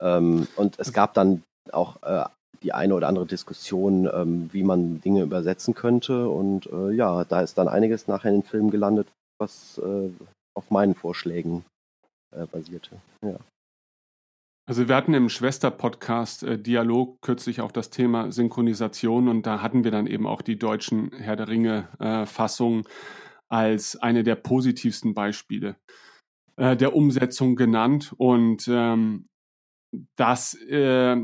Ähm, 0.01 0.47
und 0.57 0.79
es 0.79 0.93
gab 0.93 1.15
dann 1.15 1.43
auch 1.73 2.03
äh, 2.03 2.25
die 2.63 2.73
eine 2.73 2.95
oder 2.95 3.09
andere 3.09 3.27
Diskussion, 3.27 4.09
ähm, 4.13 4.49
wie 4.53 4.63
man 4.63 5.01
Dinge 5.01 5.23
übersetzen 5.23 5.75
könnte. 5.75 6.29
Und 6.29 6.67
äh, 6.67 6.93
ja, 6.93 7.25
da 7.25 7.41
ist 7.41 7.59
dann 7.59 7.69
einiges 7.69 8.09
nachher 8.09 8.31
in 8.31 8.41
den 8.41 8.47
Film 8.47 8.71
gelandet, 8.71 9.09
was 9.39 9.79
äh, 9.79 10.11
auf 10.55 10.71
meinen 10.71 10.95
Vorschlägen 10.95 11.65
äh, 12.35 12.47
basierte. 12.47 12.97
Ja. 13.25 13.39
Also 14.69 14.89
wir 14.89 14.97
hatten 14.97 15.15
im 15.15 15.29
Schwester-Podcast 15.29 16.43
äh, 16.43 16.59
Dialog 16.59 17.21
kürzlich 17.21 17.61
auch 17.61 17.71
das 17.71 17.91
Thema 17.91 18.33
Synchronisation 18.33 19.29
und 19.29 19.47
da 19.47 19.63
hatten 19.63 19.85
wir 19.85 19.93
dann 19.93 20.09
eben 20.09 20.27
auch 20.27 20.43
die 20.43 20.59
deutschen 20.59 21.13
Herr 21.13 21.37
der 21.37 21.49
Ringe-Fassungen 21.49 22.83
äh, 22.83 22.89
als 23.49 23.97
eine 23.97 24.25
der 24.25 24.35
positivsten 24.35 25.15
Beispiele 25.15 25.77
der 26.59 26.97
Umsetzung 26.97 27.55
genannt. 27.55 28.15
Und 28.17 28.67
ähm, 28.67 29.27
das 30.17 30.55
äh, 30.55 31.17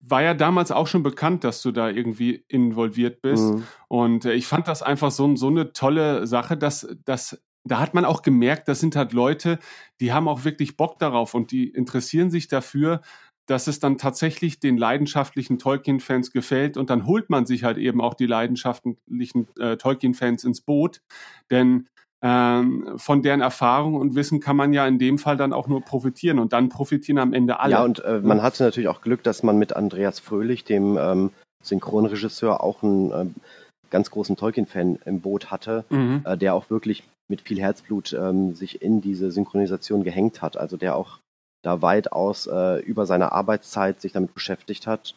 war 0.00 0.22
ja 0.22 0.34
damals 0.34 0.70
auch 0.70 0.86
schon 0.86 1.02
bekannt, 1.02 1.44
dass 1.44 1.62
du 1.62 1.72
da 1.72 1.88
irgendwie 1.88 2.44
involviert 2.48 3.20
bist. 3.22 3.54
Mhm. 3.54 3.64
Und 3.88 4.24
äh, 4.24 4.32
ich 4.34 4.46
fand 4.46 4.66
das 4.68 4.82
einfach 4.82 5.10
so, 5.10 5.36
so 5.36 5.48
eine 5.48 5.72
tolle 5.72 6.26
Sache, 6.26 6.56
dass, 6.56 6.88
dass 7.04 7.42
da 7.64 7.80
hat 7.80 7.92
man 7.94 8.04
auch 8.04 8.22
gemerkt, 8.22 8.68
das 8.68 8.80
sind 8.80 8.96
halt 8.96 9.12
Leute, 9.12 9.58
die 10.00 10.12
haben 10.12 10.28
auch 10.28 10.44
wirklich 10.44 10.76
Bock 10.76 10.98
darauf 10.98 11.34
und 11.34 11.50
die 11.50 11.68
interessieren 11.68 12.30
sich 12.30 12.48
dafür, 12.48 13.02
dass 13.46 13.66
es 13.66 13.80
dann 13.80 13.98
tatsächlich 13.98 14.60
den 14.60 14.78
leidenschaftlichen 14.78 15.58
Tolkien-Fans 15.58 16.30
gefällt 16.30 16.76
und 16.76 16.88
dann 16.88 17.04
holt 17.04 17.30
man 17.30 17.46
sich 17.46 17.64
halt 17.64 17.78
eben 17.78 18.00
auch 18.00 18.14
die 18.14 18.26
leidenschaftlichen 18.26 19.48
äh, 19.58 19.76
Tolkien-Fans 19.76 20.44
ins 20.44 20.60
Boot, 20.60 21.02
denn 21.50 21.88
ähm, 22.22 22.98
von 22.98 23.22
deren 23.22 23.40
Erfahrung 23.40 23.94
und 23.94 24.14
Wissen 24.14 24.40
kann 24.40 24.56
man 24.56 24.72
ja 24.72 24.86
in 24.86 24.98
dem 24.98 25.18
Fall 25.18 25.36
dann 25.36 25.52
auch 25.52 25.68
nur 25.68 25.82
profitieren 25.82 26.38
und 26.38 26.52
dann 26.52 26.68
profitieren 26.68 27.18
am 27.18 27.32
Ende 27.32 27.60
alle. 27.60 27.72
Ja, 27.72 27.84
und 27.84 28.04
äh, 28.04 28.20
man 28.20 28.42
hatte 28.42 28.62
natürlich 28.62 28.88
auch 28.88 29.00
Glück, 29.00 29.22
dass 29.22 29.42
man 29.42 29.58
mit 29.58 29.74
Andreas 29.74 30.20
Fröhlich, 30.20 30.64
dem 30.64 30.98
ähm, 30.98 31.30
Synchronregisseur, 31.62 32.62
auch 32.62 32.82
einen 32.82 33.10
äh, 33.10 33.26
ganz 33.90 34.10
großen 34.10 34.36
Tolkien-Fan 34.36 34.98
im 35.04 35.20
Boot 35.20 35.50
hatte, 35.50 35.84
mhm. 35.88 36.22
äh, 36.24 36.36
der 36.36 36.54
auch 36.54 36.68
wirklich 36.68 37.04
mit 37.28 37.40
viel 37.40 37.60
Herzblut 37.60 38.12
ähm, 38.12 38.54
sich 38.54 38.82
in 38.82 39.00
diese 39.00 39.30
Synchronisation 39.30 40.04
gehängt 40.04 40.42
hat. 40.42 40.56
Also 40.56 40.76
der 40.76 40.96
auch 40.96 41.20
da 41.62 41.80
weitaus 41.82 42.46
äh, 42.46 42.80
über 42.80 43.06
seine 43.06 43.32
Arbeitszeit 43.32 44.00
sich 44.00 44.12
damit 44.12 44.34
beschäftigt 44.34 44.86
hat, 44.86 45.14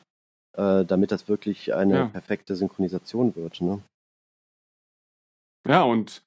äh, 0.58 0.86
damit 0.86 1.12
das 1.12 1.28
wirklich 1.28 1.74
eine 1.74 1.96
ja. 1.96 2.06
perfekte 2.08 2.56
Synchronisation 2.56 3.36
wird. 3.36 3.62
Ne? 3.62 3.82
Ja, 5.68 5.84
und 5.84 6.22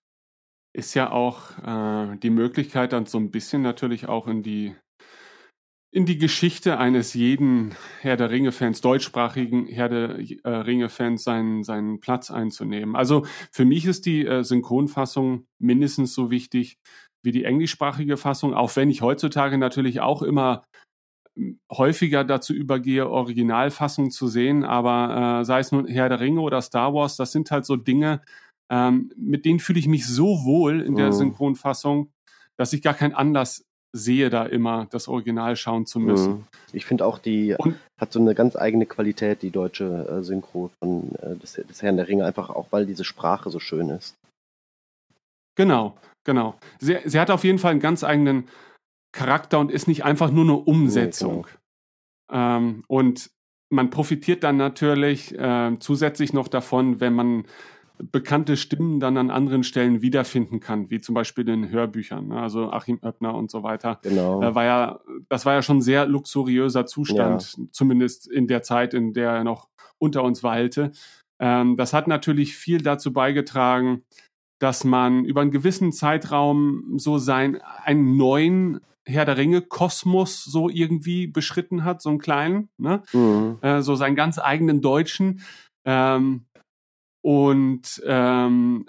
ist 0.77 0.95
ja 0.95 1.11
auch 1.11 1.59
äh, 1.65 2.17
die 2.19 2.31
Möglichkeit, 2.31 2.93
dann 2.93 3.07
so 3.07 3.19
ein 3.19 3.31
bisschen 3.31 3.63
natürlich 3.63 4.09
auch 4.09 4.27
in 4.27 4.43
die 4.43 4.75
in 5.91 6.05
die 6.05 6.19
Geschichte 6.19 6.77
eines 6.77 7.15
jeden 7.15 7.75
Herr 8.03 8.19
der 8.19 8.29
Ringe-Fans, 8.29 8.83
deutschsprachigen 8.83 9.67
Herr 9.67 9.89
der 9.89 10.19
äh, 10.19 10.49
Ringe-Fans, 10.51 11.25
seinen, 11.25 11.65
seinen 11.65 12.01
Platz 12.01 12.31
einzunehmen. 12.31 12.95
Also 12.95 13.25
für 13.51 13.65
mich 13.65 13.87
ist 13.87 14.05
die 14.05 14.27
äh, 14.27 14.45
Synchronfassung 14.45 15.47
mindestens 15.59 16.13
so 16.13 16.31
wichtig 16.31 16.77
wie 17.23 17.33
die 17.33 17.45
englischsprachige 17.45 18.19
Fassung, 18.19 18.53
auch 18.53 18.77
wenn 18.77 18.91
ich 18.91 19.01
heutzutage 19.01 19.57
natürlich 19.57 20.01
auch 20.01 20.21
immer 20.21 20.65
hm, 21.35 21.59
häufiger 21.73 22.25
dazu 22.25 22.53
übergehe, 22.53 23.09
Originalfassungen 23.09 24.11
zu 24.11 24.29
sehen, 24.29 24.65
aber 24.65 25.41
äh, 25.41 25.45
sei 25.47 25.61
es 25.61 25.73
nun 25.73 25.87
Herr 25.87 26.11
der 26.11 26.21
Ringe 26.21 26.43
oder 26.43 26.61
Star 26.61 26.93
Wars, 26.93 27.17
das 27.17 27.33
sind 27.33 27.51
halt 27.51 27.65
so 27.65 27.77
Dinge, 27.77 28.21
ähm, 28.71 29.13
mit 29.17 29.45
denen 29.45 29.61
fühle 29.61 29.79
ich 29.79 29.87
mich 29.87 30.07
so 30.07 30.45
wohl 30.45 30.81
in 30.81 30.97
der 30.97 31.09
oh. 31.09 31.13
Synchronfassung, 31.13 32.11
dass 32.57 32.73
ich 32.73 32.83
gar 32.83 32.95
keinen 32.95 33.15
Anlass 33.15 33.65
sehe, 33.93 34.31
da 34.31 34.45
immer 34.45 34.87
das 34.91 35.09
Original 35.09 35.57
schauen 35.57 35.87
zu 35.87 36.01
müssen. 36.01 36.33
Mhm. 36.33 36.45
Ich 36.73 36.85
finde 36.85 37.07
auch, 37.07 37.19
die 37.19 37.55
Und, 37.59 37.77
hat 37.99 38.13
so 38.13 38.21
eine 38.21 38.35
ganz 38.35 38.57
eigene 38.57 38.87
Qualität, 38.87 39.43
die 39.43 39.51
deutsche 39.51 40.07
äh, 40.09 40.23
Synchro 40.23 40.71
von 40.79 41.15
äh, 41.17 41.37
des, 41.37 41.55
des 41.55 41.83
Herrn 41.83 41.97
der 41.97 42.09
Ringe, 42.09 42.25
einfach 42.25 42.51
auch, 42.51 42.69
weil 42.71 42.87
diese 42.87 43.05
Sprache 43.05 43.51
so 43.51 43.59
schön 43.59 43.89
ist. 43.89 44.15
Genau, 45.57 45.97
genau. 46.25 46.57
Sie, 46.79 46.99
sie 47.05 47.19
hat 47.19 47.31
auf 47.31 47.45
jeden 47.45 47.59
Fall 47.59 47.71
einen 47.71 47.81
ganz 47.81 48.05
eigenen 48.05 48.49
Charakter 49.13 49.59
und 49.59 49.73
ist 49.73 49.89
nicht 49.89 50.05
einfach 50.05 50.31
nur 50.31 50.45
eine 50.45 50.57
Umsetzung. 50.57 51.47
Nee, 51.47 52.35
genau. 52.35 52.57
ähm, 52.57 52.85
und 52.89 53.31
man 53.71 53.91
profitiert 53.91 54.45
dann 54.45 54.59
natürlich 54.59 55.37
äh, 55.37 55.77
zusätzlich 55.81 56.33
noch 56.33 56.49
davon, 56.49 57.01
wenn 57.01 57.15
man 57.15 57.47
bekannte 57.99 58.57
Stimmen 58.57 59.01
dann 59.01 59.17
an 59.17 59.31
anderen 59.31 59.63
Stellen 59.63 60.03
wiederfinden 60.03 60.61
kann, 60.61 60.91
wie 60.91 61.01
zum 61.01 61.15
Beispiel 61.15 61.49
in 61.49 61.71
Hörbüchern, 61.71 62.29
ne? 62.29 62.41
also 62.41 62.71
Achim 62.71 62.99
Oeppner 63.03 63.35
und 63.35 63.51
so 63.51 63.63
weiter. 63.63 63.99
Genau. 64.03 64.43
Äh, 64.43 64.55
war 64.55 64.65
ja, 64.65 65.01
das 65.29 65.47
war 65.47 65.55
ja 65.55 65.63
schon 65.63 65.81
sehr 65.81 66.07
luxuriöser 66.07 66.87
Zustand, 66.87 67.57
ja. 67.57 67.65
zumindest 67.73 68.31
in 68.31 68.47
der 68.47 68.63
Zeit, 68.63 68.95
in 68.95 69.13
der 69.13 69.31
er 69.31 69.45
noch 69.45 69.69
unter 69.99 70.23
uns 70.23 70.43
weilte. 70.43 70.93
Ähm, 71.39 71.77
das 71.77 71.93
hat 71.93 72.09
natürlich 72.09 72.57
viel 72.57 72.83
dazu 72.83 73.13
beigetragen, 73.13 74.03
dass 74.59 74.85
man 74.85 75.25
über 75.25 75.43
einen 75.43 75.51
gewissen 75.51 75.93
Zeitraum 75.93 76.95
so 76.97 77.19
sein, 77.19 77.61
einen 77.85 78.17
neuen 78.17 78.81
Herr 79.05 79.25
der 79.25 79.37
Ringe 79.37 79.63
Kosmos 79.63 80.45
so 80.45 80.69
irgendwie 80.69 81.27
beschritten 81.27 81.85
hat, 81.85 82.03
so 82.03 82.09
einen 82.09 82.19
kleinen, 82.19 82.69
ne? 82.77 83.03
Mhm. 83.13 83.59
Äh, 83.61 83.83
so 83.83 83.95
seinen 83.95 84.17
ganz 84.17 84.39
eigenen 84.39 84.81
deutschen. 84.81 85.43
Ähm, 85.85 86.47
und 87.27 88.01
ähm, 88.07 88.87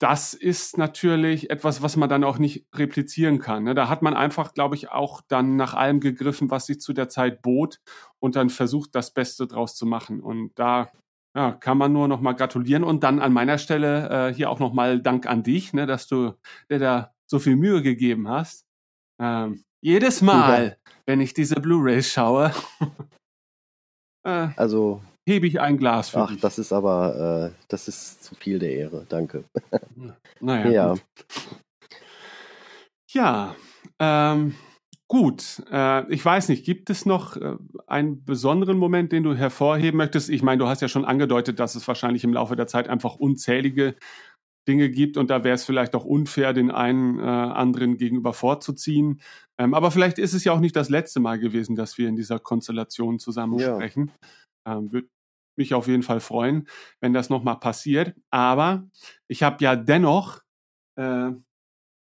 das 0.00 0.34
ist 0.34 0.76
natürlich 0.76 1.50
etwas, 1.50 1.82
was 1.82 1.96
man 1.96 2.08
dann 2.08 2.24
auch 2.24 2.38
nicht 2.38 2.66
replizieren 2.74 3.38
kann. 3.38 3.62
Ne? 3.62 3.76
Da 3.76 3.88
hat 3.88 4.02
man 4.02 4.14
einfach, 4.14 4.54
glaube 4.54 4.74
ich, 4.74 4.90
auch 4.90 5.20
dann 5.28 5.54
nach 5.54 5.74
allem 5.74 6.00
gegriffen, 6.00 6.50
was 6.50 6.66
sich 6.66 6.80
zu 6.80 6.92
der 6.92 7.08
Zeit 7.08 7.42
bot 7.42 7.80
und 8.18 8.34
dann 8.34 8.50
versucht, 8.50 8.96
das 8.96 9.14
Beste 9.14 9.46
draus 9.46 9.76
zu 9.76 9.86
machen. 9.86 10.20
Und 10.20 10.50
da 10.58 10.90
ja, 11.36 11.52
kann 11.52 11.78
man 11.78 11.92
nur 11.92 12.08
noch 12.08 12.20
mal 12.20 12.32
gratulieren 12.32 12.82
und 12.82 13.04
dann 13.04 13.20
an 13.20 13.32
meiner 13.32 13.58
Stelle 13.58 14.30
äh, 14.30 14.34
hier 14.34 14.50
auch 14.50 14.58
noch 14.58 14.72
mal 14.72 15.00
Dank 15.00 15.26
an 15.26 15.44
dich, 15.44 15.72
ne, 15.72 15.86
dass 15.86 16.08
du 16.08 16.34
dir 16.68 16.80
da 16.80 17.14
so 17.30 17.38
viel 17.38 17.54
Mühe 17.54 17.82
gegeben 17.82 18.28
hast. 18.28 18.66
Ähm, 19.20 19.62
jedes 19.80 20.22
Mal, 20.22 20.76
wenn 21.06 21.20
ich 21.20 21.34
diese 21.34 21.60
Blu-rays 21.60 22.12
schaue, 22.12 22.52
äh, 24.26 24.48
also 24.56 25.02
hebe 25.26 25.46
ich 25.46 25.60
ein 25.60 25.78
Glas 25.78 26.10
für 26.10 26.20
Ach, 26.20 26.30
dich. 26.30 26.40
das 26.40 26.58
ist 26.58 26.72
aber, 26.72 27.52
äh, 27.52 27.64
das 27.68 27.88
ist 27.88 28.24
zu 28.24 28.34
viel 28.34 28.58
der 28.58 28.72
Ehre. 28.72 29.06
Danke. 29.08 29.44
naja. 30.40 30.70
Ja. 30.70 30.90
Gut. 30.90 31.04
Ja, 33.10 33.54
ähm, 34.00 34.54
gut. 35.06 35.62
Äh, 35.70 36.12
ich 36.12 36.24
weiß 36.24 36.48
nicht, 36.48 36.64
gibt 36.64 36.90
es 36.90 37.06
noch 37.06 37.36
äh, 37.36 37.56
einen 37.86 38.24
besonderen 38.24 38.76
Moment, 38.76 39.12
den 39.12 39.22
du 39.22 39.34
hervorheben 39.34 39.98
möchtest? 39.98 40.28
Ich 40.28 40.42
meine, 40.42 40.58
du 40.58 40.66
hast 40.66 40.82
ja 40.82 40.88
schon 40.88 41.04
angedeutet, 41.04 41.60
dass 41.60 41.76
es 41.76 41.86
wahrscheinlich 41.86 42.24
im 42.24 42.32
Laufe 42.32 42.56
der 42.56 42.66
Zeit 42.66 42.88
einfach 42.88 43.14
unzählige 43.14 43.94
Dinge 44.66 44.88
gibt 44.90 45.16
und 45.16 45.30
da 45.30 45.44
wäre 45.44 45.54
es 45.54 45.64
vielleicht 45.64 45.94
auch 45.94 46.04
unfair, 46.04 46.52
den 46.52 46.70
einen 46.70 47.18
äh, 47.18 47.22
anderen 47.22 47.98
gegenüber 47.98 48.32
vorzuziehen. 48.32 49.20
Ähm, 49.58 49.74
aber 49.74 49.90
vielleicht 49.90 50.18
ist 50.18 50.32
es 50.32 50.42
ja 50.44 50.52
auch 50.52 50.60
nicht 50.60 50.74
das 50.74 50.88
letzte 50.88 51.20
Mal 51.20 51.38
gewesen, 51.38 51.76
dass 51.76 51.98
wir 51.98 52.08
in 52.08 52.16
dieser 52.16 52.38
Konstellation 52.38 53.18
zusammen 53.18 53.58
ja. 53.58 53.74
sprechen. 53.74 54.10
Ähm, 54.66 54.92
Würde 54.92 55.08
mich 55.56 55.74
auf 55.74 55.86
jeden 55.86 56.02
Fall 56.02 56.20
freuen, 56.20 56.68
wenn 57.00 57.12
das 57.12 57.30
nochmal 57.30 57.58
passiert. 57.58 58.14
Aber 58.30 58.88
ich 59.28 59.42
habe 59.42 59.62
ja 59.62 59.76
dennoch 59.76 60.40
äh, 60.96 61.30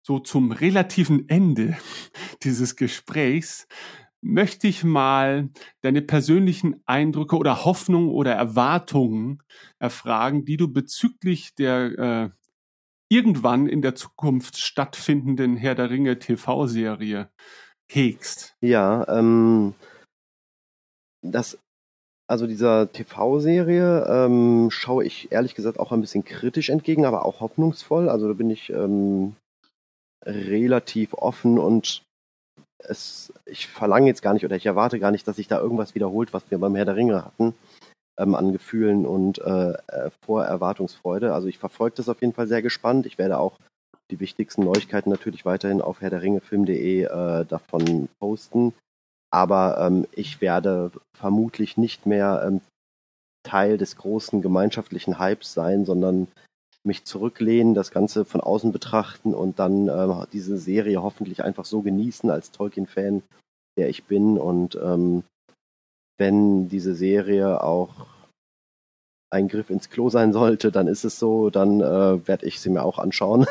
so 0.02 0.18
zum 0.18 0.52
relativen 0.52 1.28
Ende 1.28 1.76
dieses 2.42 2.76
Gesprächs 2.76 3.66
möchte 4.20 4.66
ich 4.66 4.82
mal 4.84 5.50
deine 5.80 6.02
persönlichen 6.02 6.82
Eindrücke 6.86 7.36
oder 7.36 7.64
Hoffnungen 7.64 8.10
oder 8.10 8.32
Erwartungen 8.32 9.42
erfragen, 9.78 10.44
die 10.44 10.56
du 10.56 10.72
bezüglich 10.72 11.54
der 11.54 11.98
äh, 11.98 12.30
irgendwann 13.08 13.68
in 13.68 13.80
der 13.80 13.94
Zukunft 13.94 14.58
stattfindenden 14.58 15.56
Herr 15.56 15.74
der 15.74 15.90
Ringe 15.90 16.18
TV-Serie 16.18 17.30
hegst. 17.90 18.56
Ja, 18.60 19.06
ähm, 19.08 19.74
das 21.22 21.58
also 22.28 22.46
dieser 22.46 22.92
TV-Serie 22.92 24.06
ähm, 24.06 24.70
schaue 24.70 25.04
ich 25.04 25.32
ehrlich 25.32 25.54
gesagt 25.54 25.80
auch 25.80 25.92
ein 25.92 26.02
bisschen 26.02 26.24
kritisch 26.24 26.68
entgegen, 26.68 27.06
aber 27.06 27.24
auch 27.24 27.40
hoffnungsvoll. 27.40 28.10
Also 28.10 28.28
da 28.28 28.34
bin 28.34 28.50
ich 28.50 28.68
ähm, 28.70 29.34
relativ 30.26 31.14
offen 31.14 31.58
und 31.58 32.02
es, 32.78 33.32
ich 33.46 33.66
verlange 33.66 34.08
jetzt 34.08 34.22
gar 34.22 34.34
nicht 34.34 34.44
oder 34.44 34.56
ich 34.56 34.66
erwarte 34.66 34.98
gar 34.98 35.10
nicht, 35.10 35.26
dass 35.26 35.36
sich 35.36 35.48
da 35.48 35.58
irgendwas 35.58 35.94
wiederholt, 35.94 36.34
was 36.34 36.50
wir 36.50 36.58
beim 36.58 36.76
Herr 36.76 36.84
der 36.84 36.96
Ringe 36.96 37.24
hatten, 37.24 37.54
ähm, 38.18 38.34
an 38.34 38.52
Gefühlen 38.52 39.06
und 39.06 39.38
äh, 39.38 39.72
äh 39.72 40.10
Vorerwartungsfreude. 40.26 41.32
Also 41.32 41.48
ich 41.48 41.58
verfolge 41.58 41.96
das 41.96 42.10
auf 42.10 42.20
jeden 42.20 42.34
Fall 42.34 42.46
sehr 42.46 42.60
gespannt. 42.60 43.06
Ich 43.06 43.16
werde 43.16 43.38
auch 43.38 43.58
die 44.10 44.20
wichtigsten 44.20 44.64
Neuigkeiten 44.64 45.08
natürlich 45.08 45.46
weiterhin 45.46 45.80
auf 45.80 46.02
Herr 46.02 46.10
der 46.10 46.20
Ringe 46.20 46.40
Film.de 46.40 47.04
äh, 47.04 47.44
davon 47.46 48.10
posten. 48.20 48.74
Aber 49.30 49.78
ähm, 49.78 50.06
ich 50.12 50.40
werde 50.40 50.90
vermutlich 51.14 51.76
nicht 51.76 52.06
mehr 52.06 52.42
ähm, 52.46 52.60
Teil 53.42 53.78
des 53.78 53.96
großen 53.96 54.42
gemeinschaftlichen 54.42 55.18
Hypes 55.18 55.52
sein, 55.52 55.84
sondern 55.84 56.28
mich 56.84 57.04
zurücklehnen, 57.04 57.74
das 57.74 57.90
Ganze 57.90 58.24
von 58.24 58.40
außen 58.40 58.72
betrachten 58.72 59.34
und 59.34 59.58
dann 59.58 59.88
äh, 59.88 60.26
diese 60.32 60.58
Serie 60.58 61.02
hoffentlich 61.02 61.44
einfach 61.44 61.64
so 61.64 61.82
genießen 61.82 62.30
als 62.30 62.50
Tolkien-Fan, 62.50 63.22
der 63.76 63.88
ich 63.88 64.04
bin. 64.04 64.38
Und 64.38 64.76
ähm, 64.76 65.24
wenn 66.18 66.68
diese 66.68 66.94
Serie 66.94 67.62
auch 67.62 68.06
ein 69.30 69.48
Griff 69.48 69.70
ins 69.70 69.90
Klo 69.90 70.08
sein 70.08 70.32
sollte, 70.32 70.72
dann 70.72 70.88
ist 70.88 71.04
es 71.04 71.18
so, 71.18 71.50
dann 71.50 71.80
äh, 71.80 72.26
werde 72.26 72.46
ich 72.46 72.60
sie 72.60 72.70
mir 72.70 72.82
auch 72.82 72.98
anschauen. 72.98 73.46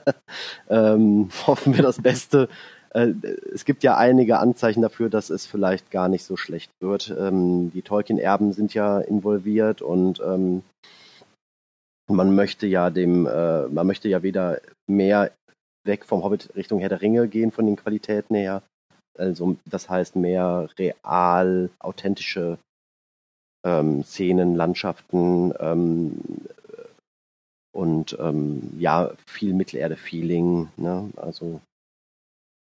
ähm, 0.68 1.30
hoffen 1.46 1.74
wir 1.74 1.82
das 1.82 2.02
Beste. 2.02 2.48
Äh, 2.94 3.14
es 3.52 3.64
gibt 3.64 3.82
ja 3.82 3.96
einige 3.96 4.38
Anzeichen 4.38 4.82
dafür, 4.82 5.08
dass 5.08 5.30
es 5.30 5.46
vielleicht 5.46 5.90
gar 5.90 6.08
nicht 6.08 6.24
so 6.24 6.36
schlecht 6.36 6.70
wird. 6.80 7.14
Ähm, 7.18 7.70
die 7.72 7.82
Tolkien-Erben 7.82 8.52
sind 8.52 8.74
ja 8.74 9.00
involviert 9.00 9.82
und 9.82 10.20
ähm, 10.20 10.62
man 12.10 12.34
möchte 12.34 12.66
ja 12.66 12.90
dem, 12.90 13.26
äh, 13.26 13.68
man 13.68 13.86
möchte 13.86 14.08
ja 14.08 14.22
weder 14.22 14.60
mehr 14.86 15.30
weg 15.84 16.04
vom 16.04 16.22
Hobbit 16.22 16.54
Richtung 16.54 16.78
Herr 16.80 16.88
der 16.88 17.02
Ringe 17.02 17.28
gehen 17.28 17.50
von 17.50 17.66
den 17.66 17.76
Qualitäten 17.76 18.34
her. 18.34 18.62
Also 19.18 19.56
das 19.66 19.88
heißt 19.88 20.16
mehr 20.16 20.68
real, 20.78 21.70
authentische 21.78 22.58
ähm, 23.64 24.04
Szenen, 24.04 24.54
Landschaften 24.54 25.52
ähm, 25.58 26.20
und 27.72 28.16
ähm, 28.20 28.72
ja, 28.78 29.12
viel 29.26 29.54
Mittelerde-Feeling. 29.54 30.68
Ne? 30.76 31.10
Also 31.16 31.60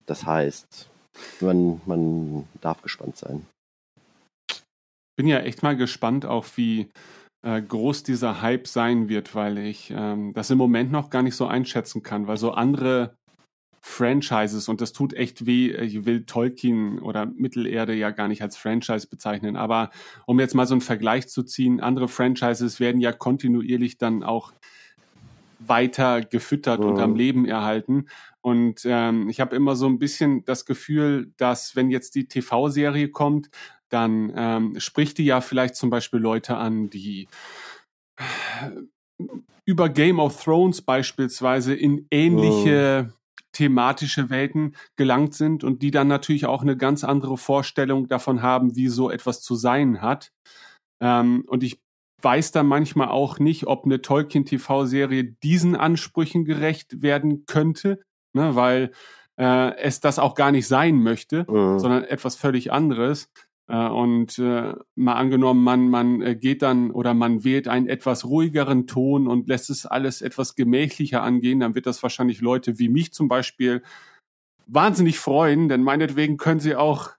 das 0.10 0.26
heißt, 0.26 0.90
man, 1.42 1.82
man 1.86 2.48
darf 2.62 2.82
gespannt 2.82 3.18
sein. 3.18 3.46
Bin 5.16 5.28
ja 5.28 5.40
echt 5.40 5.64
mal 5.64 5.76
gespannt, 5.76 6.26
auch 6.26 6.46
wie 6.56 6.90
äh, 7.46 7.62
groß 7.62 8.04
dieser 8.04 8.42
Hype 8.42 8.68
sein 8.68 9.10
wird, 9.10 9.36
weil 9.36 9.58
ich 9.58 9.94
ähm, 9.96 10.34
das 10.34 10.50
im 10.50 10.58
Moment 10.58 10.92
noch 10.92 11.10
gar 11.10 11.22
nicht 11.22 11.36
so 11.36 11.46
einschätzen 11.46 12.04
kann, 12.04 12.28
weil 12.28 12.38
so 12.38 12.52
andere 12.52 13.16
Franchises 13.82 14.68
und 14.68 14.82
das 14.82 14.94
tut 14.94 15.14
echt 15.14 15.46
weh. 15.46 15.72
Ich 15.72 16.06
will 16.06 16.26
Tolkien 16.26 17.00
oder 17.00 17.26
Mittelerde 17.26 17.94
ja 17.94 18.12
gar 18.12 18.28
nicht 18.28 18.42
als 18.42 18.58
Franchise 18.58 19.08
bezeichnen, 19.08 19.56
aber 19.56 19.92
um 20.26 20.40
jetzt 20.40 20.56
mal 20.56 20.66
so 20.68 20.74
einen 20.74 20.82
Vergleich 20.82 21.28
zu 21.28 21.44
ziehen, 21.44 21.80
andere 21.80 22.08
Franchises 22.08 22.80
werden 22.80 23.00
ja 23.00 23.12
kontinuierlich 23.12 23.98
dann 23.98 24.24
auch 24.24 24.54
weiter 25.60 26.22
gefüttert 26.22 26.80
mhm. 26.80 26.86
und 26.88 27.00
am 27.00 27.12
mhm. 27.12 27.18
Leben 27.18 27.46
erhalten. 27.46 28.08
Und 28.42 28.82
ähm, 28.86 29.30
ich 29.30 29.40
habe 29.40 29.56
immer 29.56 29.76
so 29.76 29.88
ein 29.88 30.00
bisschen 30.00 30.46
das 30.46 30.66
Gefühl, 30.66 31.34
dass 31.38 31.76
wenn 31.76 31.90
jetzt 31.90 32.16
die 32.16 32.28
TV-Serie 32.28 33.10
kommt, 33.10 33.50
dann 33.90 34.32
ähm, 34.36 34.80
spricht 34.80 35.18
die 35.18 35.26
ja 35.26 35.42
vielleicht 35.42 35.76
zum 35.76 35.90
Beispiel 35.90 36.20
Leute 36.20 36.56
an, 36.56 36.90
die 36.90 37.28
über 39.66 39.90
Game 39.90 40.20
of 40.20 40.44
Thrones 40.44 40.82
beispielsweise 40.82 41.74
in 41.74 42.08
ähnliche 42.12 43.08
mhm 43.10 43.14
thematische 43.52 44.30
Welten 44.30 44.76
gelangt 44.96 45.34
sind 45.34 45.64
und 45.64 45.82
die 45.82 45.92
dann 45.92 46.08
natürlich 46.08 46.46
auch 46.46 46.62
eine 46.62 46.78
ganz 46.78 47.04
andere 47.04 47.38
Vorstellung 47.38 48.08
davon 48.08 48.42
haben, 48.42 48.76
wie 48.76 48.88
so 48.88 49.10
etwas 49.10 49.42
zu 49.42 49.56
sein 49.56 50.02
hat. 50.02 50.32
Ähm, 51.02 51.44
und 51.48 51.64
ich 51.64 51.82
weiß 52.22 52.52
da 52.52 52.64
manchmal 52.64 53.10
auch 53.10 53.40
nicht, 53.40 53.68
ob 53.68 53.86
eine 53.86 54.02
Tolkien-TV-Serie 54.02 55.24
diesen 55.44 55.76
Ansprüchen 55.76 56.46
gerecht 56.46 57.02
werden 57.02 57.46
könnte, 57.46 58.02
ne, 58.34 58.56
weil 58.56 58.92
äh, 59.38 59.78
es 59.78 60.00
das 60.00 60.20
auch 60.20 60.36
gar 60.36 60.52
nicht 60.52 60.68
sein 60.68 61.02
möchte, 61.02 61.46
mhm. 61.50 61.80
sondern 61.80 62.04
etwas 62.04 62.36
völlig 62.36 62.72
anderes. 62.72 63.32
Äh, 63.70 63.88
und 63.88 64.40
äh, 64.40 64.74
mal 64.96 65.14
angenommen, 65.14 65.64
man, 65.64 65.90
man 65.90 66.22
äh, 66.22 66.36
geht 66.36 66.64
dann 66.64 66.92
oder 66.92 67.14
man 67.14 67.44
wählt 67.44 67.68
einen 67.68 67.88
etwas 67.88 68.26
ruhigeren 68.26 68.88
Ton 68.88 69.28
und 69.28 69.48
lässt 69.48 69.70
es 69.70 69.86
alles 69.86 70.22
etwas 70.22 70.56
gemächlicher 70.56 71.22
angehen, 71.22 71.60
dann 71.60 71.76
wird 71.76 71.86
das 71.86 72.02
wahrscheinlich 72.02 72.42
Leute 72.42 72.80
wie 72.80 72.90
mich 72.90 73.14
zum 73.14 73.28
Beispiel 73.28 73.84
wahnsinnig 74.66 75.20
freuen, 75.20 75.70
denn 75.70 75.84
meinetwegen 75.84 76.38
können 76.38 76.60
sie 76.60 76.76
auch, 76.76 77.12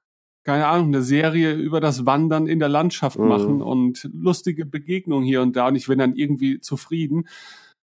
keine 0.45 0.67
Ahnung, 0.67 0.89
eine 0.89 1.03
Serie 1.03 1.55
über 1.55 1.81
das 1.81 2.05
Wandern 2.05 2.49
in 2.49 2.59
der 2.59 2.69
Landschaft 2.69 3.19
mhm. 3.19 3.29
machen 3.29 3.63
und 3.63 4.09
lustige 4.13 4.67
Begegnungen 4.67 5.25
hier 5.25 5.43
und 5.43 5.55
da 5.55 5.69
und 5.69 5.77
ich 5.77 5.87
bin 5.87 5.99
dann 5.99 6.17
irgendwie 6.17 6.61
zufrieden. 6.61 7.29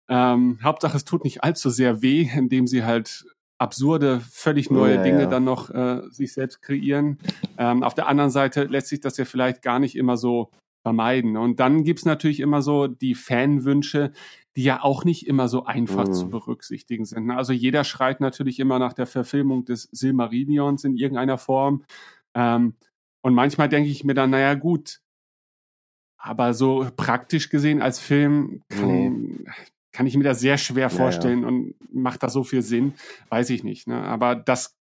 Ähm, 0.10 0.60
Hauptsache, 0.64 0.95
es 0.95 1.05
tut 1.05 1.24
nicht 1.24 1.43
allzu 1.43 1.70
sehr 1.70 2.01
weh, 2.01 2.30
indem 2.36 2.68
sie 2.68 2.84
halt 2.84 3.26
absurde, 3.60 4.20
völlig 4.20 4.70
neue 4.70 4.95
ja, 4.95 5.03
Dinge 5.03 5.22
ja. 5.22 5.26
dann 5.26 5.43
noch 5.43 5.70
äh, 5.72 6.01
sich 6.10 6.34
selbst 6.34 6.62
kreieren. 6.62 7.18
Ähm, 7.58 7.84
auf 7.84 7.95
der 7.95 8.08
anderen 8.08 8.30
Seite 8.30 8.66
lässt 8.66 8.88
sich 8.88 8.99
das 8.99 9.18
ja 9.18 9.26
vielleicht 9.26 9.62
gar 9.62 9.80
nicht 9.80 9.95
immer 9.95 10.16
so 10.16 10.51
vermeiden. 10.84 11.38
Und 11.38 11.60
dann 11.60 11.84
gibt's 11.84 12.05
natürlich 12.05 12.39
immer 12.39 12.62
so 12.62 12.88
die 12.88 13.16
Fanwünsche, 13.16 14.12
die 14.55 14.64
ja 14.64 14.84
auch 14.84 15.05
nicht 15.05 15.28
immer 15.28 15.47
so 15.47 15.66
einfach 15.66 16.08
mhm. 16.08 16.14
zu 16.14 16.30
berücksichtigen 16.30 17.05
sind. 17.05 17.32
Also 17.32 17.51
jeder 17.51 17.84
schreit 17.84 18.22
natürlich 18.22 18.60
immer 18.60 18.80
nach 18.80 18.93
der 18.93 19.08
Verfilmung 19.08 19.66
des 19.66 19.89
Silmarillions 19.91 20.84
in 20.84 20.95
irgendeiner 20.95 21.39
Form. 21.39 21.84
Ähm, 22.36 22.76
und 23.22 23.34
manchmal 23.34 23.70
denke 23.70 23.89
ich 23.89 24.03
mir 24.03 24.14
dann, 24.14 24.30
naja 24.30 24.53
gut, 24.53 25.01
aber 26.20 26.53
so 26.53 26.88
praktisch 26.95 27.49
gesehen 27.49 27.82
als 27.82 27.99
Film 27.99 28.62
kann, 28.70 28.88
nee 28.88 29.45
kann 29.98 30.06
ich 30.06 30.16
mir 30.16 30.24
das 30.24 30.39
sehr 30.39 30.60
schwer 30.60 30.91
vorstellen 30.91 31.39
ja, 31.41 31.45
ja. 31.45 31.48
und 31.48 31.74
macht 31.91 32.22
das 32.22 32.32
so 32.32 32.43
viel 32.43 32.62
Sinn, 32.62 32.93
weiß 33.30 33.50
ich 33.50 33.64
nicht. 33.64 33.88
Ne? 33.88 33.95
Aber 33.95 34.36
das 34.36 34.78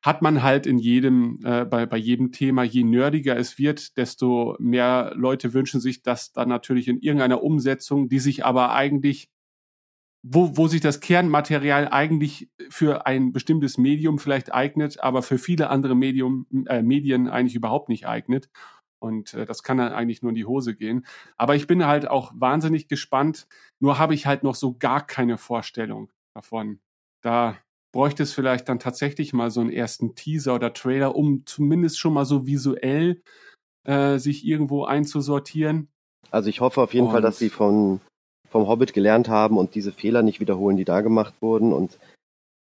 hat 0.00 0.22
man 0.22 0.44
halt 0.44 0.64
in 0.68 0.78
jedem, 0.78 1.40
äh, 1.42 1.64
bei, 1.64 1.86
bei 1.86 1.96
jedem 1.96 2.30
Thema, 2.30 2.62
je 2.62 2.84
nerdiger 2.84 3.36
es 3.36 3.58
wird, 3.58 3.96
desto 3.96 4.54
mehr 4.60 5.12
Leute 5.16 5.54
wünschen 5.54 5.80
sich 5.80 6.02
das 6.02 6.30
dann 6.30 6.48
natürlich 6.48 6.86
in 6.86 7.00
irgendeiner 7.00 7.42
Umsetzung, 7.42 8.08
die 8.08 8.20
sich 8.20 8.44
aber 8.44 8.72
eigentlich, 8.72 9.28
wo, 10.22 10.56
wo 10.56 10.68
sich 10.68 10.80
das 10.80 11.00
Kernmaterial 11.00 11.88
eigentlich 11.88 12.48
für 12.70 13.06
ein 13.06 13.32
bestimmtes 13.32 13.76
Medium 13.76 14.20
vielleicht 14.20 14.54
eignet, 14.54 15.00
aber 15.00 15.22
für 15.22 15.38
viele 15.38 15.68
andere 15.68 15.96
Medium, 15.96 16.46
äh, 16.68 16.80
Medien 16.80 17.26
eigentlich 17.28 17.56
überhaupt 17.56 17.88
nicht 17.88 18.06
eignet. 18.06 18.50
Und 19.04 19.34
äh, 19.34 19.44
das 19.44 19.62
kann 19.62 19.76
dann 19.76 19.92
eigentlich 19.92 20.22
nur 20.22 20.30
in 20.30 20.34
die 20.34 20.46
Hose 20.46 20.74
gehen. 20.74 21.04
Aber 21.36 21.54
ich 21.54 21.66
bin 21.66 21.86
halt 21.86 22.08
auch 22.08 22.32
wahnsinnig 22.34 22.88
gespannt. 22.88 23.46
Nur 23.78 23.98
habe 23.98 24.14
ich 24.14 24.26
halt 24.26 24.42
noch 24.42 24.54
so 24.54 24.76
gar 24.78 25.06
keine 25.06 25.36
Vorstellung 25.36 26.10
davon. 26.34 26.80
Da 27.20 27.58
bräuchte 27.92 28.22
es 28.22 28.32
vielleicht 28.32 28.66
dann 28.70 28.78
tatsächlich 28.78 29.34
mal 29.34 29.50
so 29.50 29.60
einen 29.60 29.70
ersten 29.70 30.14
Teaser 30.14 30.54
oder 30.54 30.72
Trailer, 30.72 31.14
um 31.14 31.44
zumindest 31.44 31.98
schon 31.98 32.14
mal 32.14 32.24
so 32.24 32.46
visuell 32.46 33.20
äh, 33.86 34.16
sich 34.16 34.46
irgendwo 34.46 34.84
einzusortieren. 34.84 35.88
Also 36.30 36.48
ich 36.48 36.62
hoffe 36.62 36.80
auf 36.80 36.94
jeden 36.94 37.08
und 37.08 37.12
Fall, 37.12 37.20
dass 37.20 37.38
sie 37.38 37.50
von, 37.50 38.00
vom 38.48 38.66
Hobbit 38.66 38.94
gelernt 38.94 39.28
haben 39.28 39.58
und 39.58 39.74
diese 39.74 39.92
Fehler 39.92 40.22
nicht 40.22 40.40
wiederholen, 40.40 40.78
die 40.78 40.86
da 40.86 41.02
gemacht 41.02 41.34
wurden 41.40 41.74
und 41.74 41.98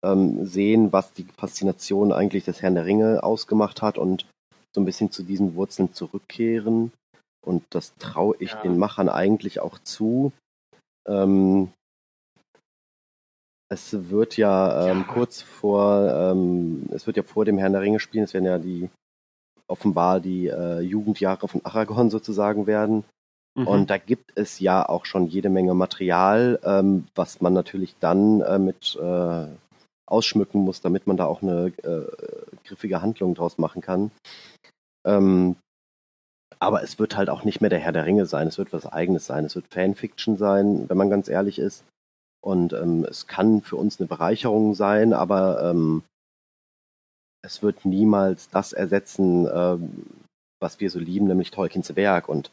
ähm, 0.05 0.45
sehen, 0.45 0.93
was 0.93 1.13
die 1.13 1.25
Faszination 1.37 2.11
eigentlich 2.11 2.45
des 2.45 2.63
Herrn 2.63 2.75
der 2.75 2.85
Ringe 2.85 3.23
ausgemacht 3.23 3.81
hat 3.81 3.97
und 3.97 4.27
so 4.75 4.81
ein 4.81 4.85
bisschen 4.85 5.11
zu 5.11 5.23
diesen 5.23 5.55
Wurzeln 5.55 5.93
zurückkehren. 5.93 6.93
Und 7.45 7.65
das 7.71 7.95
traue 7.99 8.37
ich 8.39 8.53
ja. 8.53 8.63
den 8.63 8.79
Machern 8.79 9.09
eigentlich 9.09 9.61
auch 9.61 9.79
zu. 9.79 10.33
Ähm, 11.09 11.73
es 13.69 14.11
wird 14.11 14.37
ja, 14.37 14.87
ähm, 14.87 14.99
ja, 14.99 15.13
kurz 15.13 15.41
vor, 15.43 16.09
ähm, 16.15 16.87
es 16.93 17.07
wird 17.07 17.17
ja 17.17 17.23
vor 17.23 17.45
dem 17.45 17.59
Herrn 17.59 17.73
der 17.73 17.81
Ringe 17.81 18.01
spielen, 18.01 18.25
es 18.25 18.35
werden 18.35 18.45
ja 18.45 18.59
die 18.59 18.91
offenbar 19.67 20.21
die 20.21 20.49
äh, 20.49 20.81
Jugendjahre 20.81 21.49
von 21.49 21.65
Aragorn 21.65 22.11
sozusagen 22.11 22.67
werden. 22.67 23.05
Mhm. 23.55 23.67
Und 23.67 23.91
da 23.91 23.97
gibt 23.97 24.33
es 24.35 24.61
ja 24.61 24.87
auch 24.87 25.07
schon 25.07 25.27
jede 25.27 25.49
Menge 25.49 25.75
Material, 25.75 26.61
ähm, 26.65 27.07
was 27.15 27.41
man 27.41 27.55
natürlich 27.55 27.95
dann 27.99 28.43
äh, 28.43 28.59
mit 28.59 28.99
äh, 29.01 29.47
ausschmücken 30.07 30.61
muss, 30.61 30.83
damit 30.83 31.07
man 31.07 31.17
da 31.17 31.25
auch 31.25 31.43
eine 31.43 31.73
äh, 31.83 32.03
griffige 32.65 33.01
Handlung 33.01 33.35
draus 33.35 33.57
machen 33.57 33.81
kann. 33.81 34.11
Ähm, 35.05 35.57
aber 36.59 36.83
es 36.83 36.99
wird 36.99 37.17
halt 37.17 37.29
auch 37.29 37.45
nicht 37.45 37.61
mehr 37.61 37.71
der 37.71 37.81
Herr 37.81 37.93
der 37.93 38.07
Ringe 38.07 38.27
sein. 38.27 38.47
Es 38.47 38.59
wird 38.59 38.73
was 38.73 38.87
Eigenes 38.87 39.27
sein. 39.27 39.45
Es 39.45 39.57
wird 39.57 39.67
Fanfiction 39.69 40.37
sein, 40.37 40.89
wenn 40.89 40.97
man 40.97 41.11
ganz 41.11 41.29
ehrlich 41.29 41.59
ist. 41.59 41.85
Und 42.41 42.73
ähm, 42.73 43.05
es 43.09 43.27
kann 43.27 43.63
für 43.63 43.77
uns 43.77 43.99
eine 43.99 44.09
Bereicherung 44.09 44.75
sein, 44.75 45.13
aber 45.13 45.71
ähm, 45.71 46.03
es 47.45 47.63
wird 47.63 47.85
niemals 47.85 48.49
das 48.49 48.73
ersetzen, 48.73 49.49
ähm, 49.53 50.07
was 50.61 50.81
wir 50.81 50.91
so 50.91 50.99
lieben, 50.99 51.27
nämlich 51.27 51.51
Tolkiens 51.51 51.95
Werk. 51.97 52.29
Und 52.29 52.51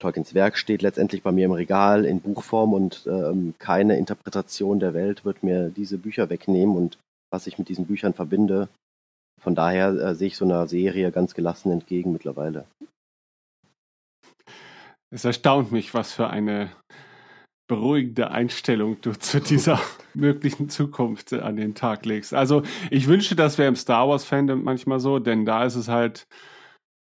Tolkiens 0.00 0.34
Werk 0.34 0.56
steht 0.56 0.82
letztendlich 0.82 1.22
bei 1.22 1.32
mir 1.32 1.46
im 1.46 1.52
Regal 1.52 2.04
in 2.04 2.20
Buchform 2.20 2.72
und 2.72 3.06
ähm, 3.06 3.54
keine 3.58 3.96
Interpretation 3.96 4.80
der 4.80 4.94
Welt 4.94 5.24
wird 5.24 5.42
mir 5.42 5.68
diese 5.70 5.98
Bücher 5.98 6.30
wegnehmen 6.30 6.76
und 6.76 6.98
was 7.30 7.46
ich 7.46 7.58
mit 7.58 7.68
diesen 7.68 7.86
Büchern 7.86 8.14
verbinde. 8.14 8.68
Von 9.40 9.54
daher 9.54 9.88
äh, 9.88 10.14
sehe 10.14 10.28
ich 10.28 10.36
so 10.36 10.44
einer 10.44 10.68
Serie 10.68 11.10
ganz 11.10 11.34
gelassen 11.34 11.72
entgegen 11.72 12.12
mittlerweile. 12.12 12.66
Es 15.10 15.24
erstaunt 15.24 15.72
mich, 15.72 15.92
was 15.92 16.12
für 16.12 16.28
eine 16.28 16.70
beruhigende 17.68 18.30
Einstellung 18.30 19.00
du 19.00 19.12
zu 19.12 19.40
dieser 19.40 19.80
möglichen 20.14 20.68
Zukunft 20.68 21.32
an 21.32 21.56
den 21.56 21.74
Tag 21.74 22.04
legst. 22.04 22.34
Also 22.34 22.62
ich 22.90 23.06
wünschte, 23.06 23.36
das 23.36 23.58
wäre 23.58 23.68
im 23.68 23.76
Star 23.76 24.08
Wars 24.08 24.24
Fandom 24.24 24.62
manchmal 24.62 25.00
so, 25.00 25.18
denn 25.18 25.44
da 25.44 25.64
ist 25.64 25.76
es 25.76 25.88
halt, 25.88 26.26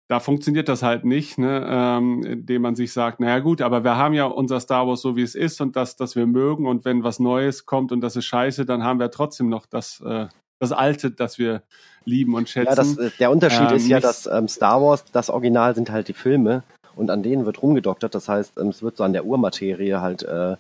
da 0.08 0.20
funktioniert 0.20 0.70
das 0.70 0.84
halt 0.84 1.06
nicht, 1.06 1.40
ne, 1.40 1.66
ähm, 1.68 2.24
indem 2.24 2.62
man 2.62 2.76
sich 2.76 2.94
sagt, 2.94 3.20
naja 3.20 3.40
gut, 3.40 3.62
aber 3.62 3.84
wir 3.84 3.96
haben 3.96 4.14
ja 4.14 4.26
unser 4.26 4.60
Star 4.60 4.88
Wars 4.88 5.02
so 5.02 5.16
wie 5.16 5.24
es 5.24 5.36
ist 5.36 5.60
und 5.60 5.76
das, 5.76 5.96
das 5.96 6.16
wir 6.16 6.28
mögen 6.28 6.68
und 6.68 6.86
wenn 6.86 7.04
was 7.04 7.20
Neues 7.20 7.66
kommt 7.66 7.92
und 7.92 8.02
das 8.02 8.16
ist 8.16 8.26
scheiße, 8.26 8.66
dann 8.66 8.84
haben 8.84 9.00
wir 9.00 9.12
trotzdem 9.12 9.50
noch 9.50 9.66
das, 9.66 10.02
äh, 10.02 10.28
das 10.60 10.72
Alte, 10.72 11.12
das 11.12 11.40
wir 11.40 11.64
lieben 12.06 12.36
und 12.36 12.50
schätzen. 12.50 12.70
Ja, 12.70 12.76
das, 12.76 12.98
äh, 12.98 13.12
der 13.20 13.32
Unterschied 13.32 13.70
ähm, 13.70 13.78
ist 13.78 13.88
ja, 13.88 14.00
dass 14.00 14.26
ähm, 14.28 14.48
Star 14.48 14.82
Wars, 14.82 15.06
das 15.12 15.30
Original 15.30 15.76
sind 15.76 15.90
halt 15.92 16.08
die 16.08 16.14
Filme 16.14 16.64
und 16.96 17.10
an 17.10 17.24
denen 17.24 17.46
wird 17.46 17.62
rumgedoktert. 17.62 18.14
Das 18.14 18.30
heißt, 18.30 18.58
ähm, 18.58 18.70
es 18.70 18.82
wird 18.82 18.98
so 18.98 19.04
an 19.04 19.14
der 19.14 19.26
Urmaterie 19.26 19.96
halt 19.96 20.24
äh, 20.24 20.56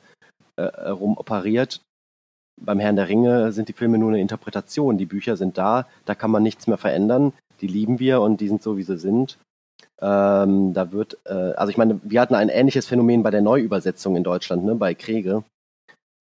äh, 0.56 0.90
rumoperiert. 0.90 1.82
Beim 2.62 2.80
Herrn 2.80 2.98
der 2.98 3.08
Ringe 3.08 3.52
sind 3.52 3.70
die 3.70 3.74
Filme 3.74 3.98
nur 3.98 4.10
eine 4.10 4.20
Interpretation. 4.20 4.98
Die 4.98 5.06
Bücher 5.06 5.38
sind 5.38 5.58
da, 5.58 5.88
da 6.06 6.16
kann 6.16 6.32
man 6.32 6.44
nichts 6.44 6.68
mehr 6.68 6.78
verändern. 6.78 7.34
Die 7.62 7.68
lieben 7.68 8.00
wir 8.00 8.22
und 8.22 8.42
die 8.42 8.48
sind 8.48 8.62
so, 8.62 8.78
wie 8.78 8.84
sie 8.84 8.98
sind. 8.98 9.38
Ähm, 10.02 10.74
da 10.74 10.92
wird, 10.92 11.18
äh, 11.26 11.34
also 11.34 11.72
ich 11.72 11.78
meine, 11.78 12.00
wir 12.04 12.22
hatten 12.22 12.36
ein 12.36 12.50
ähnliches 12.50 12.86
Phänomen 12.86 13.24
bei 13.24 13.32
der 13.32 13.42
Neuübersetzung 13.42 14.16
in 14.16 14.24
Deutschland, 14.24 14.64
ne, 14.64 14.76
bei 14.76 14.94
Kriege. 14.94 15.44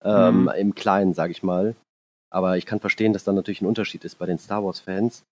Ähm, 0.03 0.43
mhm. 0.43 0.49
Im 0.49 0.75
Kleinen, 0.75 1.13
sage 1.13 1.31
ich 1.31 1.43
mal. 1.43 1.75
Aber 2.31 2.57
ich 2.57 2.65
kann 2.65 2.79
verstehen, 2.79 3.13
dass 3.13 3.23
da 3.23 3.31
natürlich 3.31 3.61
ein 3.61 3.67
Unterschied 3.67 4.05
ist 4.05 4.19
bei 4.19 4.25
den 4.25 4.37
Star 4.37 4.63
Wars-Fans. 4.63 5.23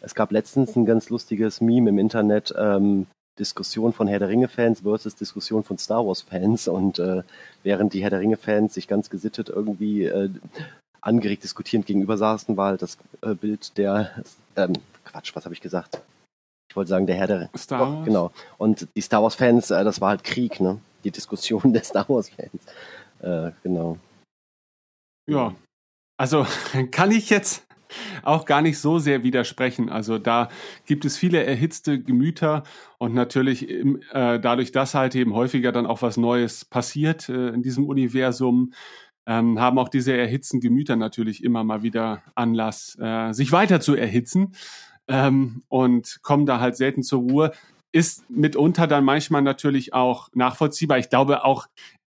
Es 0.00 0.14
gab 0.14 0.32
letztens 0.32 0.76
ein 0.76 0.86
ganz 0.86 1.10
lustiges 1.10 1.60
Meme 1.60 1.90
im 1.90 1.98
Internet, 1.98 2.54
ähm, 2.56 3.06
Diskussion 3.38 3.92
von 3.92 4.08
Herr 4.08 4.18
der 4.18 4.28
Ringe-Fans 4.28 4.80
versus 4.80 5.14
Diskussion 5.14 5.62
von 5.62 5.78
Star 5.78 6.06
Wars-Fans. 6.06 6.68
Und 6.68 6.98
äh, 6.98 7.22
während 7.62 7.92
die 7.92 8.02
Herr 8.02 8.10
der 8.10 8.20
Ringe-Fans 8.20 8.74
sich 8.74 8.88
ganz 8.88 9.10
gesittet 9.10 9.48
irgendwie 9.48 10.04
äh, 10.04 10.30
angeregt 11.00 11.44
diskutierend 11.44 11.86
gegenüber 11.86 12.16
saßen, 12.16 12.56
war 12.56 12.68
halt 12.68 12.82
das 12.82 12.98
äh, 13.22 13.34
Bild 13.34 13.76
der 13.78 14.22
ähm, 14.56 14.74
Quatsch, 15.04 15.34
was 15.34 15.44
habe 15.44 15.54
ich 15.54 15.60
gesagt? 15.60 16.00
Ich 16.68 16.76
wollte 16.76 16.90
sagen, 16.90 17.06
der 17.06 17.16
Herr 17.16 17.26
der 17.26 17.50
Star 17.56 17.80
Wars. 17.80 17.98
Oh, 18.00 18.04
genau. 18.04 18.30
Und 18.58 18.86
die 18.94 19.00
Star 19.00 19.22
Wars-Fans, 19.22 19.70
äh, 19.70 19.84
das 19.84 20.00
war 20.00 20.10
halt 20.10 20.24
Krieg, 20.24 20.60
ne? 20.60 20.78
Die 21.04 21.10
Diskussion 21.10 21.62
der 21.72 21.84
Star 21.84 22.08
Wars-Fans. 22.08 22.62
Äh, 23.20 23.52
genau. 23.62 23.98
Ja. 25.28 25.54
Also 26.20 26.46
kann 26.90 27.12
ich 27.12 27.30
jetzt 27.30 27.66
auch 28.22 28.44
gar 28.44 28.60
nicht 28.60 28.78
so 28.78 28.98
sehr 28.98 29.24
widersprechen. 29.24 29.88
Also 29.88 30.18
da 30.18 30.50
gibt 30.84 31.06
es 31.06 31.16
viele 31.16 31.42
erhitzte 31.42 31.98
Gemüter 31.98 32.62
und 32.98 33.14
natürlich 33.14 33.68
äh, 33.70 34.38
dadurch, 34.38 34.70
dass 34.70 34.94
halt 34.94 35.14
eben 35.14 35.34
häufiger 35.34 35.72
dann 35.72 35.86
auch 35.86 36.02
was 36.02 36.18
Neues 36.18 36.66
passiert 36.66 37.30
äh, 37.30 37.48
in 37.48 37.62
diesem 37.62 37.86
Universum, 37.86 38.74
ähm, 39.26 39.58
haben 39.58 39.78
auch 39.78 39.88
diese 39.88 40.12
erhitzten 40.12 40.60
Gemüter 40.60 40.94
natürlich 40.94 41.42
immer 41.42 41.64
mal 41.64 41.82
wieder 41.82 42.22
Anlass, 42.34 42.98
äh, 43.00 43.32
sich 43.32 43.50
weiter 43.50 43.80
zu 43.80 43.94
erhitzen 43.94 44.52
ähm, 45.08 45.62
und 45.68 46.20
kommen 46.22 46.44
da 46.44 46.60
halt 46.60 46.76
selten 46.76 47.02
zur 47.02 47.20
Ruhe. 47.20 47.52
Ist 47.92 48.28
mitunter 48.28 48.86
dann 48.86 49.04
manchmal 49.04 49.40
natürlich 49.40 49.94
auch 49.94 50.28
nachvollziehbar. 50.34 50.98
Ich 50.98 51.08
glaube 51.08 51.44
auch, 51.44 51.66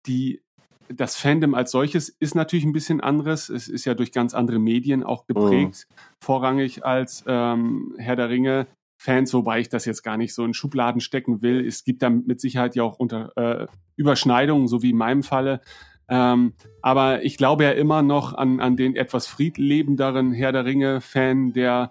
die 0.06 0.40
das 0.88 1.16
Fandom 1.16 1.54
als 1.54 1.70
solches 1.70 2.08
ist 2.08 2.34
natürlich 2.34 2.64
ein 2.64 2.72
bisschen 2.72 3.00
anderes. 3.00 3.48
Es 3.48 3.68
ist 3.68 3.84
ja 3.84 3.94
durch 3.94 4.12
ganz 4.12 4.34
andere 4.34 4.58
Medien 4.58 5.02
auch 5.02 5.26
geprägt, 5.26 5.86
mhm. 5.88 5.94
vorrangig 6.20 6.84
als 6.84 7.24
ähm, 7.26 7.94
Herr 7.98 8.16
der 8.16 8.28
Ringe. 8.28 8.66
Fans, 8.98 9.34
wobei 9.34 9.60
ich 9.60 9.68
das 9.68 9.84
jetzt 9.84 10.02
gar 10.02 10.16
nicht 10.16 10.34
so 10.34 10.44
in 10.44 10.54
Schubladen 10.54 11.02
stecken 11.02 11.42
will. 11.42 11.66
Es 11.66 11.84
gibt 11.84 12.02
da 12.02 12.08
mit 12.08 12.40
Sicherheit 12.40 12.74
ja 12.76 12.82
auch 12.82 12.98
unter, 12.98 13.36
äh, 13.36 13.66
Überschneidungen, 13.96 14.68
so 14.68 14.82
wie 14.82 14.90
in 14.90 14.96
meinem 14.96 15.22
Falle. 15.22 15.60
Ähm, 16.08 16.54
aber 16.82 17.24
ich 17.24 17.36
glaube 17.36 17.64
ja 17.64 17.72
immer 17.72 18.02
noch 18.02 18.32
an, 18.32 18.60
an 18.60 18.76
den 18.76 18.96
etwas 18.96 19.26
friedlebenderen 19.26 20.32
Herr 20.32 20.52
der 20.52 20.64
Ringe-Fan, 20.64 21.52
der, 21.52 21.90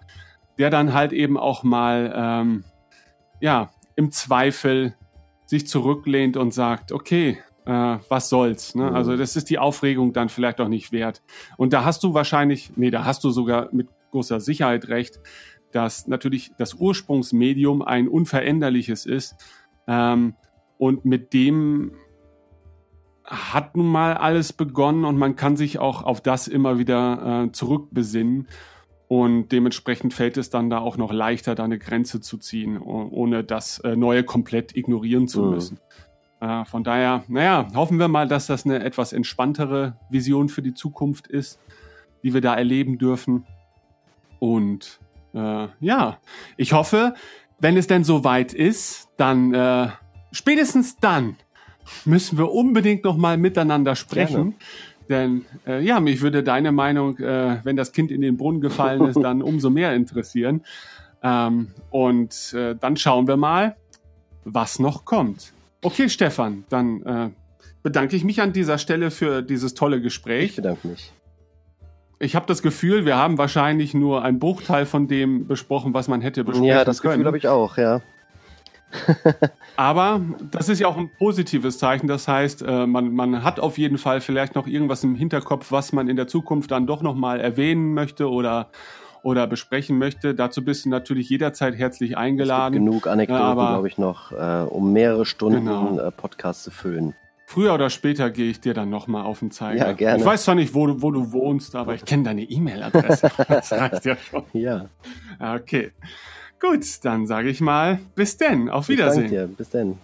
der 0.58 0.70
dann 0.70 0.93
halt 0.93 1.12
eben 1.12 1.38
auch 1.38 1.64
mal 1.64 2.14
ähm, 2.16 2.64
ja, 3.41 3.72
im 3.96 4.12
Zweifel 4.12 4.96
sich 5.46 5.68
zurücklehnt 5.68 6.38
und 6.38 6.54
sagt, 6.54 6.91
okay, 6.91 7.38
äh, 7.66 7.97
was 8.09 8.30
soll's. 8.30 8.76
Ne? 8.76 8.91
Also 8.91 9.13
mhm. 9.13 9.18
das 9.18 9.36
ist 9.36 9.49
die 9.49 9.59
Aufregung 9.59 10.13
dann 10.13 10.30
vielleicht 10.30 10.61
auch 10.61 10.68
nicht 10.68 10.91
wert. 10.91 11.22
Und 11.57 11.74
da 11.74 11.84
hast 11.84 12.03
du 12.03 12.13
wahrscheinlich, 12.13 12.72
nee, 12.76 12.91
da 12.91 13.05
hast 13.05 13.24
du 13.24 13.30
sogar 13.30 13.70
mit 13.72 13.88
großer 14.11 14.39
Sicherheit 14.39 14.88
recht, 14.88 15.20
dass 15.72 16.07
natürlich 16.07 16.51
das 16.57 16.76
Ursprungsmedium 16.76 17.82
ein 17.82 18.07
unveränderliches 18.07 19.05
ist. 19.05 19.36
Ähm, 19.88 20.36
und 20.78 21.05
mit 21.05 21.34
dem 21.34 21.91
hat 23.26 23.76
nun 23.76 23.88
mal 23.88 24.13
alles 24.13 24.53
begonnen 24.53 25.03
und 25.03 25.18
man 25.18 25.36
kann 25.36 25.57
sich 25.57 25.80
auch 25.80 26.03
auf 26.03 26.22
das 26.22 26.47
immer 26.47 26.78
wieder 26.78 27.45
äh, 27.45 27.51
zurückbesinnen. 27.51 28.47
Und 29.07 29.49
dementsprechend 29.51 30.13
fällt 30.13 30.38
es 30.38 30.49
dann 30.49 30.70
da 30.70 30.80
auch 30.80 30.97
noch 30.97 31.11
leichter, 31.11 31.55
da 31.55 31.63
eine 31.63 31.78
Grenze 31.78 32.22
zu 32.22 32.38
ziehen, 32.38 32.80
ohne 32.80 33.43
das 33.43 33.80
äh, 33.80 33.95
Neue 33.95 34.24
komplett 34.24 34.76
ignorieren 34.76 35.28
zu 35.28 35.43
mhm. 35.43 35.49
müssen. 35.51 35.80
Äh, 36.40 36.66
von 36.66 36.84
daher, 36.84 37.24
naja, 37.28 37.68
hoffen 37.76 38.00
wir 38.00 38.08
mal, 38.08 38.28
dass 38.28 38.48
das 38.48 38.66
eine 38.66 38.84
etwas 38.84 39.14
entspanntere 39.14 39.98
Vision 40.10 40.50
für 40.50 40.62
die 40.62 40.74
Zukunft 40.74 41.28
ist, 41.28 41.60
die 42.24 42.34
wir 42.34 42.42
da 42.42 42.56
erleben 42.56 42.98
dürfen. 42.98 43.46
Und 44.40 45.00
äh, 45.34 45.68
ja, 45.80 46.18
ich 46.58 46.74
hoffe, 46.74 47.14
wenn 47.60 47.78
es 47.78 47.88
denn 47.88 48.04
soweit 48.04 48.54
ist, 48.54 49.10
dann 49.18 49.54
äh, 49.54 49.90
spätestens 50.32 50.98
dann 50.98 51.38
müssen 52.04 52.38
wir 52.38 52.52
unbedingt 52.52 53.04
noch 53.04 53.18
mal 53.18 53.38
miteinander 53.38 53.96
sprechen. 53.96 54.56
Gerne. 54.56 54.56
Denn 55.08 55.46
äh, 55.68 55.84
ja, 55.84 56.00
mich 56.00 56.22
würde 56.22 56.44
deine 56.44 56.72
Meinung, 56.72 57.18
äh, 57.20 57.60
wenn 57.64 57.76
das 57.76 57.92
Kind 57.92 58.12
in 58.12 58.22
den 58.22 58.38
Brunnen 58.38 58.62
gefallen 58.62 59.06
ist, 59.06 59.16
dann 59.22 59.42
umso 59.42 59.70
mehr 59.70 59.94
interessieren. 59.94 60.64
Ähm, 61.22 61.72
und 61.92 62.54
äh, 62.54 62.76
dann 62.76 62.98
schauen 62.98 63.28
wir 63.28 63.38
mal, 63.38 63.76
was 64.44 64.80
noch 64.80 65.06
kommt. 65.06 65.54
Okay, 65.82 66.09
Stefan, 66.09 66.63
dann 66.69 67.01
äh, 67.03 67.30
bedanke 67.84 68.15
ich 68.15 68.23
mich 68.23 68.41
an 68.41 68.53
dieser 68.53 68.78
Stelle 68.78 69.11
für 69.11 69.41
dieses 69.41 69.73
tolle 69.73 70.01
Gespräch. 70.01 70.51
Ich 70.51 70.55
bedanke 70.55 70.88
mich. 70.88 71.11
Ich 72.19 72.36
habe 72.36 72.45
das 72.45 72.61
Gefühl, 72.61 73.05
wir 73.05 73.17
haben 73.17 73.38
wahrscheinlich 73.38 73.93
nur 73.93 74.23
einen 74.23 74.39
Bruchteil 74.39 74.86
von 74.86 75.07
dem 75.07 75.47
besprochen, 75.47 75.93
was 75.93 76.07
man 76.07 76.21
hätte 76.21 76.43
besprechen 76.43 76.67
können. 76.67 76.78
Ja, 76.78 76.86
das 76.86 77.01
Gefühl 77.01 77.26
habe 77.26 77.38
ich 77.38 77.47
auch, 77.47 77.78
ja. 77.78 78.01
Aber 79.76 80.21
das 80.51 80.69
ist 80.69 80.80
ja 80.80 80.88
auch 80.88 80.97
ein 80.97 81.11
positives 81.17 81.78
Zeichen. 81.78 82.07
Das 82.07 82.28
heißt, 82.28 82.61
äh, 82.61 82.88
man, 82.88 83.13
man 83.13 83.43
hat 83.43 83.59
auf 83.59 83.78
jeden 83.78 83.97
Fall 83.97 84.21
vielleicht 84.21 84.55
noch 84.55 84.67
irgendwas 84.67 85.03
im 85.03 85.15
Hinterkopf, 85.15 85.71
was 85.71 85.91
man 85.91 86.07
in 86.07 86.15
der 86.15 86.28
Zukunft 86.28 86.71
dann 86.71 86.88
doch 86.88 87.01
nochmal 87.01 87.41
erwähnen 87.41 87.93
möchte 87.93 88.30
oder 88.30 88.69
oder 89.26 89.47
besprechen 89.47 89.97
möchte, 89.97 90.36
dazu 90.36 90.63
bist 90.63 90.86
du 90.86 90.89
natürlich 90.89 91.30
jederzeit 91.30 91.76
herzlich 91.76 92.15
eingeladen. 92.15 92.76
Genug 92.76 93.07
Anekdoten, 93.07 93.53
glaube 93.53 93.88
ich, 93.88 93.97
noch, 93.97 94.32
äh, 94.32 94.67
um 94.69 94.93
mehrere 94.93 95.26
Stunden 95.26 95.65
genau. 95.65 95.99
äh, 95.99 96.11
Podcast 96.11 96.63
zu 96.63 96.69
füllen. 96.69 97.15
Früher 97.47 97.73
oder 97.73 97.89
später 97.89 98.30
gehe 98.30 98.51
ich 98.51 98.59
dir 98.59 98.76
dann 98.76 98.91
nochmal 98.91 99.26
auf 99.26 99.39
den 99.39 99.49
Zeiger. 99.49 99.88
Ja, 99.88 99.93
gerne. 99.93 100.19
Ich 100.19 100.26
weiß 100.26 100.43
zwar 100.43 100.53
nicht, 100.53 100.76
wo 100.76 100.85
du, 100.85 101.02
wo 101.02 101.10
du 101.10 101.31
wohnst, 101.31 101.76
aber 101.76 101.95
ich 101.95 102.06
kenne 102.06 102.23
deine 102.23 102.43
E-Mail-Adresse. 102.43 103.31
Das 103.47 103.72
reicht 103.72 104.06
ja 104.06 104.15
schon. 104.15 104.43
Ja. 104.53 104.89
Okay. 105.39 105.91
Gut, 106.60 106.85
dann 107.03 107.26
sage 107.26 107.49
ich 107.49 107.61
mal, 107.61 107.97
bis 108.14 108.38
denn. 108.38 108.69
Auf 108.69 108.89
Wiedersehen. 108.89 109.26
Ich 109.26 109.31
danke 109.31 109.47
dir. 109.47 109.57
Bis 109.57 109.69
denn. 109.72 109.97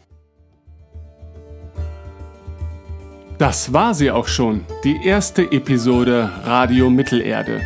Das 3.38 3.72
war 3.72 3.94
sie 3.94 4.10
auch 4.10 4.28
schon, 4.28 4.66
die 4.84 4.98
erste 5.04 5.44
Episode 5.52 6.32
Radio 6.44 6.90
Mittelerde. 6.90 7.62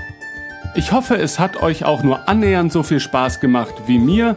Ich 0.78 0.92
hoffe, 0.92 1.16
es 1.16 1.40
hat 1.40 1.64
euch 1.64 1.86
auch 1.86 2.04
nur 2.04 2.28
annähernd 2.28 2.70
so 2.70 2.84
viel 2.84 3.00
Spaß 3.00 3.40
gemacht 3.40 3.74
wie 3.88 3.98
mir. 3.98 4.36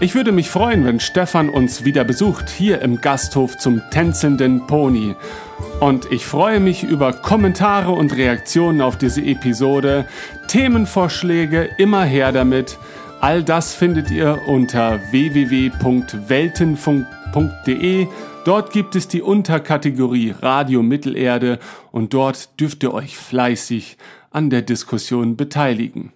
Ich 0.00 0.16
würde 0.16 0.32
mich 0.32 0.50
freuen, 0.50 0.84
wenn 0.84 0.98
Stefan 0.98 1.48
uns 1.48 1.84
wieder 1.84 2.02
besucht, 2.02 2.50
hier 2.50 2.82
im 2.82 3.00
Gasthof 3.00 3.56
zum 3.56 3.80
tänzelnden 3.92 4.66
Pony. 4.66 5.14
Und 5.78 6.10
ich 6.10 6.26
freue 6.26 6.58
mich 6.58 6.82
über 6.82 7.12
Kommentare 7.12 7.92
und 7.92 8.16
Reaktionen 8.16 8.80
auf 8.80 8.98
diese 8.98 9.22
Episode, 9.22 10.06
Themenvorschläge, 10.48 11.70
immer 11.78 12.02
her 12.02 12.32
damit. 12.32 12.76
All 13.20 13.44
das 13.44 13.72
findet 13.72 14.10
ihr 14.10 14.40
unter 14.48 14.98
www.weltenfunk.de. 15.12 18.08
Dort 18.44 18.72
gibt 18.72 18.96
es 18.96 19.06
die 19.06 19.22
Unterkategorie 19.22 20.34
Radio 20.42 20.82
Mittelerde 20.82 21.60
und 21.92 22.12
dort 22.12 22.58
dürft 22.58 22.82
ihr 22.82 22.92
euch 22.92 23.16
fleißig 23.16 23.96
an 24.30 24.50
der 24.50 24.62
Diskussion 24.62 25.36
beteiligen. 25.36 26.12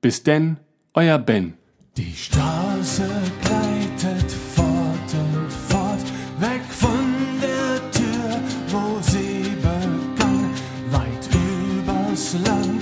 Bis 0.00 0.22
denn, 0.22 0.58
euer 0.94 1.18
Ben. 1.18 1.54
Die 1.96 2.14
Straße 2.14 3.08
gleitet 3.42 4.30
fort 4.30 5.14
und 5.14 5.50
fort, 5.50 6.04
weg 6.38 6.60
von 6.68 7.40
der 7.40 7.90
Tür, 7.90 8.40
wo 8.68 9.00
sie 9.00 9.50
begann, 9.56 10.50
weit 10.90 11.28
übers 11.34 12.34
Land. 12.44 12.75